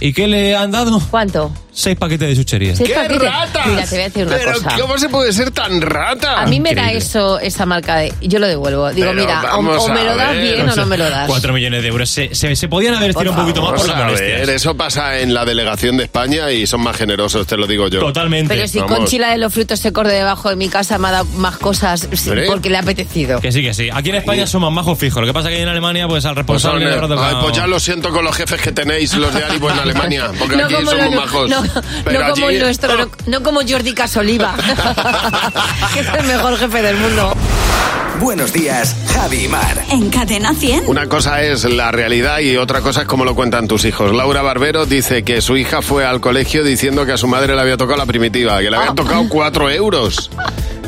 ¿Y 0.00 0.12
qué 0.12 0.26
le 0.28 0.54
han 0.54 0.70
dado? 0.72 1.00
¿Cuánto? 1.10 1.50
Seis 1.78 1.94
paquetes 1.98 2.28
de 2.30 2.36
chucherías. 2.36 2.78
Seis 2.78 2.90
paquetes. 2.90 3.20
Mira, 3.20 3.46
te 3.52 3.68
voy 3.68 3.78
a 4.00 4.04
decir 4.04 4.26
una 4.26 4.36
Pero 4.36 4.52
cosa. 4.54 4.76
¿cómo 4.80 4.96
se 4.98 5.08
puede 5.10 5.30
ser 5.34 5.50
tan 5.50 5.82
rata? 5.82 6.40
A 6.40 6.46
mí 6.46 6.58
me 6.58 6.74
da 6.74 6.90
eso, 6.90 7.38
esa 7.38 7.66
marca 7.66 7.96
de. 7.98 8.14
Yo 8.22 8.38
lo 8.38 8.46
devuelvo. 8.48 8.88
Digo, 8.92 9.08
Pero 9.10 9.20
mira, 9.20 9.40
o, 9.40 9.56
vamos 9.58 9.84
o 9.84 9.88
me 9.92 10.00
a 10.00 10.04
lo 10.04 10.16
das 10.16 10.30
ver. 10.32 10.42
bien 10.42 10.70
o 10.70 10.74
no 10.74 10.86
me 10.86 10.96
lo 10.96 11.04
das. 11.10 11.26
Cuatro 11.28 11.52
millones 11.52 11.82
de 11.82 11.88
euros. 11.88 12.08
Se, 12.08 12.34
se- 12.34 12.56
se 12.56 12.68
podían 12.68 12.94
haber 12.94 13.10
estirado 13.10 13.36
un 13.36 13.42
poquito 13.42 13.60
más 13.60 13.72
por 13.78 13.88
las 13.88 13.96
a 13.98 14.04
molestias. 14.04 14.40
ver, 14.46 14.50
eso 14.56 14.74
pasa 14.74 15.18
en 15.18 15.34
la 15.34 15.44
delegación 15.44 15.98
de 15.98 16.04
España 16.04 16.50
y 16.50 16.66
son 16.66 16.80
más 16.80 16.96
generosos, 16.96 17.46
te 17.46 17.58
lo 17.58 17.66
digo 17.66 17.88
yo. 17.88 18.00
Totalmente. 18.00 18.54
Pero 18.54 18.66
si 18.68 18.78
Vamos. 18.78 18.96
Conchila 18.96 19.30
de 19.32 19.36
los 19.38 19.52
frutos 19.52 19.78
secos 19.78 20.06
de 20.08 20.14
debajo 20.14 20.48
de 20.48 20.56
mi 20.56 20.70
casa 20.70 20.96
me 20.96 21.08
ha 21.08 21.10
dado 21.10 21.24
más 21.36 21.58
cosas 21.58 22.08
sí, 22.10 22.30
porque 22.46 22.70
le 22.70 22.78
ha 22.78 22.80
apetecido. 22.80 23.38
Que 23.42 23.52
sí, 23.52 23.62
que 23.62 23.74
sí. 23.74 23.90
Aquí 23.92 24.08
en 24.08 24.16
España 24.16 24.46
somos 24.46 24.72
majos 24.72 24.98
fijos. 24.98 25.20
Lo 25.20 25.26
que 25.26 25.34
pasa 25.34 25.50
que 25.50 25.60
en 25.60 25.68
Alemania, 25.68 26.08
pues 26.08 26.24
al 26.24 26.30
Pues, 26.34 26.46
responsable 26.46 26.84
son, 26.84 26.88
le 26.90 26.94
habrá 27.04 27.06
ay, 27.06 27.20
tocado- 27.32 27.42
pues 27.44 27.56
ya 27.58 27.66
lo 27.66 27.78
siento 27.78 28.08
con 28.10 28.24
los 28.24 28.34
jefes 28.34 28.62
que 28.62 28.72
tenéis, 28.72 29.12
los 29.14 29.34
de 29.34 29.44
Aribo 29.44 29.70
en 29.70 29.78
Alemania, 29.80 30.30
porque 30.38 30.62
aquí 30.62 30.74
somos 30.74 31.10
majos. 31.14 31.50
no, 31.50 31.65
Pero 32.04 32.20
no 32.24 32.30
como 32.34 32.46
allí- 32.48 32.56
el 32.56 32.62
nuestro, 32.62 32.96
no, 32.96 33.10
no 33.26 33.42
como 33.42 33.60
Jordi 33.66 33.94
Casoliva, 33.94 34.54
que 35.94 36.00
es 36.00 36.06
el 36.18 36.24
mejor 36.26 36.56
jefe 36.58 36.82
del 36.82 36.96
mundo. 36.96 37.32
Buenos 38.20 38.50
días, 38.52 38.96
Javi 39.12 39.44
y 39.44 39.48
Mar. 39.48 39.84
En 39.90 40.08
Cadena 40.08 40.54
100. 40.54 40.84
Una 40.86 41.06
cosa 41.06 41.42
es 41.42 41.64
la 41.64 41.92
realidad 41.92 42.38
y 42.38 42.56
otra 42.56 42.80
cosa 42.80 43.02
es 43.02 43.06
cómo 43.06 43.26
lo 43.26 43.34
cuentan 43.34 43.68
tus 43.68 43.84
hijos. 43.84 44.10
Laura 44.14 44.40
Barbero 44.40 44.86
dice 44.86 45.22
que 45.22 45.42
su 45.42 45.58
hija 45.58 45.82
fue 45.82 46.06
al 46.06 46.20
colegio 46.22 46.64
diciendo 46.64 47.04
que 47.04 47.12
a 47.12 47.18
su 47.18 47.26
madre 47.28 47.54
le 47.54 47.60
había 47.60 47.76
tocado 47.76 47.98
la 47.98 48.06
primitiva, 48.06 48.58
que 48.60 48.70
le 48.70 48.76
habían 48.78 48.94
tocado 48.94 49.28
cuatro 49.28 49.68
euros. 49.70 50.30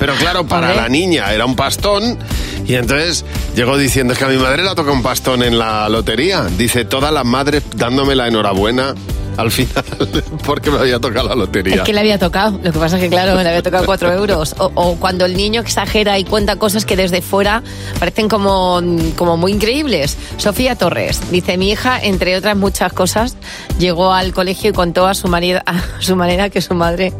Pero 0.00 0.14
claro, 0.14 0.46
para 0.48 0.74
la 0.74 0.88
niña 0.88 1.30
era 1.34 1.44
un 1.44 1.54
pastón 1.54 2.18
y 2.66 2.76
entonces 2.76 3.26
llegó 3.54 3.76
diciendo 3.76 4.14
es 4.14 4.18
que 4.18 4.24
a 4.24 4.28
mi 4.28 4.38
madre 4.38 4.62
le 4.62 4.70
ha 4.70 4.74
tocado 4.74 4.94
un 4.96 5.02
pastón 5.02 5.42
en 5.42 5.58
la 5.58 5.86
lotería. 5.90 6.44
Dice 6.56 6.86
todas 6.86 7.12
las 7.12 7.26
madres 7.26 7.62
dándome 7.76 8.14
la 8.14 8.26
enhorabuena 8.28 8.94
al 9.38 9.52
final 9.52 9.84
porque 10.44 10.68
me 10.70 10.78
había 10.78 10.98
tocado 10.98 11.28
la 11.28 11.36
lotería. 11.36 11.76
Es 11.76 11.80
que 11.82 11.92
le 11.92 12.00
había 12.00 12.18
tocado. 12.18 12.58
Lo 12.62 12.72
que 12.72 12.78
pasa 12.78 12.96
es 12.96 13.02
que, 13.02 13.08
claro, 13.08 13.40
le 13.40 13.48
había 13.48 13.62
tocado 13.62 13.86
cuatro 13.86 14.12
euros. 14.12 14.56
O, 14.58 14.70
o 14.74 14.96
cuando 14.96 15.24
el 15.24 15.36
niño 15.36 15.60
exagera 15.60 16.18
y 16.18 16.24
cuenta 16.24 16.56
cosas 16.56 16.84
que 16.84 16.96
desde 16.96 17.22
fuera 17.22 17.62
parecen 18.00 18.28
como, 18.28 18.80
como 19.16 19.36
muy 19.36 19.52
increíbles. 19.52 20.16
Sofía 20.38 20.74
Torres 20.74 21.20
dice: 21.30 21.56
Mi 21.56 21.70
hija, 21.70 22.00
entre 22.02 22.36
otras 22.36 22.56
muchas 22.56 22.92
cosas, 22.92 23.36
llegó 23.78 24.12
al 24.12 24.32
colegio 24.32 24.70
y 24.70 24.72
contó 24.72 25.06
a 25.06 25.14
su, 25.14 25.28
manera, 25.28 25.62
a 25.66 25.80
su 26.00 26.16
manera 26.16 26.50
que 26.50 26.60
su 26.60 26.74
madre 26.74 27.12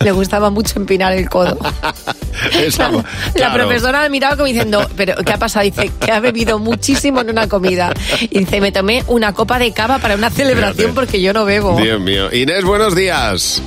le 0.00 0.12
gustaba 0.12 0.50
mucho 0.50 0.78
empinar 0.78 1.12
el 1.12 1.30
codo. 1.30 1.58
La 2.78 3.04
claro. 3.34 3.54
profesora 3.54 4.02
me 4.02 4.10
miraba 4.10 4.36
como 4.36 4.46
diciendo, 4.46 4.88
¿pero 4.96 5.16
qué 5.24 5.32
ha 5.32 5.38
pasado? 5.38 5.64
Dice 5.64 5.90
que 6.00 6.12
ha 6.12 6.20
bebido 6.20 6.58
muchísimo 6.58 7.20
en 7.20 7.30
una 7.30 7.48
comida. 7.48 7.92
Y 8.20 8.40
dice, 8.40 8.60
me 8.60 8.72
tomé 8.72 9.04
una 9.06 9.32
copa 9.32 9.58
de 9.58 9.72
cava 9.72 9.98
para 9.98 10.14
una 10.14 10.30
celebración 10.30 10.76
Fíjate. 10.76 10.94
porque 10.94 11.20
yo 11.20 11.32
no 11.32 11.44
bebo. 11.44 11.76
Dios 11.80 12.00
mío. 12.00 12.32
Inés, 12.32 12.64
buenos 12.64 12.94
días. 12.94 13.62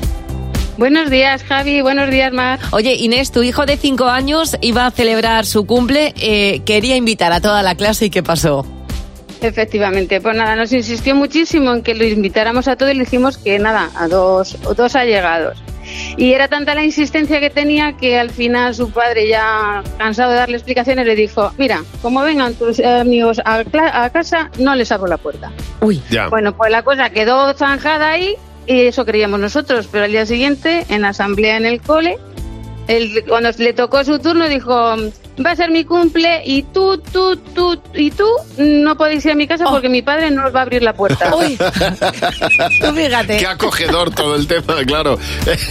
Buenos 0.77 1.09
días, 1.09 1.43
Javi. 1.43 1.81
Buenos 1.81 2.11
días, 2.11 2.31
Mar. 2.31 2.59
Oye, 2.71 2.93
Inés, 2.93 3.31
tu 3.31 3.41
hijo 3.41 3.65
de 3.65 3.77
cinco 3.77 4.05
años 4.05 4.55
iba 4.61 4.85
a 4.85 4.91
celebrar 4.91 5.45
su 5.47 5.65
cumple, 5.65 6.13
eh, 6.19 6.61
quería 6.65 6.95
invitar 6.95 7.31
a 7.33 7.41
toda 7.41 7.63
la 7.63 7.73
clase 7.75 8.05
y 8.05 8.09
¿qué 8.11 8.21
pasó? 8.21 8.65
Efectivamente, 9.41 10.19
pues 10.21 10.35
nada, 10.35 10.55
nos 10.55 10.71
insistió 10.73 11.15
muchísimo 11.15 11.71
en 11.73 11.81
que 11.83 11.93
lo 11.95 12.03
invitáramos 12.05 12.67
a 12.67 12.75
todos 12.75 12.91
y 12.91 12.95
le 12.95 13.03
dijimos 13.05 13.37
que 13.37 13.57
nada, 13.59 13.89
a 13.95 14.07
dos, 14.07 14.57
dos 14.75 14.95
allegados. 14.95 15.57
Y 16.17 16.33
era 16.33 16.47
tanta 16.47 16.75
la 16.75 16.83
insistencia 16.83 17.39
que 17.39 17.49
tenía 17.49 17.93
que 17.97 18.19
al 18.19 18.29
final 18.29 18.73
su 18.75 18.91
padre, 18.91 19.27
ya 19.27 19.83
cansado 19.97 20.31
de 20.31 20.37
darle 20.37 20.57
explicaciones, 20.57 21.05
le 21.05 21.15
dijo, 21.15 21.51
mira, 21.57 21.83
como 22.01 22.21
vengan 22.21 22.53
tus 22.55 22.79
amigos 22.79 23.39
a, 23.45 23.63
cla- 23.63 23.91
a 23.93 24.09
casa, 24.09 24.49
no 24.59 24.75
les 24.75 24.91
abro 24.91 25.07
la 25.07 25.17
puerta. 25.17 25.51
Uy. 25.81 26.01
Ya. 26.09 26.27
Bueno, 26.29 26.55
pues 26.55 26.71
la 26.71 26.83
cosa 26.83 27.09
quedó 27.09 27.53
zanjada 27.53 28.11
ahí 28.11 28.35
y 28.65 28.87
eso 28.87 29.05
creíamos 29.05 29.39
nosotros, 29.39 29.87
pero 29.91 30.05
al 30.05 30.11
día 30.11 30.25
siguiente, 30.25 30.85
en 30.89 31.01
la 31.03 31.09
asamblea 31.09 31.57
en 31.57 31.65
el 31.65 31.81
cole, 31.81 32.17
él, 32.87 33.23
cuando 33.27 33.49
le 33.57 33.73
tocó 33.73 34.03
su 34.03 34.19
turno, 34.19 34.47
dijo, 34.47 34.95
va 35.45 35.51
a 35.51 35.55
ser 35.55 35.69
mi 35.69 35.85
cumple 35.85 36.41
y 36.45 36.63
tú, 36.63 36.97
tú, 36.97 37.37
tú 37.37 37.79
y 37.93 38.11
tú 38.11 38.27
no 38.57 38.97
podéis 38.97 39.23
ir 39.25 39.31
a 39.31 39.35
mi 39.35 39.47
casa 39.47 39.65
porque 39.65 39.89
mi 39.89 40.01
padre 40.01 40.31
no 40.31 40.47
os 40.47 40.55
va 40.55 40.59
a 40.59 40.63
abrir 40.63 40.83
la 40.83 40.93
puerta. 40.93 41.35
Uy, 41.35 41.57
tú 41.57 42.93
fíjate. 42.93 43.37
Qué 43.37 43.47
acogedor 43.47 44.11
todo 44.13 44.35
el 44.35 44.47
tema, 44.47 44.83
claro. 44.85 45.17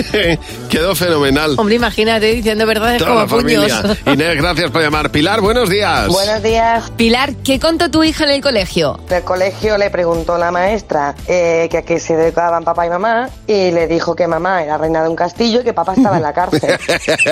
Quedó 0.70 0.94
fenomenal. 0.94 1.54
Hombre, 1.58 1.76
imagínate 1.76 2.26
diciendo 2.26 2.66
verdades 2.66 2.98
Toda 2.98 3.10
como 3.10 3.20
la 3.22 3.28
familia. 3.28 3.82
puños. 3.82 3.98
Inés, 4.06 4.36
gracias 4.36 4.70
por 4.70 4.82
llamar. 4.82 5.10
Pilar, 5.10 5.40
buenos 5.40 5.68
días. 5.68 6.08
Buenos 6.08 6.42
días. 6.42 6.90
Pilar, 6.96 7.34
¿qué 7.44 7.58
contó 7.58 7.90
tu 7.90 8.04
hija 8.04 8.24
en 8.24 8.30
el 8.30 8.40
colegio? 8.42 9.00
Del 9.08 9.22
colegio 9.24 9.78
le 9.78 9.90
preguntó 9.90 10.38
la 10.38 10.50
maestra 10.50 11.14
eh, 11.26 11.68
que 11.70 11.78
a 11.78 11.82
qué 11.82 11.98
se 11.98 12.16
dedicaban 12.16 12.64
papá 12.64 12.86
y 12.86 12.90
mamá 12.90 13.28
y 13.46 13.70
le 13.70 13.86
dijo 13.86 14.14
que 14.14 14.26
mamá 14.26 14.62
era 14.62 14.78
reina 14.78 15.02
de 15.02 15.08
un 15.08 15.16
castillo 15.16 15.60
y 15.60 15.64
que 15.64 15.72
papá 15.72 15.94
estaba 15.94 16.16
en 16.16 16.22
la 16.22 16.32
cárcel. 16.32 16.78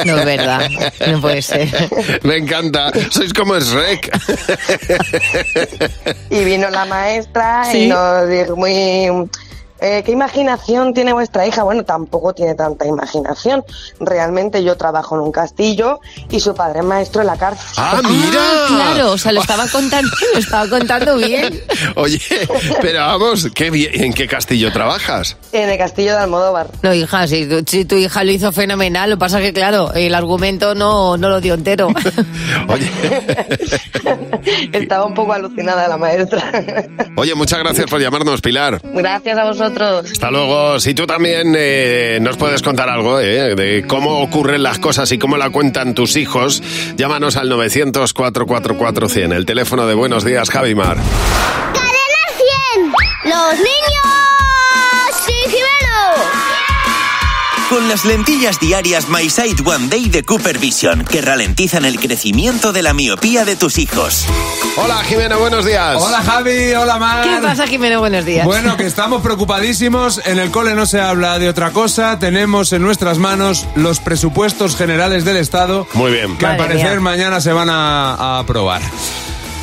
No 0.04 0.18
es 0.18 0.24
verdad, 0.24 0.68
no 1.06 1.20
puede 1.20 1.42
ser. 1.42 1.68
Me 2.24 2.36
encanta. 2.38 2.90
Sois 3.10 3.32
como 3.32 3.58
Shrek. 3.58 4.10
Y 6.30 6.44
vino 6.44 6.68
la 6.70 6.84
maestra 6.86 7.64
Sí. 7.70 7.84
y 7.84 7.88
nos 7.88 8.28
dijo 8.28 8.56
muy... 8.56 9.28
eh, 9.84 10.02
¿Qué 10.02 10.12
imaginación 10.12 10.94
tiene 10.94 11.12
vuestra 11.12 11.46
hija? 11.46 11.62
Bueno, 11.62 11.84
tampoco 11.84 12.32
tiene 12.32 12.54
tanta 12.54 12.86
imaginación. 12.86 13.62
Realmente 14.00 14.64
yo 14.64 14.78
trabajo 14.78 15.14
en 15.14 15.20
un 15.20 15.30
castillo 15.30 16.00
y 16.30 16.40
su 16.40 16.54
padre 16.54 16.78
es 16.78 16.86
maestro 16.86 17.20
en 17.20 17.26
la 17.26 17.36
cárcel. 17.36 17.66
¡Ah, 17.76 18.00
mira! 18.02 18.40
Claro, 18.66 19.12
o 19.12 19.18
sea, 19.18 19.32
lo 19.32 19.42
estaba 19.42 19.68
contando, 19.68 20.10
lo 20.32 20.38
estaba 20.38 20.66
contando 20.70 21.18
bien. 21.18 21.60
Oye, 21.96 22.18
pero 22.80 23.00
vamos, 23.00 23.46
qué 23.54 23.66
¿en 23.92 24.14
qué 24.14 24.26
castillo 24.26 24.72
trabajas? 24.72 25.36
En 25.52 25.68
el 25.68 25.76
castillo 25.76 26.12
de 26.12 26.18
Almodóvar. 26.18 26.68
No, 26.80 26.94
hija, 26.94 27.26
si 27.26 27.46
tu, 27.46 27.62
si 27.66 27.84
tu 27.84 27.96
hija 27.96 28.24
lo 28.24 28.32
hizo 28.32 28.52
fenomenal, 28.52 29.10
lo 29.10 29.16
que 29.16 29.20
pasa 29.20 29.38
es 29.38 29.44
que, 29.44 29.52
claro, 29.52 29.92
el 29.92 30.14
argumento 30.14 30.74
no, 30.74 31.18
no 31.18 31.28
lo 31.28 31.42
dio 31.42 31.52
entero. 31.52 31.88
Estaba 34.72 35.04
un 35.04 35.12
poco 35.12 35.34
alucinada 35.34 35.86
la 35.88 35.98
maestra. 35.98 36.42
Oye, 37.16 37.34
muchas 37.34 37.58
gracias 37.58 37.84
por 37.90 38.00
llamarnos, 38.00 38.40
Pilar. 38.40 38.80
Gracias 38.82 39.36
a 39.36 39.44
vosotros. 39.44 39.73
Hasta 39.76 40.30
luego. 40.30 40.78
Si 40.80 40.94
tú 40.94 41.06
también 41.06 41.54
eh, 41.56 42.18
nos 42.20 42.36
puedes 42.36 42.62
contar 42.62 42.88
algo 42.88 43.20
eh, 43.20 43.54
de 43.54 43.84
cómo 43.86 44.20
ocurren 44.20 44.62
las 44.62 44.78
cosas 44.78 45.10
y 45.12 45.18
cómo 45.18 45.36
la 45.36 45.50
cuentan 45.50 45.94
tus 45.94 46.16
hijos, 46.16 46.62
llámanos 46.96 47.36
al 47.36 47.50
900-444-100, 47.50 49.34
el 49.34 49.46
teléfono 49.46 49.86
de 49.86 49.94
Buenos 49.94 50.24
Días, 50.24 50.50
Javimar. 50.50 50.96
¡Cadena 50.96 52.22
100! 52.74 52.92
¡Los 53.24 53.58
niños! 53.58 54.13
Con 57.74 57.88
las 57.88 58.04
lentillas 58.04 58.60
diarias 58.60 59.08
My 59.08 59.28
Sight 59.28 59.58
One 59.66 59.88
Day 59.88 60.08
de 60.08 60.22
Cooper 60.22 60.58
Vision, 60.58 61.04
que 61.04 61.20
ralentizan 61.20 61.84
el 61.84 61.98
crecimiento 61.98 62.72
de 62.72 62.82
la 62.82 62.94
miopía 62.94 63.44
de 63.44 63.56
tus 63.56 63.78
hijos. 63.78 64.26
Hola, 64.76 65.02
Jimena, 65.02 65.34
buenos 65.34 65.64
días. 65.64 65.96
Hola 66.00 66.22
Javi, 66.22 66.72
hola 66.72 67.00
Mar. 67.00 67.24
¿Qué 67.24 67.42
pasa, 67.42 67.66
Jimeno? 67.66 67.98
Buenos 67.98 68.24
días. 68.24 68.46
Bueno, 68.46 68.76
que 68.76 68.86
estamos 68.86 69.22
preocupadísimos. 69.22 70.20
En 70.24 70.38
el 70.38 70.52
cole 70.52 70.76
no 70.76 70.86
se 70.86 71.00
habla 71.00 71.40
de 71.40 71.48
otra 71.48 71.72
cosa. 71.72 72.16
Tenemos 72.20 72.72
en 72.72 72.80
nuestras 72.80 73.18
manos 73.18 73.66
los 73.74 73.98
presupuestos 73.98 74.76
generales 74.76 75.24
del 75.24 75.38
Estado. 75.38 75.88
Muy 75.94 76.12
bien. 76.12 76.36
Que 76.36 76.46
al 76.46 76.56
parecer 76.56 76.92
mía. 76.92 77.00
mañana 77.00 77.40
se 77.40 77.52
van 77.52 77.70
a, 77.70 78.14
a 78.14 78.38
aprobar. 78.38 78.82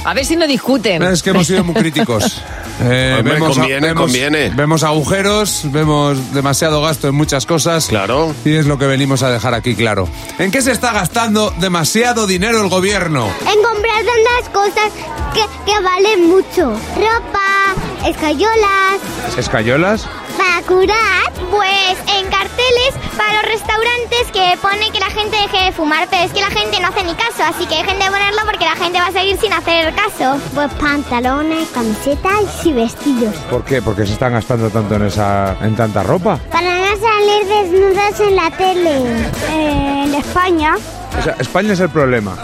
A 0.04 0.14
ver 0.14 0.26
si 0.26 0.36
no 0.36 0.48
discuten. 0.48 1.02
Es 1.04 1.22
que 1.22 1.30
hemos 1.32 1.48
sido 1.48 1.64
muy 1.64 1.76
críticos. 1.76 2.42
Eh, 2.84 3.14
Hombre, 3.20 3.34
vemos, 3.36 3.56
conviene, 3.60 3.88
vemos- 3.90 4.02
conviene. 4.06 4.50
Vemos 4.56 4.82
agujeros, 4.84 5.62
vemos 5.66 6.34
demasiado 6.34 6.82
gasto 6.82 7.08
en 7.10 7.14
muchas 7.14 7.46
cosas. 7.46 7.86
Claro. 7.86 8.34
Y 8.44 8.56
es 8.56 8.66
lo 8.66 8.80
que 8.80 8.88
venimos 8.88 9.22
a 9.22 9.30
dejar 9.30 9.54
aquí 9.54 9.76
claro. 9.76 10.10
¿En 10.40 10.50
qué 10.50 10.64
se 10.64 10.72
está 10.72 10.92
gastando 10.92 11.54
demasiado 11.60 12.26
dinero 12.26 12.60
el 12.64 12.70
gobierno? 12.70 13.28
En 13.28 13.62
comprar 13.62 13.98
tantas 14.04 14.50
cosas 14.52 14.92
que, 15.36 15.42
que 15.72 15.80
valen 15.80 16.28
mucho. 16.28 16.72
Ropa, 16.96 17.76
escayolas, 18.10 19.38
¿Escayolas? 19.38 20.08
Para 20.42 20.66
curar, 20.66 21.32
pues 21.52 22.00
en 22.18 22.26
carteles 22.32 22.94
para 23.16 23.34
los 23.34 23.52
restaurantes 23.52 24.32
que 24.34 24.58
pone 24.60 24.90
que 24.92 25.00
la 25.00 25.12
gente 25.12 25.38
deje 25.38 25.66
de 25.66 25.72
fumar, 25.72 26.08
pero 26.10 26.24
es 26.24 26.34
que 26.34 26.42
la 26.42 26.50
gente 26.50 26.80
no 26.80 26.88
hace 26.88 27.04
ni 27.04 27.14
caso, 27.14 27.44
así 27.44 27.68
que 27.68 27.76
dejen 27.76 28.00
de 28.00 28.06
ponerlo 28.06 28.42
porque 28.46 28.66
la 28.66 28.76
gente 28.76 29.00
va 29.00 29.06
a 29.08 29.12
seguir 29.12 29.38
sin 29.40 29.54
hacer 29.54 29.94
caso. 29.94 30.42
Pues 30.56 30.74
pantalones, 30.74 31.70
camisetas 31.70 32.66
y 32.66 32.74
vestidos. 32.74 33.36
¿Por 33.52 33.64
qué? 33.64 33.84
Porque 33.84 34.04
se 34.08 34.14
están 34.14 34.34
gastando 34.34 34.72
tanto 34.72 34.96
en 34.96 35.04
esa 35.04 35.56
en 35.62 35.76
tanta 35.76 36.02
ropa. 36.02 36.40
Para 36.52 36.76
no 36.76 36.88
salir 36.88 37.46
desnudos 37.46 38.20
en 38.20 38.36
la 38.36 38.50
tele. 38.50 39.28
en 39.52 40.16
España, 40.16 40.76
O 41.20 41.22
sea, 41.22 41.36
España 41.38 41.74
es 41.74 41.80
el 41.82 41.90
problema. 41.90 42.36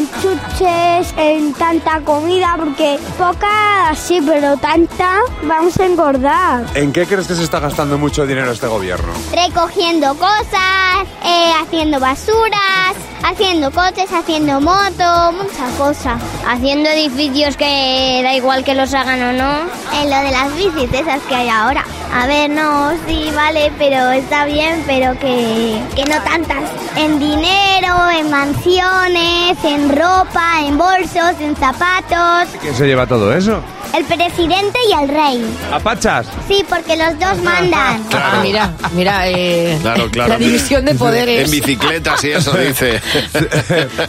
En 0.00 0.08
chuches, 0.22 1.14
en 1.16 1.52
tanta 1.54 2.00
comida, 2.00 2.54
porque 2.56 2.98
poca 3.18 3.94
sí, 3.94 4.20
pero 4.24 4.56
tanta 4.56 5.20
vamos 5.42 5.78
a 5.78 5.84
engordar. 5.84 6.64
¿En 6.74 6.92
qué 6.92 7.06
crees 7.06 7.26
que 7.26 7.34
se 7.34 7.42
está 7.42 7.60
gastando 7.60 7.98
mucho 7.98 8.26
dinero 8.26 8.50
este 8.50 8.66
gobierno? 8.66 9.12
recogiendo 9.34 10.14
cosas, 10.14 11.06
eh, 11.24 11.52
haciendo 11.60 12.00
basuras, 12.00 12.94
haciendo 13.22 13.70
coches, 13.70 14.12
haciendo 14.12 14.60
moto, 14.60 15.32
muchas 15.32 15.72
cosas. 15.76 16.20
Haciendo 16.46 16.88
edificios 16.90 17.56
que 17.56 18.20
da 18.22 18.34
igual 18.34 18.64
que 18.64 18.74
los 18.74 18.92
hagan 18.94 19.22
o 19.22 19.32
no. 19.32 19.60
En 20.00 20.10
lo 20.10 20.16
de 20.16 20.30
las 20.30 20.54
bicis 20.56 20.92
esas 20.92 21.20
que 21.22 21.34
hay 21.34 21.48
ahora. 21.48 21.84
A 22.12 22.26
ver, 22.26 22.50
no, 22.50 22.90
sí, 23.06 23.30
vale, 23.34 23.72
pero 23.78 24.10
está 24.10 24.44
bien, 24.44 24.82
pero 24.86 25.18
que, 25.18 25.80
que 25.94 26.04
no 26.04 26.20
tantas. 26.22 26.70
En 26.96 27.18
dinero, 27.18 28.10
en 28.10 28.30
mansiones, 28.30 29.56
en 29.64 29.88
ropa, 29.88 30.60
en 30.64 30.76
bolsos, 30.76 31.40
en 31.40 31.54
zapatos. 31.56 32.48
¿Quién 32.60 32.74
se 32.74 32.86
lleva 32.86 33.06
todo 33.06 33.32
eso? 33.32 33.60
El 33.96 34.04
presidente 34.04 34.78
y 34.88 34.92
el 35.02 35.08
rey. 35.08 35.44
¿Apachas? 35.72 36.26
Sí, 36.48 36.64
porque 36.68 36.96
los 36.96 37.18
dos 37.18 37.38
mandan. 37.42 38.04
Ah, 38.12 38.40
mira, 38.42 38.72
mira, 38.94 39.28
eh, 39.28 39.78
Claro, 39.80 40.08
claro. 40.10 40.28
la 40.30 40.38
división 40.38 40.84
de 40.84 40.94
poderes. 40.94 41.44
En 41.46 41.50
bicicletas 41.60 42.22
y 42.24 42.30
eso 42.30 42.52
dice. 42.56 43.00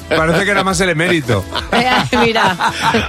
Parece 0.09 0.45
que 0.45 0.51
era 0.51 0.63
más 0.63 0.79
el 0.81 0.89
emérito. 0.89 1.43
mira. 2.23 2.55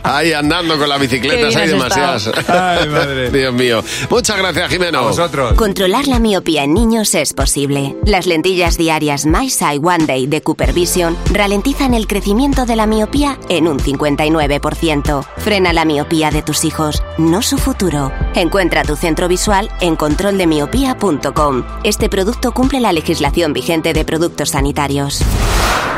Ahí 0.03 0.33
andando 0.33 0.79
con 0.79 0.89
las 0.89 1.01
bicicletas, 1.01 1.55
hay 1.57 1.69
demasiadas. 1.69 2.31
Ay, 2.49 2.89
madre. 2.89 3.31
Dios 3.31 3.53
mío. 3.53 3.83
Muchas 4.11 4.39
gracias, 4.39 4.71
Jimeno. 4.71 4.99
A 4.99 5.03
vosotros. 5.03 5.55
Controlar 5.55 6.07
la 6.07 6.19
miopía 6.19 6.65
en 6.65 6.75
niños 6.75 7.15
es 7.15 7.33
posible. 7.35 7.97
Las 8.07 8.27
lentillas 8.27 8.77
diarias 8.79 9.27
My 9.27 9.51
Sight 9.51 9.85
One 9.85 10.07
Day 10.07 10.27
de 10.27 10.41
Cooper 10.43 10.73
Vision 10.73 11.17
ralentizan 11.33 11.95
el 11.95 12.07
crecimiento 12.07 12.65
de 12.65 12.77
la 12.77 12.87
miopía 12.87 13.39
en 13.49 13.67
un 13.69 13.79
59%. 13.79 15.27
Frena 15.39 15.73
la 15.73 15.85
miopía 15.85 16.31
de 16.31 16.43
tus 16.43 16.62
hijos, 16.65 17.03
no 17.19 17.43
su 17.43 17.59
futuro. 17.59 18.13
Encuentra 18.35 18.83
tu 18.83 18.97
centro 18.97 19.29
visual 19.29 19.69
en 19.81 19.97
controldemiopía.com. 19.97 21.65
Este 21.85 22.09
producto 22.09 22.53
cumple 22.53 22.81
la 22.81 22.93
legislación 22.93 23.53
vigente 23.53 23.93
de 23.93 24.05
productos 24.05 24.51
sanitarios. 24.51 25.25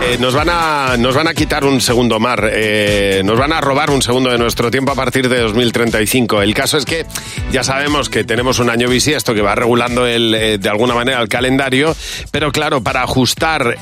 Eh, 0.03 0.19
nos, 0.19 0.35
van 0.35 0.49
a, 0.51 0.97
nos 0.99 1.15
van 1.15 1.29
a 1.29 1.35
quitar 1.35 1.65
un 1.65 1.81
segundo 1.81 2.21
mar, 2.21 2.51
eh, 2.53 3.23
nos 3.25 3.39
van 3.39 3.53
a 3.53 3.61
robar 3.61 3.91
un 3.91 4.03
segundo 4.03 4.31
de 4.31 4.37
nuestro 4.37 4.71
tiempo 4.71 4.93
a 4.93 4.95
partir 4.95 5.29
de 5.29 5.41
2035. 5.41 6.43
El 6.43 6.53
caso 6.53 6.77
es 6.77 6.85
que 6.85 7.07
ya 7.51 7.63
sabemos 7.63 8.11
que 8.11 8.23
tenemos 8.25 8.59
un 8.59 8.69
año 8.69 8.89
bisiesto 8.89 9.35
que 9.35 9.41
va 9.41 9.55
regulando 9.55 10.07
el, 10.07 10.35
eh, 10.35 10.59
de 10.59 10.69
alguna 10.69 10.95
manera 10.95 11.23
el 11.23 11.29
calendario, 11.29 11.97
pero 12.31 12.53
claro, 12.53 12.83
para 12.83 13.03
ajustar 13.03 13.79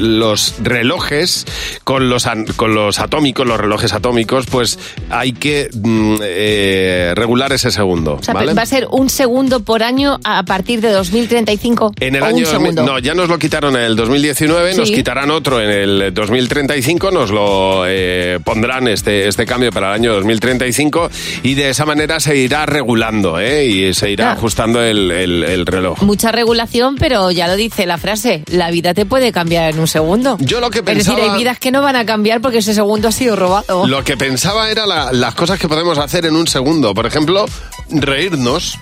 los 0.00 0.56
relojes 0.62 1.46
con 1.84 2.10
los, 2.10 2.28
con 2.56 2.74
los 2.74 2.98
atómicos, 2.98 3.46
los 3.46 3.58
relojes 3.58 3.94
atómicos, 3.94 4.46
pues 4.46 4.78
hay 5.08 5.32
que 5.32 5.70
mm, 5.72 6.13
eh, 6.22 7.12
regular 7.14 7.52
ese 7.52 7.70
segundo. 7.70 8.14
O 8.14 8.22
sea, 8.22 8.34
¿vale? 8.34 8.54
va 8.54 8.62
a 8.62 8.66
ser 8.66 8.86
un 8.90 9.08
segundo 9.10 9.60
por 9.60 9.82
año 9.82 10.18
a 10.24 10.42
partir 10.44 10.80
de 10.80 10.90
2035. 10.92 11.94
En 12.00 12.14
el 12.16 12.22
o 12.22 12.26
año 12.26 12.36
un 12.38 12.44
2000 12.44 12.60
segundo. 12.74 12.82
no, 12.92 12.98
ya 12.98 13.14
nos 13.14 13.28
lo 13.28 13.38
quitaron 13.38 13.76
en 13.76 13.82
el 13.82 13.96
2019, 13.96 14.74
nos 14.74 14.88
Sí. 14.88 14.94
quitarán 14.94 15.30
otro 15.30 15.60
en 15.60 15.70
el 15.70 16.14
2035, 16.14 17.10
nos 17.10 17.30
lo 17.30 17.84
eh, 17.86 18.38
pondrán 18.44 18.88
este, 18.88 19.28
este 19.28 19.46
cambio 19.46 19.70
para 19.72 19.88
el 19.88 19.94
año 19.94 20.12
2035 20.14 21.10
y 21.42 21.54
de 21.54 21.70
esa 21.70 21.84
manera 21.86 22.20
se 22.20 22.36
irá 22.36 22.66
regulando 22.66 23.38
¿eh? 23.40 23.66
y 23.66 23.94
se 23.94 24.10
irá 24.10 24.24
Claro. 24.24 24.38
ajustando 24.38 24.82
el, 24.82 25.10
el- 25.10 25.44
el 25.44 25.66
reloj. 25.66 26.02
Mucha 26.02 26.32
regulación, 26.32 26.96
pero 26.96 27.30
ya 27.30 27.46
lo 27.48 27.56
dice 27.56 27.84
la 27.86 27.98
frase, 27.98 28.42
la 28.50 28.70
vida 28.70 28.94
te 28.94 29.04
puede 29.06 29.32
cambiar 29.32 29.72
en 29.74 29.80
un 29.80 29.86
segundo. 29.88 30.36
Yo 30.40 30.60
lo 30.60 30.70
que 30.70 30.78
Es 30.80 30.84
decir, 30.84 31.14
pensaba- 31.14 31.32
hay 31.34 31.38
vidas 31.38 31.58
que 31.58 31.70
no 31.70 31.82
van 31.82 31.96
a 31.96 32.04
cambiar 32.06 32.40
porque 32.40 32.58
ese 32.58 32.74
segundo 32.74 33.08
ha 33.08 33.12
sido 33.12 33.36
robado. 33.36 33.86
Lo 33.86 34.02
que 34.04 34.16
pensaba 34.16 34.70
era 34.70 34.86
la- 34.86 35.12
las 35.12 35.34
cosas 35.34 35.58
que 35.58 35.68
podemos 35.68 35.98
hacer 35.98 36.03
en 36.12 36.36
un 36.36 36.46
segundo. 36.46 36.92
Por 36.92 37.06
ejemplo, 37.06 37.46
reírnos 37.88 38.78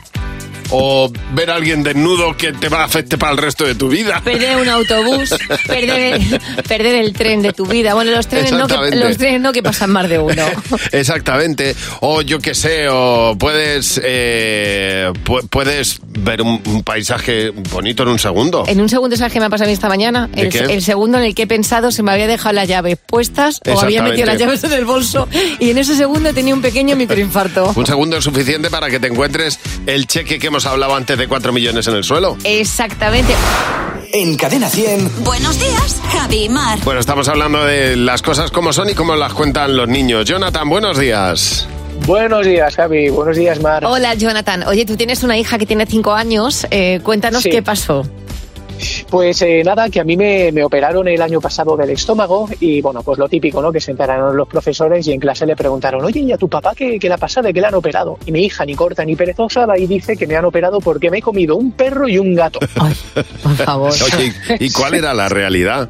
o 0.72 1.10
ver 1.34 1.50
a 1.50 1.54
alguien 1.56 1.82
desnudo 1.82 2.36
que 2.36 2.52
te 2.52 2.68
va 2.68 2.80
a 2.80 2.84
afectar 2.84 3.18
para 3.18 3.32
el 3.32 3.38
resto 3.38 3.64
de 3.64 3.74
tu 3.74 3.88
vida. 3.88 4.20
Perder 4.24 4.56
un 4.56 4.68
autobús, 4.68 5.30
perder 5.66 6.14
el, 6.14 6.40
perder 6.66 6.94
el 6.96 7.12
tren 7.12 7.42
de 7.42 7.52
tu 7.52 7.66
vida. 7.66 7.94
Bueno, 7.94 8.10
los 8.10 8.26
trenes, 8.26 8.52
no 8.52 8.66
que, 8.66 8.96
los 8.96 9.16
trenes 9.16 9.40
no 9.40 9.52
que 9.52 9.62
pasan 9.62 9.90
más 9.90 10.08
de 10.08 10.18
uno. 10.18 10.44
Exactamente. 10.92 11.74
O 12.00 12.22
yo 12.22 12.38
qué 12.38 12.54
sé, 12.54 12.88
o 12.88 13.36
puedes, 13.38 14.00
eh, 14.02 15.10
pu- 15.24 15.46
puedes 15.48 16.00
ver 16.04 16.42
un, 16.42 16.60
un 16.66 16.82
paisaje 16.82 17.50
bonito 17.50 18.02
en 18.02 18.08
un 18.10 18.18
segundo. 18.18 18.64
En 18.66 18.80
un 18.80 18.88
segundo, 18.88 19.16
¿sabes 19.16 19.32
qué 19.32 19.40
me 19.40 19.46
ha 19.46 19.50
pasado 19.50 19.66
a 19.66 19.68
mí 19.68 19.74
esta 19.74 19.88
mañana? 19.88 20.28
¿De 20.28 20.42
El, 20.42 20.48
qué? 20.48 20.58
el 20.60 20.82
segundo 20.82 21.18
en 21.18 21.24
el 21.24 21.34
que 21.34 21.42
he 21.42 21.46
pensado 21.46 21.90
se 21.90 22.02
me 22.02 22.12
había 22.12 22.26
dejado 22.26 22.54
las 22.54 22.68
llaves 22.68 22.98
puestas 23.06 23.60
o 23.66 23.80
había 23.80 24.02
metido 24.02 24.26
las 24.26 24.38
llaves 24.38 24.64
en 24.64 24.72
el 24.72 24.84
bolso 24.84 25.28
y 25.58 25.70
en 25.70 25.78
ese 25.78 25.96
segundo 25.96 26.32
tenía 26.32 26.54
un 26.54 26.62
pequeño 26.62 26.96
microinfarto. 26.96 27.72
Un 27.74 27.86
segundo 27.86 28.16
es 28.16 28.24
suficiente 28.24 28.70
para 28.70 28.88
que 28.90 28.98
te 29.00 29.08
encuentres 29.08 29.58
el 29.86 30.06
cheque 30.06 30.38
que 30.38 30.46
hemos 30.48 30.61
hablado 30.66 30.94
antes 30.94 31.16
de 31.18 31.26
4 31.28 31.52
millones 31.52 31.86
en 31.88 31.94
el 31.94 32.04
suelo. 32.04 32.36
Exactamente. 32.44 33.34
En 34.12 34.36
Cadena 34.36 34.68
100. 34.68 35.24
Buenos 35.24 35.58
días, 35.58 36.00
Javi 36.12 36.44
y 36.44 36.48
Mar. 36.48 36.78
Bueno, 36.84 37.00
estamos 37.00 37.28
hablando 37.28 37.64
de 37.64 37.96
las 37.96 38.20
cosas 38.22 38.50
como 38.50 38.72
son 38.72 38.90
y 38.90 38.94
cómo 38.94 39.16
las 39.16 39.32
cuentan 39.32 39.76
los 39.76 39.88
niños. 39.88 40.26
Jonathan, 40.26 40.68
buenos 40.68 40.98
días. 40.98 41.66
Buenos 42.06 42.44
días, 42.44 42.74
Javi. 42.74 43.10
Buenos 43.10 43.36
días, 43.36 43.60
Mar. 43.60 43.84
Hola, 43.86 44.14
Jonathan. 44.14 44.64
Oye, 44.66 44.84
tú 44.84 44.96
tienes 44.96 45.22
una 45.22 45.38
hija 45.38 45.56
que 45.56 45.66
tiene 45.66 45.86
cinco 45.86 46.12
años. 46.12 46.66
Eh, 46.70 47.00
cuéntanos 47.02 47.42
Sí. 47.42 47.50
qué 47.50 47.62
pasó. 47.62 48.06
Pues 49.10 49.42
eh, 49.42 49.62
nada, 49.64 49.88
que 49.88 50.00
a 50.00 50.04
mí 50.04 50.16
me, 50.16 50.52
me 50.52 50.64
operaron 50.64 51.06
el 51.08 51.20
año 51.20 51.40
pasado 51.40 51.76
del 51.76 51.90
estómago 51.90 52.48
y 52.60 52.80
bueno, 52.80 53.02
pues 53.02 53.18
lo 53.18 53.28
típico, 53.28 53.60
¿no? 53.60 53.72
Que 53.72 53.80
se 53.80 53.90
enteraron 53.90 54.36
los 54.36 54.48
profesores 54.48 55.06
y 55.06 55.12
en 55.12 55.20
clase 55.20 55.46
le 55.46 55.56
preguntaron, 55.56 56.04
oye, 56.04 56.20
¿y 56.20 56.32
a 56.32 56.38
tu 56.38 56.48
papá 56.48 56.74
qué, 56.74 56.98
qué 56.98 57.08
le 57.08 57.14
ha 57.14 57.18
pasado? 57.18 57.46
¿De 57.46 57.52
qué 57.52 57.60
le 57.60 57.66
han 57.66 57.74
operado? 57.74 58.18
Y 58.26 58.32
mi 58.32 58.44
hija, 58.44 58.64
ni 58.64 58.74
corta 58.74 59.04
ni 59.04 59.16
perezosa, 59.16 59.66
va 59.66 59.78
y 59.78 59.86
dice 59.86 60.16
que 60.16 60.26
me 60.26 60.36
han 60.36 60.44
operado 60.44 60.80
porque 60.80 61.10
me 61.10 61.18
he 61.18 61.22
comido 61.22 61.56
un 61.56 61.72
perro 61.72 62.08
y 62.08 62.18
un 62.18 62.34
gato. 62.34 62.60
Por 63.42 63.56
favor. 63.56 63.92
Oye, 64.14 64.32
¿y 64.58 64.70
cuál 64.72 64.94
era 64.94 65.14
la 65.14 65.28
realidad? 65.28 65.88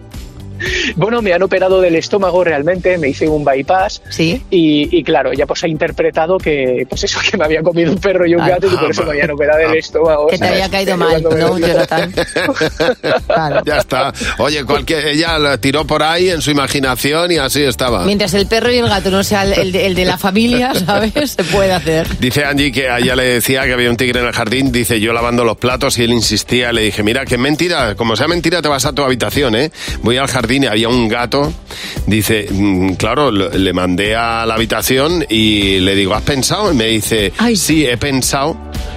Bueno, 0.96 1.22
me 1.22 1.32
han 1.32 1.42
operado 1.42 1.80
del 1.80 1.96
estómago 1.96 2.44
realmente, 2.44 2.98
me 2.98 3.08
hice 3.08 3.28
un 3.28 3.44
bypass 3.44 4.02
¿Sí? 4.10 4.42
y, 4.50 4.96
y 4.96 5.02
claro, 5.02 5.32
ya 5.32 5.46
pues 5.46 5.62
ha 5.64 5.68
interpretado 5.68 6.38
que, 6.38 6.86
pues 6.88 7.04
eso, 7.04 7.18
que 7.28 7.36
me 7.36 7.44
había 7.44 7.62
comido 7.62 7.92
un 7.92 7.98
perro 7.98 8.26
y 8.26 8.34
un 8.34 8.40
Ah, 8.42 8.48
gato 8.50 8.66
y 8.66 8.76
por 8.76 8.90
eso 8.90 9.04
me 9.04 9.10
habían 9.10 9.30
operado 9.30 9.58
del 9.60 9.76
estómago. 9.78 10.26
Que 10.26 10.32
te 10.32 10.38
¿sabes? 10.38 10.52
había 10.52 10.70
caído 10.70 10.96
mal, 10.96 11.22
¿no, 11.22 11.58
Jonathan? 11.58 12.12
Ya 13.64 13.78
está. 13.78 14.12
Oye, 14.38 14.64
cualquier, 14.64 15.06
ella 15.08 15.38
la 15.38 15.58
tiró 15.58 15.86
por 15.86 16.02
ahí 16.02 16.30
en 16.30 16.42
su 16.42 16.50
imaginación 16.50 17.32
y 17.32 17.36
así 17.38 17.62
estaba. 17.62 18.04
Mientras 18.04 18.34
el 18.34 18.46
perro 18.46 18.70
y 18.72 18.78
el 18.78 18.88
gato 18.88 19.10
no 19.10 19.22
sea 19.22 19.42
el, 19.44 19.52
el 19.54 19.72
de, 19.72 19.86
el 19.86 19.94
de 19.94 20.04
la 20.04 20.18
familia, 20.18 20.74
¿sabes? 20.86 21.12
Se 21.32 21.44
puede 21.44 21.72
hacer. 21.72 22.06
Dice 22.18 22.44
Angie 22.44 22.72
que 22.72 22.88
a 22.88 22.98
ella 22.98 23.16
le 23.16 23.24
decía 23.24 23.64
que 23.64 23.72
había 23.72 23.90
un 23.90 23.96
tigre 23.96 24.20
en 24.20 24.26
el 24.26 24.32
jardín, 24.32 24.72
dice 24.72 25.00
yo 25.00 25.12
lavando 25.12 25.44
los 25.44 25.56
platos 25.56 25.98
y 25.98 26.04
él 26.04 26.12
insistía, 26.12 26.72
le 26.72 26.82
dije, 26.82 27.02
mira, 27.02 27.24
que 27.24 27.34
es 27.34 27.40
mentira, 27.40 27.94
como 27.94 28.16
sea 28.16 28.28
mentira 28.28 28.60
te 28.62 28.68
vas 28.68 28.84
a 28.86 28.92
tu 28.92 29.02
habitación, 29.02 29.54
¿eh? 29.54 29.70
Voy 30.02 30.16
al 30.16 30.26
jardín 30.28 30.51
y 30.60 30.66
había 30.66 30.88
un 30.88 31.08
gato, 31.08 31.52
dice, 32.06 32.46
"Mm, 32.50 32.94
claro, 32.94 33.30
le 33.30 33.72
mandé 33.72 34.14
a 34.14 34.44
la 34.46 34.54
habitación 34.54 35.24
y 35.28 35.78
le 35.80 35.94
digo, 35.94 36.14
¿has 36.14 36.22
pensado? 36.22 36.72
Y 36.72 36.76
me 36.76 36.86
dice, 36.86 37.32
sí, 37.56 37.86
he 37.86 37.96
pensado 37.96 38.56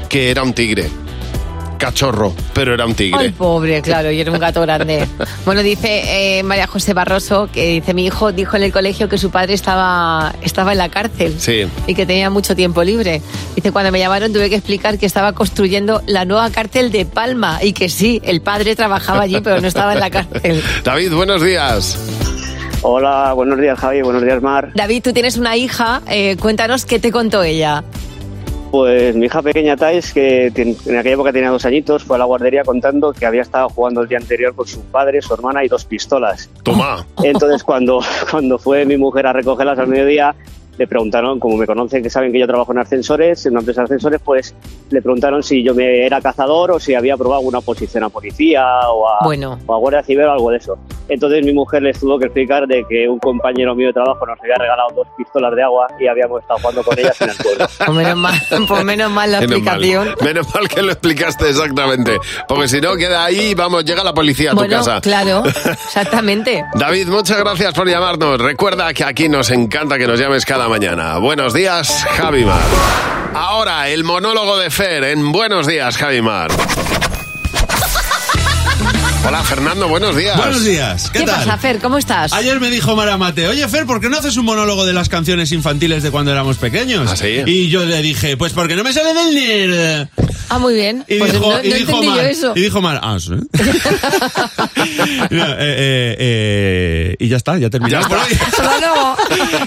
que 0.09 0.29
era 0.31 0.43
un 0.43 0.53
tigre. 0.53 1.04
Cachorro, 1.77 2.33
pero 2.53 2.73
era 2.73 2.85
un 2.85 2.93
tigre. 2.95 3.19
Ay, 3.19 3.29
pobre, 3.31 3.81
claro, 3.81 4.11
y 4.11 4.19
era 4.21 4.31
un 4.31 4.39
gato 4.39 4.61
grande. 4.61 5.07
Bueno, 5.45 5.61
dice 5.61 6.39
eh, 6.39 6.43
María 6.43 6.65
José 6.65 6.93
Barroso, 6.93 7.47
que 7.53 7.67
dice, 7.67 7.93
mi 7.93 8.05
hijo 8.07 8.31
dijo 8.31 8.57
en 8.57 8.63
el 8.63 8.71
colegio 8.71 9.07
que 9.07 9.17
su 9.19 9.29
padre 9.29 9.53
estaba, 9.53 10.33
estaba 10.41 10.71
en 10.71 10.79
la 10.79 10.89
cárcel 10.89 11.35
Sí. 11.39 11.67
y 11.85 11.93
que 11.93 12.05
tenía 12.07 12.31
mucho 12.31 12.55
tiempo 12.55 12.83
libre. 12.83 13.21
Dice, 13.55 13.71
cuando 13.71 13.91
me 13.91 13.99
llamaron 13.99 14.33
tuve 14.33 14.49
que 14.49 14.55
explicar 14.55 14.97
que 14.97 15.05
estaba 15.05 15.33
construyendo 15.33 16.01
la 16.07 16.25
nueva 16.25 16.49
cárcel 16.49 16.91
de 16.91 17.05
Palma 17.05 17.59
y 17.61 17.73
que 17.73 17.89
sí, 17.89 18.19
el 18.23 18.41
padre 18.41 18.75
trabajaba 18.75 19.21
allí, 19.21 19.39
pero 19.43 19.61
no 19.61 19.67
estaba 19.67 19.93
en 19.93 19.99
la 19.99 20.09
cárcel. 20.09 20.63
David, 20.83 21.13
buenos 21.13 21.43
días. 21.43 21.97
Hola, 22.81 23.33
buenos 23.33 23.59
días 23.59 23.79
Javi, 23.79 24.01
buenos 24.01 24.21
días 24.23 24.41
Mar. 24.41 24.71
David, 24.75 25.03
tú 25.03 25.13
tienes 25.13 25.37
una 25.37 25.55
hija, 25.57 26.01
eh, 26.07 26.37
cuéntanos 26.39 26.85
qué 26.85 26.99
te 26.99 27.11
contó 27.11 27.43
ella. 27.43 27.83
Pues 28.75 29.15
mi 29.15 29.27
hija 29.27 29.41
pequeña 29.41 29.77
Thais, 29.77 30.11
que 30.11 30.47
en 30.47 30.97
aquella 30.97 31.13
época 31.13 31.31
tenía 31.31 31.49
dos 31.49 31.63
añitos, 31.63 32.03
fue 32.03 32.17
a 32.17 32.19
la 32.19 32.25
guardería 32.25 32.61
contando 32.65 33.13
que 33.13 33.25
había 33.25 33.41
estado 33.41 33.69
jugando 33.69 34.01
el 34.01 34.09
día 34.09 34.17
anterior 34.17 34.53
con 34.53 34.67
su 34.67 34.81
padre, 34.81 35.21
su 35.21 35.33
hermana 35.33 35.63
y 35.63 35.69
dos 35.69 35.85
pistolas. 35.85 36.49
Toma. 36.61 37.07
Entonces 37.23 37.63
cuando, 37.63 38.01
cuando 38.29 38.57
fue 38.57 38.83
mi 38.83 38.97
mujer 38.97 39.27
a 39.27 39.31
recogerlas 39.31 39.79
al 39.79 39.87
mediodía, 39.87 40.35
le 40.77 40.87
preguntaron, 40.87 41.39
como 41.39 41.57
me 41.57 41.65
conocen, 41.65 42.03
que 42.03 42.09
saben 42.09 42.31
que 42.31 42.39
yo 42.39 42.47
trabajo 42.47 42.71
en 42.71 42.79
ascensores, 42.79 43.45
en 43.45 43.53
una 43.53 43.59
empresa 43.61 43.81
de 43.81 43.85
ascensores, 43.85 44.21
pues 44.23 44.53
le 44.89 45.01
preguntaron 45.01 45.41
si 45.43 45.63
yo 45.63 45.73
me 45.73 46.05
era 46.05 46.21
cazador 46.21 46.71
o 46.71 46.79
si 46.79 46.93
había 46.95 47.15
probado 47.17 47.39
alguna 47.39 47.61
posición 47.61 48.03
a 48.03 48.09
policía 48.09 48.65
o 48.89 49.07
a, 49.07 49.19
Bueno. 49.23 49.59
o 49.65 49.73
a 49.73 49.77
Guardia 49.77 50.03
Civil 50.03 50.23
o 50.25 50.31
algo 50.31 50.51
de 50.51 50.57
eso. 50.57 50.77
Entonces 51.07 51.45
mi 51.45 51.53
mujer 51.53 51.83
les 51.83 51.99
tuvo 51.99 52.17
que 52.17 52.25
explicar 52.25 52.65
de 52.67 52.83
que 52.89 53.07
un 53.07 53.19
compañero 53.19 53.75
mío 53.75 53.87
de 53.87 53.93
trabajo 53.93 54.25
nos 54.25 54.39
había 54.41 54.55
regalado 54.55 54.89
dos 54.95 55.07
pistolas 55.15 55.55
de 55.55 55.61
agua 55.63 55.85
y 55.99 56.07
habíamos 56.07 56.41
estado 56.41 56.59
jugando 56.59 56.83
con 56.83 56.97
ellas 56.99 57.21
en 57.21 57.29
el 57.29 57.35
pueblo. 57.37 57.65
Pues 57.85 57.89
menos 57.97 58.17
mal, 58.17 58.33
pues 58.67 58.83
menos 58.83 59.11
mal 59.11 59.31
la 59.31 59.39
Menos 59.41 59.61
mal. 59.61 59.75
explicación. 59.83 60.15
Menos 60.23 60.55
mal 60.55 60.67
que 60.67 60.81
lo 60.81 60.91
explicaste 60.91 61.49
exactamente. 61.49 62.17
Porque 62.47 62.67
si 62.67 62.81
no, 62.81 62.95
queda 62.95 63.23
ahí, 63.25 63.53
vamos, 63.53 63.85
llega 63.85 64.03
la 64.03 64.13
policía 64.13 64.49
a 64.49 64.53
tu 64.53 64.57
Bueno, 64.57 64.77
casa. 64.77 64.99
claro, 65.01 65.43
exactamente. 65.89 66.65
David, 66.73 67.07
muchas 67.07 67.39
gracias 67.39 67.73
por 67.73 67.87
llamarnos. 67.87 68.39
Recuerda 68.41 68.93
que 68.93 69.03
aquí 69.03 69.29
nos 69.29 69.51
encanta 69.51 69.97
que 69.97 70.07
nos 70.07 70.19
llames 70.19 70.45
cada 70.45 70.64
mañana. 70.69 71.17
Buenos 71.17 71.53
días, 71.53 72.05
Javimar. 72.17 72.61
Ahora, 73.33 73.89
el 73.89 74.03
monólogo 74.03 74.57
de 74.57 74.69
Fer 74.69 75.03
en 75.03 75.31
Buenos 75.31 75.67
días, 75.67 75.97
Javimar. 75.97 76.51
Hola, 79.27 79.41
Fernando, 79.43 79.87
buenos 79.87 80.15
días. 80.15 80.37
Buenos 80.37 80.63
días, 80.63 81.09
¿qué, 81.09 81.19
¿Qué, 81.19 81.25
tal? 81.25 81.37
pasa, 81.37 81.57
Fer? 81.57 81.79
¿Cómo 81.79 81.97
estás? 81.97 82.31
Ayer 82.31 82.59
me 82.59 82.69
dijo 82.69 82.95
Mara 82.95 83.17
Mate, 83.17 83.47
oye 83.47 83.67
Fer, 83.67 83.87
¿por 83.87 83.99
qué 83.99 84.07
no 84.07 84.17
haces 84.17 84.37
un 84.37 84.45
monólogo 84.45 84.85
de 84.85 84.93
las 84.93 85.09
canciones 85.09 85.51
infantiles 85.51 86.03
de 86.03 86.11
cuando 86.11 86.31
éramos 86.31 86.57
pequeños? 86.57 87.09
¿Ah, 87.11 87.15
sí? 87.15 87.41
Y 87.47 87.69
yo 87.69 87.85
le 87.85 88.03
dije, 88.03 88.37
pues 88.37 88.53
porque 88.53 88.75
no 88.75 88.83
me 88.83 88.93
sale 88.93 89.15
del 89.15 89.33
nerd. 89.33 90.07
Ah, 90.49 90.59
muy 90.59 90.75
bien. 90.75 91.03
Y 91.07 91.17
pues 91.17 91.33
dijo, 91.33 91.51
no, 91.51 91.63
y 91.63 91.69
no 91.69 91.75
dijo 91.75 92.03
yo 92.03 92.11
Mar, 92.11 92.25
eso. 92.25 92.53
y 92.55 92.61
dijo 92.61 92.81
Mar, 92.81 92.99
ah, 93.01 93.17
sí. 93.19 93.31
No, 95.31 95.43
eh, 95.43 95.55
eh, 95.59 96.15
eh, 96.19 97.15
y 97.19 97.27
ya 97.27 97.37
está, 97.37 97.57
ya 97.57 97.69
terminamos 97.69 98.07
por 98.07 98.19
hoy. 98.19 98.25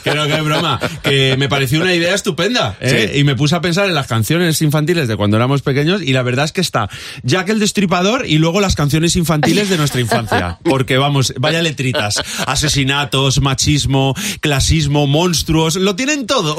que 0.05 0.15
no, 0.15 0.27
que 0.27 0.35
es 0.35 0.45
broma. 0.45 0.79
Que 1.03 1.37
me 1.37 1.49
pareció 1.49 1.81
una 1.81 1.95
idea 1.95 2.15
estupenda. 2.15 2.77
¿eh? 2.81 3.13
Y 3.17 3.25
me 3.25 3.35
puse 3.35 3.57
a 3.57 3.61
pensar 3.61 3.87
en 3.89 3.95
las 3.95 4.07
canciones 4.07 4.63
infantiles 4.63 5.09
de 5.09 5.17
cuando 5.17 5.37
éramos 5.37 5.63
pequeños 5.63 6.01
y 6.03 6.13
la 6.13 6.23
verdad 6.23 6.45
es 6.45 6.53
que 6.53 6.61
está 6.61 6.89
Jack 7.25 7.49
el 7.49 7.59
Destripador 7.59 8.27
y 8.27 8.39
luego 8.39 8.61
las 8.61 8.77
canciones 8.77 9.17
infantiles 9.17 9.48
de 9.55 9.77
nuestra 9.77 10.01
infancia. 10.01 10.59
Porque 10.63 10.99
vamos, 10.99 11.33
vaya 11.39 11.63
letritas. 11.63 12.23
Asesinatos, 12.47 13.41
machismo, 13.41 14.15
clasismo, 14.41 15.07
monstruos, 15.07 15.77
lo 15.77 15.97
tienen 15.97 16.27
todo. 16.27 16.57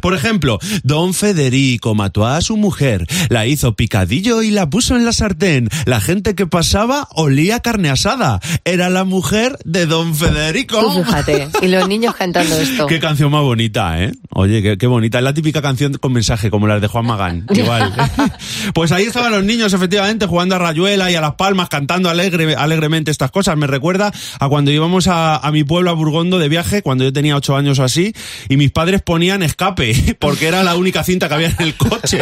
Por 0.00 0.14
ejemplo, 0.14 0.58
Don 0.82 1.14
Federico 1.14 1.94
mató 1.94 2.26
a 2.26 2.40
su 2.40 2.56
mujer, 2.56 3.06
la 3.28 3.46
hizo 3.46 3.74
picadillo 3.74 4.42
y 4.42 4.50
la 4.50 4.70
puso 4.70 4.96
en 4.96 5.04
la 5.04 5.12
sartén. 5.12 5.68
La 5.84 6.00
gente 6.00 6.34
que 6.34 6.46
pasaba 6.46 7.08
olía 7.10 7.60
carne 7.60 7.90
asada. 7.90 8.40
Era 8.64 8.88
la 8.88 9.04
mujer 9.04 9.58
de 9.64 9.86
Don 9.86 10.14
Federico. 10.14 10.80
Tú 10.80 11.04
fíjate. 11.04 11.48
Y 11.60 11.68
los 11.68 11.88
niños 11.88 12.14
cantando 12.14 12.56
esto. 12.56 12.86
Qué 12.86 13.00
canción 13.00 13.30
más 13.30 13.42
bonita, 13.42 14.02
¿eh? 14.02 14.12
Oye, 14.30 14.62
qué, 14.62 14.78
qué 14.78 14.86
bonita. 14.86 15.18
Es 15.18 15.24
la 15.24 15.34
típica 15.34 15.60
canción 15.60 15.94
con 15.94 16.12
mensaje, 16.12 16.50
como 16.50 16.66
las 16.66 16.80
de 16.80 16.86
Juan 16.86 17.04
Magán. 17.04 17.46
Igual. 17.50 17.92
pues 18.74 18.92
ahí 18.92 19.04
estaban 19.04 19.32
los 19.32 19.44
niños, 19.44 19.72
efectivamente, 19.72 20.26
jugando 20.26 20.54
a 20.54 20.58
Rayuela 20.58 21.10
y 21.10 21.14
a 21.14 21.20
Las 21.20 21.34
Palmas, 21.34 21.68
cantando 21.68 22.11
alegre, 22.12 22.54
alegremente 22.54 23.10
estas 23.10 23.30
cosas. 23.30 23.56
Me 23.56 23.66
recuerda 23.66 24.12
a 24.38 24.48
cuando 24.48 24.70
íbamos 24.70 25.08
a, 25.08 25.36
a 25.36 25.50
mi 25.50 25.64
pueblo, 25.64 25.90
a 25.90 25.94
Burgondo, 25.94 26.38
de 26.38 26.48
viaje, 26.48 26.82
cuando 26.82 27.04
yo 27.04 27.12
tenía 27.12 27.36
ocho 27.36 27.56
años 27.56 27.78
o 27.78 27.84
así, 27.84 28.14
y 28.48 28.56
mis 28.56 28.70
padres 28.70 29.02
ponían 29.02 29.42
escape, 29.42 30.16
porque 30.20 30.46
era 30.46 30.62
la 30.62 30.76
única 30.76 31.02
cinta 31.02 31.28
que 31.28 31.34
había 31.34 31.48
en 31.48 31.60
el 31.60 31.74
coche. 31.74 32.20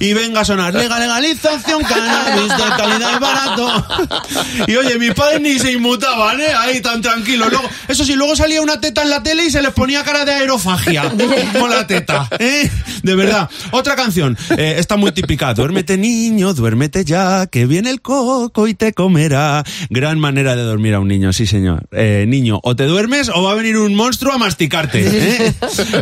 y 0.00 0.12
venga 0.12 0.40
a 0.40 0.44
sonar, 0.44 0.74
legal, 0.74 1.00
legalización, 1.00 1.82
cannabis 1.82 2.48
de 2.48 2.64
calidad 2.76 3.20
barato. 3.20 3.86
Y 4.66 4.76
oye, 4.76 4.98
mis 4.98 5.14
padres 5.14 5.40
ni 5.40 5.58
se 5.58 5.72
inmutaban, 5.72 6.40
¿eh? 6.40 6.48
Ahí 6.58 6.80
tan 6.80 7.00
tranquilos. 7.00 7.50
Luego, 7.50 7.68
eso 7.88 8.04
sí, 8.04 8.14
luego 8.14 8.36
salía 8.36 8.60
una 8.60 8.80
teta 8.80 9.02
en 9.02 9.10
la 9.10 9.22
tele 9.22 9.46
y 9.46 9.50
se 9.50 9.62
les 9.62 9.72
ponía 9.72 10.02
cara 10.04 10.24
de 10.24 10.32
aerofagia 10.32 11.12
con 11.58 11.70
la 11.70 11.86
teta, 11.86 12.28
¿eh? 12.38 12.70
De 13.02 13.14
verdad. 13.14 13.48
Otra 13.70 13.96
canción, 13.96 14.36
eh, 14.56 14.76
está 14.78 14.96
muy 14.96 15.12
típica. 15.12 15.54
Duérmete, 15.54 15.96
niño, 15.96 16.54
duérmete 16.54 17.04
ya, 17.04 17.46
que 17.46 17.66
viene 17.66 17.90
el 17.90 18.00
coco 18.00 18.55
y 18.66 18.74
te 18.74 18.92
comerá. 18.92 19.64
Gran 19.90 20.18
manera 20.18 20.56
de 20.56 20.62
dormir 20.62 20.94
a 20.94 21.00
un 21.00 21.08
niño, 21.08 21.32
sí, 21.32 21.46
señor. 21.46 21.86
Eh, 21.92 22.24
niño, 22.28 22.60
o 22.62 22.74
te 22.76 22.84
duermes 22.84 23.28
o 23.34 23.42
va 23.42 23.52
a 23.52 23.54
venir 23.54 23.76
un 23.76 23.94
monstruo 23.94 24.32
a 24.32 24.38
masticarte. 24.38 25.02
¿eh? 25.06 25.52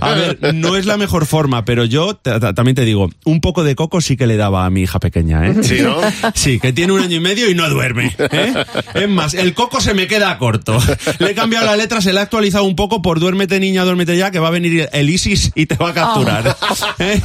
A 0.00 0.12
ver, 0.14 0.54
no 0.54 0.76
es 0.76 0.86
la 0.86 0.96
mejor 0.96 1.26
forma, 1.26 1.64
pero 1.64 1.84
yo 1.84 2.14
ta- 2.16 2.38
ta- 2.38 2.54
también 2.54 2.74
te 2.74 2.84
digo, 2.84 3.10
un 3.24 3.40
poco 3.40 3.64
de 3.64 3.74
coco 3.74 4.00
sí 4.00 4.16
que 4.16 4.26
le 4.26 4.36
daba 4.36 4.66
a 4.66 4.70
mi 4.70 4.82
hija 4.82 5.00
pequeña, 5.00 5.46
¿eh? 5.48 5.54
Sí, 5.62 5.78
¿no? 5.82 5.96
Sí, 6.34 6.60
que 6.60 6.72
tiene 6.72 6.92
un 6.92 7.00
año 7.00 7.16
y 7.16 7.20
medio 7.20 7.50
y 7.50 7.54
no 7.54 7.68
duerme. 7.70 8.14
¿eh? 8.18 8.52
Es 8.94 9.08
más, 9.08 9.34
el 9.34 9.54
coco 9.54 9.80
se 9.80 9.94
me 9.94 10.06
queda 10.06 10.36
corto. 10.38 10.78
Le 11.18 11.30
he 11.30 11.34
cambiado 11.34 11.64
la 11.66 11.76
letra, 11.76 12.00
se 12.00 12.12
le 12.12 12.20
ha 12.20 12.22
actualizado 12.22 12.64
un 12.64 12.76
poco 12.76 13.00
por 13.02 13.18
duérmete 13.20 13.58
niña, 13.60 13.84
duérmete 13.84 14.16
ya, 14.16 14.30
que 14.30 14.38
va 14.38 14.48
a 14.48 14.50
venir 14.50 14.88
el 14.92 15.10
ISIS 15.10 15.52
y 15.54 15.66
te 15.66 15.76
va 15.76 15.90
a 15.90 15.94
capturar. 15.94 16.56
¿eh? 16.98 17.20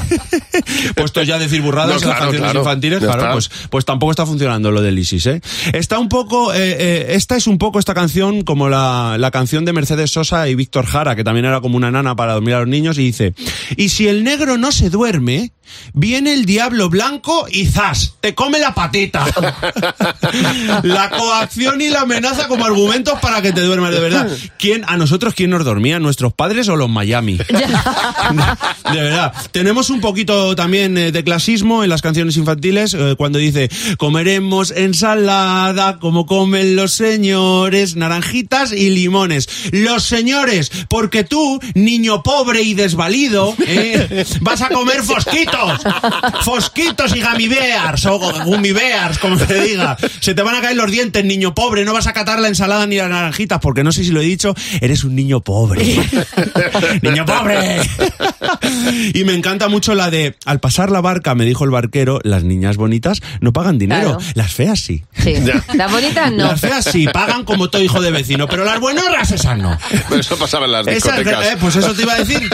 Puesto 0.96 1.24
ya 1.24 1.36
a 1.36 1.40
decir 1.40 1.62
burradas 1.62 1.96
No, 1.96 2.02
en 2.04 2.08
las 2.10 2.18
canciones 2.20 2.42
claro. 2.42 2.60
infantiles, 2.60 3.00
claro, 3.00 3.34
pues, 3.34 3.50
pues 3.70 3.86
tampoco 3.86 4.12
está 4.12 4.26
funcionando 4.26 4.72
lo 4.72 4.82
del 4.82 4.98
ISIS, 4.98 5.19
¿eh? 5.26 5.42
Está 5.74 6.00
un 6.00 6.10
poco, 6.10 6.54
eh, 6.54 6.76
eh, 6.80 7.06
esta 7.10 7.36
es 7.36 7.48
un 7.48 7.58
poco 7.58 7.80
esta 7.80 7.94
canción 7.94 8.44
como 8.44 8.70
la, 8.70 9.18
la 9.18 9.32
canción 9.32 9.66
de 9.66 9.74
Mercedes 9.74 10.12
Sosa 10.12 10.48
y 10.48 10.56
Víctor 10.56 10.86
Jara, 10.86 11.16
que 11.16 11.24
también 11.24 11.46
era 11.46 11.62
como 11.62 11.78
una 11.78 11.92
nana 11.92 12.16
para 12.16 12.34
dormir 12.34 12.56
a 12.56 12.60
los 12.60 12.68
niños, 12.68 12.98
y 12.98 13.04
dice, 13.04 13.34
y 13.76 13.90
si 13.90 14.08
el 14.08 14.24
negro 14.24 14.58
no 14.58 14.72
se 14.72 14.90
duerme, 14.90 15.52
viene 15.94 16.34
el 16.34 16.46
diablo 16.46 16.90
blanco 16.90 17.46
y 17.50 17.66
zas, 17.66 18.16
te 18.20 18.36
come 18.36 18.60
la 18.60 18.74
patita. 18.74 19.26
la 20.84 21.10
coacción 21.10 21.82
y 21.82 21.90
la 21.90 22.02
amenaza 22.02 22.48
como 22.48 22.66
argumentos 22.66 23.20
para 23.20 23.42
que 23.42 23.52
te 23.52 23.62
duermas, 23.62 23.92
de 23.92 24.00
verdad. 24.00 24.30
¿Quién, 24.58 24.84
a 24.88 24.98
nosotros, 24.98 25.34
quién 25.36 25.52
nos 25.52 25.64
dormía? 25.64 26.00
¿Nuestros 26.00 26.34
padres 26.34 26.68
o 26.70 26.76
los 26.76 26.90
Miami? 26.90 27.38
De 28.94 29.02
verdad. 29.02 29.34
Tenemos 29.52 29.90
un 29.90 30.02
poquito 30.02 30.56
también 30.56 30.96
de 30.96 31.24
clasismo 31.24 31.84
en 31.84 31.90
las 31.90 32.02
canciones 32.02 32.38
infantiles 32.38 32.94
eh, 32.94 33.16
cuando 33.18 33.40
dice 33.40 33.70
comeremos 33.98 34.72
ensalada 35.04 35.98
como 35.98 36.26
comen 36.26 36.76
los 36.76 36.92
señores, 36.92 37.96
naranjitas 37.96 38.74
y 38.74 38.90
limones. 38.90 39.48
Los 39.72 40.04
señores, 40.04 40.72
porque 40.90 41.24
tú, 41.24 41.58
niño 41.74 42.22
pobre 42.22 42.64
y 42.64 42.74
desvalido, 42.74 43.56
eh, 43.66 44.26
vas 44.42 44.62
a 44.62 44.68
comer 44.68 45.02
fosquitos. 45.04 45.82
Fosquitos 46.44 47.16
y 47.16 47.22
gamibears 47.22 48.06
o 48.08 48.20
gumibears, 48.44 49.20
como 49.20 49.38
se 49.38 49.62
diga. 49.62 49.96
Se 50.20 50.34
te 50.34 50.42
van 50.42 50.56
a 50.56 50.62
caer 50.62 50.76
los 50.76 50.92
dientes, 50.92 51.24
niño 51.24 51.56
pobre. 51.56 51.86
No 51.86 51.94
vas 51.94 52.08
a 52.08 52.14
catar 52.14 52.40
la 52.40 52.50
ensalada 52.50 52.86
ni 52.86 52.98
las 52.98 53.10
naranjitas 53.10 53.60
porque 53.62 53.86
no 53.86 53.94
sé 53.94 54.04
si 54.04 54.12
lo 54.12 54.20
he 54.20 54.26
dicho, 54.26 54.54
eres 54.82 55.06
un 55.06 55.16
niño 55.16 55.40
pobre. 55.40 55.86
niño 57.02 57.26
pobre. 57.26 57.80
y 59.14 59.24
me 59.24 59.34
encanta 59.34 59.70
mucho 59.70 59.96
la 59.96 60.10
de, 60.10 60.36
al 60.44 60.60
pasar 60.60 60.92
la 60.92 61.00
barca, 61.00 61.36
me 61.36 61.46
dijo 61.46 61.64
el 61.64 61.72
barquero, 61.72 62.20
las 62.26 62.44
niñas 62.44 62.76
bonitas 62.76 63.22
no 63.40 63.54
pagan 63.54 63.78
dinero, 63.78 64.00
Claro. 64.00 64.20
las 64.36 64.54
feas 64.54 64.89
sí. 64.98 65.04
Sí. 65.24 65.36
Las 65.76 65.92
bonitas 65.92 66.32
no. 66.32 66.46
Las 66.48 66.62
feas 66.62 66.86
sí, 66.86 67.08
pagan 67.08 67.44
como 67.44 67.70
todo 67.70 67.82
hijo 67.82 68.02
de 68.02 68.12
vecino, 68.12 68.48
pero 68.48 68.64
las 68.66 68.80
buenorras 68.80 69.32
esas 69.32 69.58
no. 69.58 69.78
Pero 70.10 70.22
eso 70.22 70.38
pasaba 70.38 70.66
en 70.66 70.72
las 70.72 70.88
Esas, 70.88 71.16
discotecas. 71.18 71.46
eh, 71.54 71.58
pues 71.60 71.76
eso 71.76 71.94
te 71.94 72.02
iba 72.04 72.14
a 72.14 72.18
decir. 72.20 72.50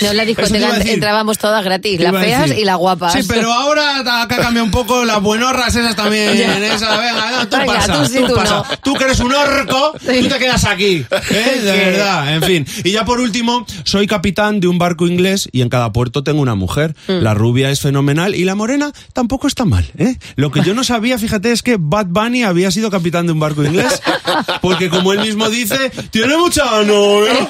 No, 0.00 0.10
en 0.10 0.16
la 0.16 0.24
discoteca 0.24 0.76
entrábamos 0.82 1.38
todas 1.38 1.64
gratis, 1.64 2.00
las 2.00 2.12
feas 2.16 2.50
y 2.56 2.64
las 2.64 2.76
guapas. 2.76 3.12
Sí, 3.12 3.20
pero 3.28 3.52
ahora 3.52 3.98
acá 4.22 4.36
cambia 4.38 4.62
un 4.62 4.70
poco 4.70 5.04
las 5.04 5.20
buenorras 5.20 5.74
esas 5.74 5.96
también. 5.96 6.30
Esas, 6.30 6.98
venga, 6.98 7.30
no, 7.32 7.48
tú 7.48 7.56
Venga, 7.56 7.74
pasa, 7.74 7.92
tú 8.02 8.04
sí, 8.06 8.18
tú 8.26 8.34
pasa. 8.34 8.54
no. 8.56 8.64
Tú 8.82 8.94
que 8.94 9.04
eres 9.04 9.20
un 9.20 9.32
orco, 9.34 9.92
tú 9.98 10.28
te 10.28 10.38
quedas 10.38 10.64
aquí. 10.64 11.04
¿eh? 11.30 11.60
De 11.62 11.72
Sí. 11.74 11.78
verdad, 11.78 12.34
en 12.34 12.42
fin. 12.42 12.66
Y 12.84 12.92
ya 12.92 13.04
por 13.04 13.20
último, 13.20 13.66
soy 13.84 14.06
capitán 14.06 14.60
de 14.60 14.68
un 14.68 14.78
barco 14.78 15.06
inglés 15.06 15.48
y 15.52 15.62
en 15.62 15.68
cada 15.68 15.92
puerto 15.92 16.22
tengo 16.22 16.40
una 16.40 16.54
mujer. 16.54 16.94
Mm. 17.08 17.12
La 17.22 17.34
rubia 17.34 17.70
es 17.70 17.80
fenomenal 17.80 18.34
y 18.34 18.44
la 18.44 18.54
morena 18.54 18.92
tampoco 19.12 19.46
está 19.46 19.64
mal. 19.64 19.86
¿eh? 19.98 20.16
Lo 20.36 20.50
que 20.50 20.62
yo 20.62 20.74
no 20.74 20.84
sabía, 20.84 21.18
fíjate, 21.18 21.52
es 21.52 21.62
que 21.62 21.73
Bad 21.78 22.06
Bunny 22.08 22.44
había 22.44 22.70
sido 22.70 22.90
capitán 22.90 23.26
de 23.26 23.32
un 23.32 23.40
barco 23.40 23.64
inglés. 23.64 24.00
Porque 24.60 24.88
como 24.88 25.12
él 25.12 25.20
mismo 25.20 25.48
dice, 25.48 25.90
tiene 26.10 26.36
mucha 26.36 26.64
novia. 26.82 27.32
¿eh? 27.32 27.48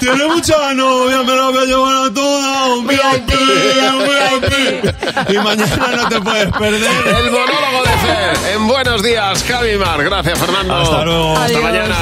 Tiene 0.00 0.26
mucha 0.26 0.72
novia, 0.74 1.22
me 1.22 1.36
la 1.36 1.48
voy 1.50 1.62
a 1.62 1.64
llevar 1.66 1.94
a 2.06 2.14
toda. 2.14 2.74
Un 2.74 2.86
VIP, 2.86 3.00
un 3.92 4.02
VIP. 4.04 5.30
Y 5.30 5.38
mañana 5.38 5.88
no 5.96 6.08
te 6.08 6.20
puedes 6.20 6.52
perder. 6.52 6.90
El 7.06 7.30
monólogo 7.30 7.82
de 7.84 7.98
Fer 7.98 8.54
en 8.54 8.66
Buenos 8.68 9.02
Días, 9.02 9.44
Javimar. 9.44 10.02
Gracias, 10.04 10.38
Fernando. 10.38 10.74
Hasta 10.74 11.04
luego. 11.04 11.36
Hasta 11.38 11.60
mañana. 11.60 11.96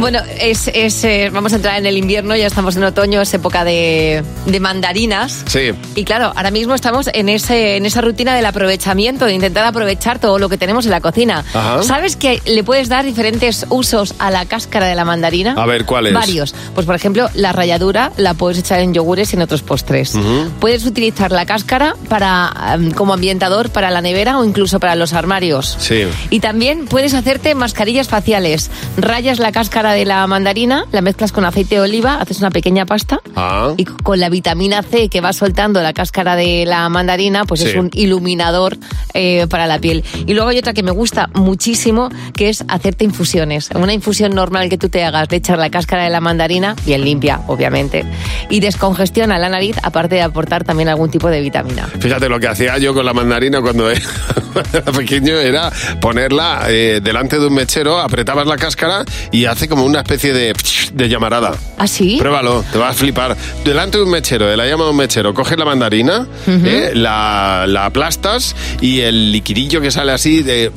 Bueno, 0.00 0.20
es, 0.40 0.70
es, 0.72 1.04
eh, 1.04 1.28
vamos 1.30 1.52
a 1.52 1.56
entrar 1.56 1.78
en 1.78 1.84
el 1.84 1.98
invierno, 1.98 2.34
ya 2.34 2.46
estamos 2.46 2.74
en 2.74 2.84
otoño, 2.84 3.20
es 3.20 3.34
época 3.34 3.64
de, 3.64 4.24
de 4.46 4.60
mandarinas. 4.60 5.44
Sí. 5.46 5.72
Y 5.94 6.04
claro, 6.04 6.32
ahora 6.34 6.50
mismo 6.50 6.74
estamos 6.74 7.10
en, 7.12 7.28
ese, 7.28 7.76
en 7.76 7.84
esa 7.84 8.00
rutina 8.00 8.34
del 8.34 8.46
aprovechamiento, 8.46 9.26
de 9.26 9.34
intentar 9.34 9.66
aprovechar 9.66 10.18
todo 10.18 10.38
lo 10.38 10.48
que 10.48 10.56
tenemos 10.56 10.86
en 10.86 10.92
la 10.92 11.02
cocina. 11.02 11.44
Ajá. 11.52 11.82
¿Sabes 11.82 12.16
que 12.16 12.40
le 12.46 12.64
puedes 12.64 12.88
dar 12.88 13.04
diferentes 13.04 13.66
usos 13.68 14.14
a 14.18 14.30
la 14.30 14.46
cáscara 14.46 14.86
de 14.86 14.94
la 14.94 15.04
mandarina? 15.04 15.52
A 15.58 15.66
ver, 15.66 15.84
¿cuáles? 15.84 16.14
Varios. 16.14 16.54
Pues 16.74 16.86
por 16.86 16.94
ejemplo, 16.94 17.28
la 17.34 17.52
ralladura 17.52 18.10
la 18.16 18.32
puedes 18.32 18.58
echar 18.58 18.80
en 18.80 18.94
yogures 18.94 19.34
y 19.34 19.36
en 19.36 19.42
otros 19.42 19.60
postres. 19.60 20.14
Puedes 20.60 20.86
utilizar 20.86 21.30
la 21.30 21.44
cáscara 21.44 21.94
para 22.08 22.54
em, 22.72 22.90
como 22.92 23.12
ambientador 23.12 23.68
para 23.68 23.90
la 23.90 24.00
nevera 24.00 24.38
o 24.38 24.44
incluso 24.46 24.80
para 24.80 24.94
los 24.94 25.12
armarios. 25.12 25.76
Sí. 25.78 26.04
Y 26.30 26.40
también 26.40 26.86
puedes 26.86 27.12
hacerte 27.12 27.54
mascarillas 27.54 28.08
faciales. 28.08 28.70
Rayas 28.96 29.38
la 29.38 29.52
cáscara 29.52 29.89
cáscara 29.90 29.98
de 29.98 30.04
la 30.06 30.26
mandarina, 30.26 30.84
la 30.92 31.00
mezclas 31.00 31.32
con 31.32 31.44
aceite 31.44 31.74
de 31.76 31.80
oliva, 31.80 32.16
haces 32.20 32.38
una 32.38 32.50
pequeña 32.50 32.86
pasta 32.86 33.18
Ah. 33.34 33.74
y 33.76 33.84
con 33.84 34.20
la 34.20 34.28
vitamina 34.28 34.82
C 34.82 35.08
que 35.08 35.20
va 35.20 35.32
soltando 35.32 35.82
la 35.82 35.92
cáscara 35.92 36.36
de 36.36 36.64
la 36.66 36.88
mandarina, 36.88 37.44
pues 37.44 37.60
Sí. 37.60 37.68
es 37.70 37.74
un 37.76 37.90
iluminador 37.92 38.76
eh, 39.14 39.46
para 39.50 39.66
la 39.66 39.78
piel. 39.80 40.04
Y 40.26 40.34
luego 40.34 40.50
hay 40.50 40.58
otra 40.58 40.72
que 40.72 40.82
me 40.84 40.92
gusta 40.92 41.28
muchísimo, 41.34 42.08
que 42.36 42.48
es 42.48 42.64
hacerte 42.68 43.04
infusiones. 43.04 43.70
Una 43.74 43.92
infusión 43.92 44.34
normal 44.34 44.68
que 44.68 44.78
tú 44.78 44.88
te 44.88 45.02
hagas 45.04 45.28
de 45.28 45.36
echar 45.36 45.58
la 45.58 45.70
cáscara 45.70 46.04
de 46.04 46.10
la 46.10 46.20
mandarina, 46.20 46.76
bien 46.86 47.04
limpia, 47.04 47.40
obviamente, 47.48 48.04
y 48.50 48.60
descongestiona 48.60 49.38
la 49.38 49.48
nariz, 49.48 49.76
aparte 49.82 50.14
de 50.16 50.22
aportar 50.22 50.62
también 50.64 50.88
algún 50.88 51.10
tipo 51.10 51.28
de 51.28 51.40
vitamina. 51.40 51.88
Fíjate 51.98 52.28
lo 52.28 52.38
que 52.38 52.46
hacía 52.48 52.78
yo 52.78 52.94
con 52.94 53.04
la 53.04 53.12
mandarina 53.12 53.60
cuando 53.60 53.90
era 53.90 54.00
pequeño 54.96 55.34
era 55.38 55.70
ponerla 56.00 56.62
eh, 56.68 57.00
delante 57.02 57.38
de 57.38 57.46
un 57.48 57.54
mechero, 57.54 57.98
apretabas 57.98 58.46
la 58.46 58.56
cáscara 58.56 59.04
y 59.32 59.46
hace 59.46 59.68
como 59.68 59.79
una 59.84 60.00
especie 60.00 60.32
de, 60.32 60.52
de 60.92 61.08
llamarada. 61.08 61.52
¿Ah, 61.78 61.86
sí? 61.86 62.16
Pruébalo, 62.18 62.64
te 62.72 62.78
vas 62.78 62.90
a 62.90 62.98
flipar. 62.98 63.36
Delante 63.64 63.98
de 63.98 64.04
un 64.04 64.10
mechero, 64.10 64.46
de 64.46 64.56
la 64.56 64.66
llama 64.66 64.84
de 64.84 64.90
un 64.90 64.96
mechero, 64.96 65.34
coges 65.34 65.58
la 65.58 65.64
mandarina, 65.64 66.26
eh, 66.46 66.92
la, 66.94 67.64
la 67.68 67.86
aplastas 67.86 68.54
y 68.80 69.00
el 69.00 69.32
liquidillo 69.32 69.80
que 69.80 69.90
sale 69.90 70.12
así 70.12 70.42
de, 70.42 70.72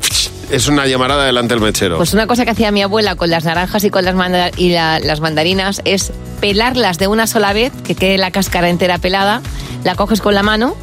es 0.51 0.67
una 0.67 0.85
llamarada 0.87 1.25
delante 1.25 1.53
del 1.53 1.63
mechero. 1.63 1.97
Pues 1.97 2.13
una 2.13 2.27
cosa 2.27 2.45
que 2.45 2.51
hacía 2.51 2.71
mi 2.71 2.81
abuela 2.81 3.15
con 3.15 3.29
las 3.29 3.43
naranjas 3.45 3.83
y 3.83 3.89
con 3.89 4.05
las, 4.05 4.15
manda- 4.15 4.51
y 4.57 4.69
la- 4.71 4.99
las 4.99 5.19
mandarinas 5.19 5.81
es 5.85 6.11
pelarlas 6.41 6.97
de 6.97 7.07
una 7.07 7.27
sola 7.27 7.53
vez, 7.53 7.71
que 7.85 7.95
quede 7.95 8.17
la 8.17 8.31
cáscara 8.31 8.69
entera 8.69 8.97
pelada, 8.97 9.41
la 9.83 9.95
coges 9.95 10.21
con 10.21 10.33
la 10.33 10.43
mano, 10.43 10.75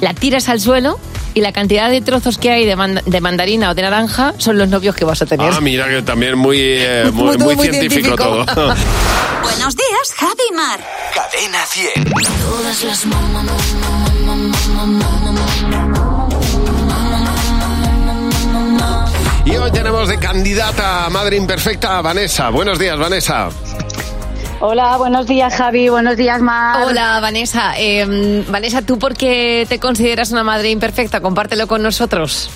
la 0.00 0.14
tiras 0.14 0.48
al 0.48 0.60
suelo 0.60 0.98
y 1.34 1.40
la 1.40 1.52
cantidad 1.52 1.90
de 1.90 2.00
trozos 2.00 2.38
que 2.38 2.50
hay 2.50 2.64
de, 2.66 2.76
manda- 2.76 3.02
de 3.04 3.20
mandarina 3.20 3.70
o 3.70 3.74
de 3.74 3.82
naranja 3.82 4.34
son 4.38 4.58
los 4.58 4.68
novios 4.68 4.94
que 4.94 5.04
vas 5.04 5.20
a 5.22 5.26
tener. 5.26 5.50
Ah, 5.52 5.60
mira 5.60 5.88
que 5.88 6.02
también 6.02 6.36
muy, 6.38 6.58
eh, 6.60 7.10
muy, 7.12 7.36
Todo 7.36 7.44
muy 7.46 7.56
muy 7.56 7.68
científico, 7.68 8.16
científico. 8.16 8.46
todo. 8.54 8.74
Buenos 9.42 9.74
días, 9.76 10.14
Javi 10.16 10.56
Mar. 10.56 10.80
Cadena 11.14 11.64
100. 11.66 12.04
Todas 12.12 12.84
las 12.84 13.06
Y 19.44 19.56
hoy 19.56 19.70
tenemos 19.72 20.08
de 20.08 20.18
candidata 20.18 21.06
a 21.06 21.10
madre 21.10 21.36
imperfecta 21.36 21.98
a 21.98 22.02
Vanessa. 22.02 22.50
Buenos 22.50 22.78
días, 22.78 22.98
Vanessa. 22.98 23.48
Hola, 24.60 24.96
buenos 24.96 25.26
días 25.28 25.54
Javi, 25.54 25.88
buenos 25.88 26.16
días 26.16 26.42
Mar. 26.42 26.84
Hola, 26.84 27.20
Vanessa. 27.20 27.78
Eh, 27.78 28.44
Vanessa, 28.48 28.82
¿tú 28.82 28.98
por 28.98 29.14
qué 29.14 29.66
te 29.68 29.78
consideras 29.78 30.32
una 30.32 30.42
madre 30.42 30.70
imperfecta? 30.70 31.20
Compártelo 31.20 31.68
con 31.68 31.80
nosotros. 31.80 32.50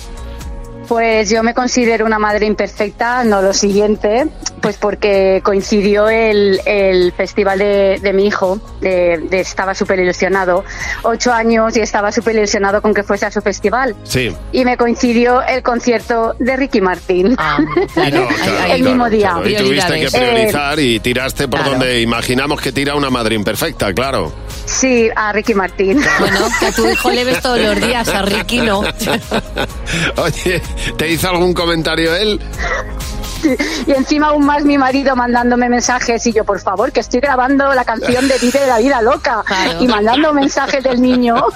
Pues 0.87 1.29
yo 1.29 1.43
me 1.43 1.53
considero 1.53 2.05
una 2.05 2.19
madre 2.19 2.45
imperfecta, 2.45 3.23
no 3.23 3.41
lo 3.41 3.53
siguiente, 3.53 4.27
pues 4.61 4.77
porque 4.77 5.41
coincidió 5.43 6.09
el, 6.09 6.59
el 6.65 7.11
festival 7.13 7.59
de, 7.59 7.99
de 8.01 8.13
mi 8.13 8.27
hijo, 8.27 8.59
de, 8.81 9.17
de- 9.29 9.39
estaba 9.39 9.73
súper 9.75 9.99
ilusionado, 9.99 10.63
ocho 11.03 11.31
años 11.33 11.75
y 11.77 11.79
estaba 11.79 12.11
súper 12.11 12.35
ilusionado 12.35 12.81
con 12.81 12.93
que 12.93 13.03
fuese 13.03 13.25
a 13.25 13.31
su 13.31 13.41
festival. 13.41 13.95
Sí. 14.03 14.35
Y 14.51 14.65
me 14.65 14.77
coincidió 14.77 15.41
el 15.41 15.63
concierto 15.63 16.35
de 16.39 16.55
Ricky 16.57 16.81
Martin. 16.81 17.35
No, 18.13 18.27
claro, 18.27 18.27
el 18.73 18.83
mismo 18.83 19.09
día. 19.09 19.31
claro. 19.33 19.49
Y 19.49 19.55
tuviste 19.55 19.93
que 19.93 20.05
Eh, 20.05 20.09
priorizar 20.11 20.79
y 20.79 20.99
tiraste 20.99 21.47
por 21.47 21.59
claro. 21.61 21.71
donde 21.77 22.01
imaginamos 22.01 22.59
que 22.61 22.71
tira 22.71 22.95
una 22.95 23.09
madre 23.09 23.35
imperfecta, 23.35 23.93
claro. 23.93 24.31
Sí, 24.73 25.09
a 25.15 25.31
Ricky 25.31 25.53
Martin. 25.53 26.01
Bueno, 26.19 26.47
que 26.59 26.65
a 26.67 26.71
tu 26.71 26.87
hijo 26.87 27.11
le 27.11 27.23
ves 27.23 27.41
todos 27.41 27.59
los 27.59 27.75
días, 27.75 28.07
a 28.09 28.21
Ricky 28.23 28.61
no. 28.61 28.79
Oye, 30.17 30.61
¿te 30.97 31.09
hizo 31.09 31.29
algún 31.29 31.53
comentario 31.53 32.15
él? 32.15 32.39
Y 33.87 33.91
encima 33.91 34.27
aún 34.27 34.45
más 34.45 34.63
mi 34.63 34.77
marido 34.77 35.15
mandándome 35.15 35.69
mensajes 35.69 36.25
y 36.27 36.33
yo, 36.33 36.43
por 36.45 36.59
favor, 36.59 36.91
que 36.91 37.01
estoy 37.01 37.19
grabando 37.19 37.73
la 37.73 37.83
canción 37.83 38.27
de 38.27 38.37
Vive 38.39 38.65
la 38.67 38.79
vida 38.79 39.01
loca 39.01 39.43
y 39.79 39.87
mandando 39.87 40.33
mensajes 40.33 40.83
del 40.83 41.01
niño. 41.01 41.35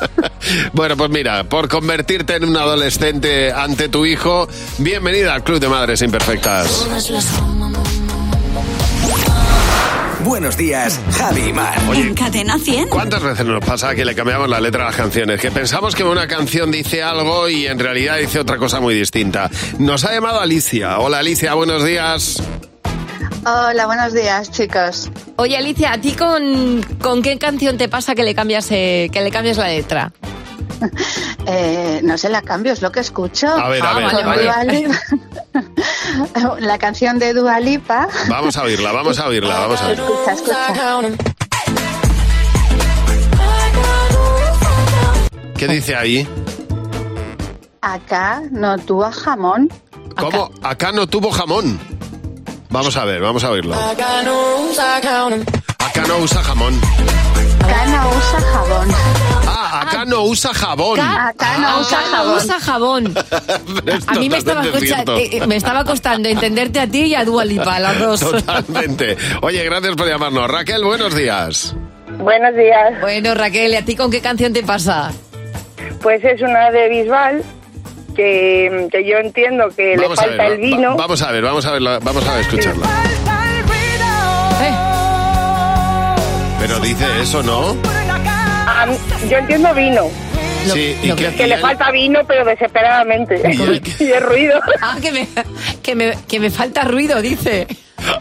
Bueno, 0.72 0.96
pues 0.96 1.10
mira, 1.10 1.44
por 1.44 1.68
convertirte 1.68 2.36
en 2.36 2.46
un 2.46 2.56
adolescente 2.56 3.52
ante 3.52 3.90
tu 3.90 4.06
hijo, 4.06 4.48
bienvenida 4.78 5.34
al 5.34 5.44
Club 5.44 5.60
de 5.60 5.68
Madres 5.68 6.02
Imperfectas. 6.02 6.88
Buenos 10.28 10.58
días, 10.58 11.00
Javi 11.18 11.42
y 11.42 11.54
Mar. 11.54 11.74
En 11.96 12.14
Cadena 12.14 12.60
100. 12.60 12.90
¿Cuántas 12.90 13.24
veces 13.24 13.46
nos 13.46 13.64
pasa 13.64 13.96
que 13.96 14.04
le 14.04 14.14
cambiamos 14.14 14.50
la 14.50 14.60
letra 14.60 14.84
a 14.84 14.88
las 14.88 14.96
canciones? 14.98 15.40
Que 15.40 15.52
pensamos 15.52 15.96
que 15.96 16.04
una 16.04 16.28
canción 16.28 16.70
dice 16.70 17.02
algo 17.02 17.48
y 17.48 17.66
en 17.66 17.80
realidad 17.80 18.18
dice 18.18 18.42
otra 18.42 18.58
cosa 18.58 18.82
muy 18.82 18.94
distinta. 18.94 19.50
Nos 19.80 20.04
ha 20.04 20.12
llamado 20.12 20.42
Alicia. 20.42 21.00
Hola 21.00 21.20
Alicia, 21.20 21.54
buenos 21.54 21.86
días. 21.86 22.44
Hola, 23.46 23.86
buenos 23.86 24.14
días, 24.14 24.52
chicos. 24.52 25.10
Oye, 25.38 25.56
Alicia, 25.56 25.94
¿a 25.94 26.02
ti 26.02 26.12
con, 26.12 26.84
con 27.02 27.22
qué 27.22 27.38
canción 27.38 27.78
te 27.78 27.88
pasa 27.88 28.14
que 28.14 28.24
le 28.24 28.36
cambias, 28.36 28.68
eh, 28.72 29.10
que 29.14 29.22
le 29.22 29.32
cambias 29.32 29.56
la 29.56 29.70
letra? 29.70 30.12
Eh, 31.50 32.02
no 32.04 32.18
sé, 32.18 32.28
la 32.28 32.42
cambio, 32.42 32.74
es 32.74 32.82
lo 32.82 32.92
que 32.92 33.00
escucho. 33.00 33.48
A 33.48 33.70
ver, 33.70 33.82
a 33.86 33.94
ver, 33.94 34.12
Con 34.12 34.28
a 34.28 34.36
ver. 34.36 34.44
Dua 34.44 34.64
Lipa. 34.66 35.00
la 36.60 36.78
canción 36.78 37.20
de 37.20 37.34
Dua 37.34 37.62
Lipa. 37.62 38.10
Vamos 38.28 38.58
a 38.58 38.64
oírla, 38.64 38.92
vamos 38.92 39.18
a 39.18 39.28
oírla, 39.28 39.58
vamos 39.58 39.82
a 39.82 39.88
ver. 39.88 39.98
Escucha, 39.98 40.34
escucha. 40.34 40.68
¿Qué 45.58 45.68
dice 45.70 45.96
ahí? 45.96 46.28
Acá 47.82 48.42
no 48.52 48.78
tuvo 48.78 49.10
jamón. 49.10 49.70
¿Cómo? 50.18 50.52
Acá 50.62 50.92
no 50.92 51.08
tuvo 51.08 51.32
jamón. 51.32 51.80
Vamos 52.70 52.98
a 52.98 53.06
ver, 53.06 53.22
vamos 53.22 53.44
a 53.46 53.52
oírlo. 53.52 53.74
Acá 53.74 54.22
no 54.24 54.58
usa 54.70 55.00
jamón. 55.02 55.46
Acá 55.80 56.06
no 56.06 56.18
usa 56.18 56.44
jabón. 56.44 56.80
Ah, 59.78 59.90
acá 59.90 60.06
no 60.06 60.24
usa 60.24 60.54
jabón. 60.54 61.00
Acá 61.00 61.58
no 61.60 61.80
usa 61.82 62.00
jabón. 62.60 63.08
usa 63.08 63.98
A 64.08 64.14
mí 64.16 64.30
me 64.30 64.38
estaba, 64.38 64.64
escucha- 64.64 65.04
eh, 65.18 65.30
eh, 65.34 65.48
me 65.48 65.56
estaba 65.56 65.84
costando 65.86 66.28
entenderte 66.30 66.80
a 66.80 66.88
ti 66.88 67.04
y 67.04 67.16
a 67.16 67.24
Dua 67.26 67.46
Lipa, 67.46 67.76
a 67.76 67.80
las 67.80 68.00
dos. 68.00 68.20
Totalmente. 68.22 69.18
Oye, 69.42 69.64
gracias 69.64 69.96
por 69.96 70.08
llamarnos. 70.08 70.50
Raquel, 70.50 70.84
buenos 70.84 71.16
días. 71.16 71.76
Buenos 72.20 72.56
días. 72.56 73.00
Bueno, 73.02 73.36
Raquel, 73.36 73.72
¿y 73.72 73.76
a 73.76 73.86
ti 73.86 73.96
con 73.96 74.10
qué 74.10 74.22
canción 74.22 74.52
te 74.54 74.64
pasa? 74.64 75.12
Pues 76.02 76.24
es 76.24 76.42
una 76.42 76.72
de 76.72 76.90
Bisbal 76.90 77.44
que, 78.16 78.88
que 78.92 79.08
yo 79.08 79.18
entiendo 79.18 79.66
que 79.76 79.96
le 79.96 80.02
Vamos 80.04 80.18
a 80.20 80.24
falta 80.24 80.44
ver, 80.44 80.52
el 80.54 80.58
vino. 80.60 80.90
va- 80.92 80.96
vamos 80.96 81.22
a 81.22 81.32
ver, 81.32 81.44
vamos 81.44 81.66
a 81.66 81.72
ver, 81.74 81.82
vamos 82.02 82.28
a 82.28 82.40
escucharla. 82.40 82.88
Pero 86.60 86.80
dice 86.80 87.06
eso, 87.22 87.44
¿no? 87.44 87.76
Ah, 88.80 88.86
yo 89.30 89.38
entiendo 89.38 89.74
vino. 89.74 90.04
Sí, 90.72 90.98
y 91.02 91.12
que, 91.14 91.48
le 91.48 91.58
falta 91.58 91.90
vino, 91.92 92.20
pero 92.28 92.44
desesperadamente. 92.46 93.42
y 94.00 94.04
de 94.06 94.20
ruido. 94.20 94.60
Ah, 94.82 94.98
que 95.02 95.12
me, 95.12 95.28
que, 95.82 95.96
me, 95.96 96.14
que 96.28 96.40
me 96.40 96.50
falta 96.52 96.84
ruido, 96.84 97.22
dice. 97.22 97.66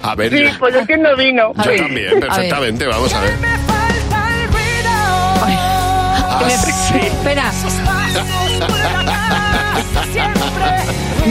A 0.02 0.14
ver, 0.14 0.32
Sí, 0.32 0.44
yo, 0.44 0.58
pues 0.58 0.72
yo 0.74 0.80
entiendo 0.80 1.14
vino. 1.16 1.52
yo 1.54 1.76
también, 1.76 2.20
perfectamente, 2.20 2.86
vamos 2.86 3.12
a 3.12 3.20
ver. 3.20 3.34
Que 6.38 6.44
me- 6.44 6.52
Ah, 6.54 7.02
Espera. 7.02 7.52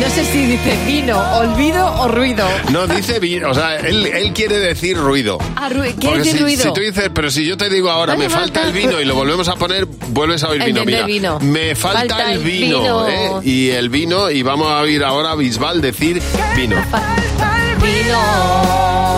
No 0.06 0.12
sé 0.12 0.24
si 0.32 0.46
dice 0.46 0.78
vino, 0.86 1.20
olvido 1.40 1.86
o 2.02 2.08
ruido. 2.08 2.48
No, 2.72 2.88
dice 2.88 3.20
vino, 3.20 3.50
o 3.50 3.54
sea, 3.54 3.76
él, 3.78 4.06
él 4.06 4.32
quiere 4.34 4.60
decir 4.60 4.96
ruido. 4.98 5.38
Ah, 5.56 5.68
ru- 5.70 5.82
¿quiere 5.82 5.94
Porque 6.00 6.18
decir 6.20 6.34
si, 6.38 6.44
ruido? 6.44 6.64
si 6.64 6.74
tú 6.74 6.80
dices, 6.82 7.10
pero 7.14 7.30
si 7.32 7.46
yo 7.46 7.58
te 7.58 7.70
digo 7.70 7.90
ahora, 7.90 8.14
Vale, 8.14 8.26
me 8.26 8.30
falta 8.34 8.64
el 8.64 8.72
vino 8.72 9.02
y 9.02 9.06
lo 9.06 9.16
volvemos 9.16 9.48
a 9.50 9.56
poner, 9.56 9.86
vuelves 9.86 10.44
a 10.44 10.50
oír 10.50 10.64
vino. 10.64 10.86
Mira, 10.86 11.06
vino. 11.06 11.40
me 11.42 11.76
falta, 11.76 12.00
Falta 12.16 12.32
el 12.32 12.40
vino, 12.44 12.80
vino. 12.80 13.10
¿eh? 13.10 13.32
Y 13.44 13.70
el 13.72 13.90
vino, 13.90 14.30
y 14.30 14.42
vamos 14.44 14.72
a 14.72 14.80
oír 14.80 15.04
ahora 15.04 15.32
a 15.32 15.36
Bisbal 15.36 15.82
decir 15.82 16.22
vino. 16.56 16.76
Me 16.76 17.92
Vino. 17.92 18.16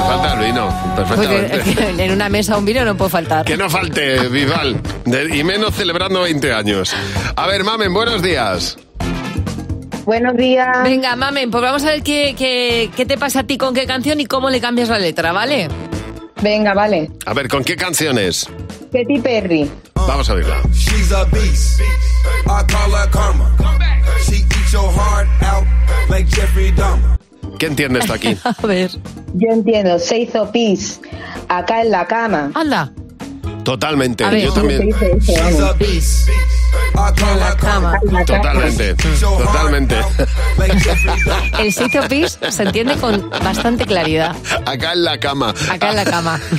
falta 0.07 0.33
el 0.33 0.45
vino, 0.45 0.93
perfectamente. 0.95 2.03
En 2.05 2.11
una 2.11 2.27
mesa 2.29 2.57
un 2.57 2.65
vino 2.65 2.83
no 2.85 2.95
puede 2.97 3.11
faltar. 3.11 3.45
Que 3.45 3.55
no 3.57 3.69
falte, 3.69 4.27
Bisbal. 4.29 4.81
Y 5.33 5.43
menos 5.43 5.75
celebrando 5.75 6.21
20 6.21 6.53
años. 6.53 6.93
A 7.35 7.45
ver, 7.47 7.63
mamen, 7.63 7.93
buenos 7.93 8.21
días. 8.21 8.77
Buenos 10.08 10.38
días. 10.38 10.84
Venga, 10.84 11.18
mamen, 11.18 11.51
pues 11.51 11.62
vamos 11.62 11.84
a 11.84 11.88
ver 11.88 12.01
qué, 12.01 12.34
qué, 12.38 12.89
qué 12.95 13.05
te 13.05 13.18
pasa 13.18 13.41
a 13.41 13.43
ti 13.43 13.58
con 13.58 13.74
qué 13.74 13.86
canción 13.86 14.22
y 14.22 14.26
cómo 14.26 14.49
le 14.49 14.62
cambias 14.62 14.88
la 14.88 14.99
letra, 14.99 15.34
¿vale? 15.34 15.68
Venga, 16.41 16.74
vale. 16.74 17.12
A 17.26 17.34
ver, 17.34 17.49
¿con 17.49 17.62
qué 17.66 17.76
canciones? 17.76 18.47
Katy 18.93 19.20
Perry. 19.20 19.70
Vamos 19.95 20.30
a 20.30 20.34
verla. 20.36 20.62
She's 20.72 21.12
a 21.12 21.26
beast. 21.26 21.82
I 22.45 22.64
call 22.72 22.89
her 22.95 23.10
karma. 23.12 23.51
She 24.24 24.38
eats 24.38 24.72
your 24.72 24.89
heart 24.93 25.28
out 25.43 25.66
like 26.10 26.26
Jeffrey 26.34 26.72
Dahmer. 26.72 27.20
¿Qué 27.60 27.66
entiendes 27.66 28.05
tú 28.05 28.14
aquí? 28.14 28.38
A 28.45 28.66
ver. 28.66 28.89
Yo 29.34 29.49
entiendo, 29.51 29.99
se 29.99 30.20
hizo 30.20 30.49
pis 30.53 31.01
acá 31.49 31.82
en 31.82 31.91
la 31.91 32.08
cama. 32.08 32.51
Anda. 32.53 32.93
Totalmente, 33.66 34.24
A 34.24 34.30
ver, 34.30 34.43
yo 34.43 34.49
¿cómo 34.51 34.62
también. 34.70 34.93
se 34.97 35.16
dice 35.16 35.39
eso? 35.49 35.76
Vamos. 36.97 37.13
En 37.21 37.39
la 37.39 37.55
cama. 37.55 37.93
Totalmente, 38.25 38.95
totalmente. 38.95 39.95
El 41.59 41.71
seis 41.71 41.91
pis 42.09 42.39
se 42.49 42.63
entiende 42.63 42.95
con 42.97 43.29
bastante 43.29 43.85
claridad. 43.85 44.35
Acá 44.65 44.93
en 44.93 45.03
la 45.03 45.19
cama. 45.19 45.53
Acá 45.71 45.91
en 45.91 45.95
la 45.95 46.05
cama. 46.05 46.39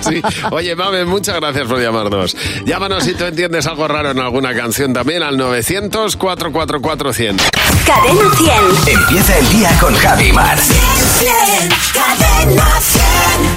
Sí. 0.00 0.22
Oye, 0.50 0.74
Mame, 0.76 1.04
muchas 1.04 1.36
gracias 1.36 1.66
por 1.66 1.80
llamarnos. 1.80 2.36
Llámanos 2.64 3.04
si 3.04 3.14
tú 3.14 3.24
entiendes 3.24 3.66
algo 3.66 3.88
raro 3.88 4.10
en 4.10 4.18
alguna 4.20 4.54
canción 4.54 4.92
también 4.92 5.22
al 5.22 5.36
900-444-100. 5.38 7.36
Cadena 7.86 8.30
100. 8.36 8.52
Empieza 8.98 9.38
el 9.38 9.48
día 9.50 9.70
con 9.80 9.94
Javi 9.94 10.32
Mar. 10.32 10.58
Cadena 11.92 12.80
100. 12.80 13.48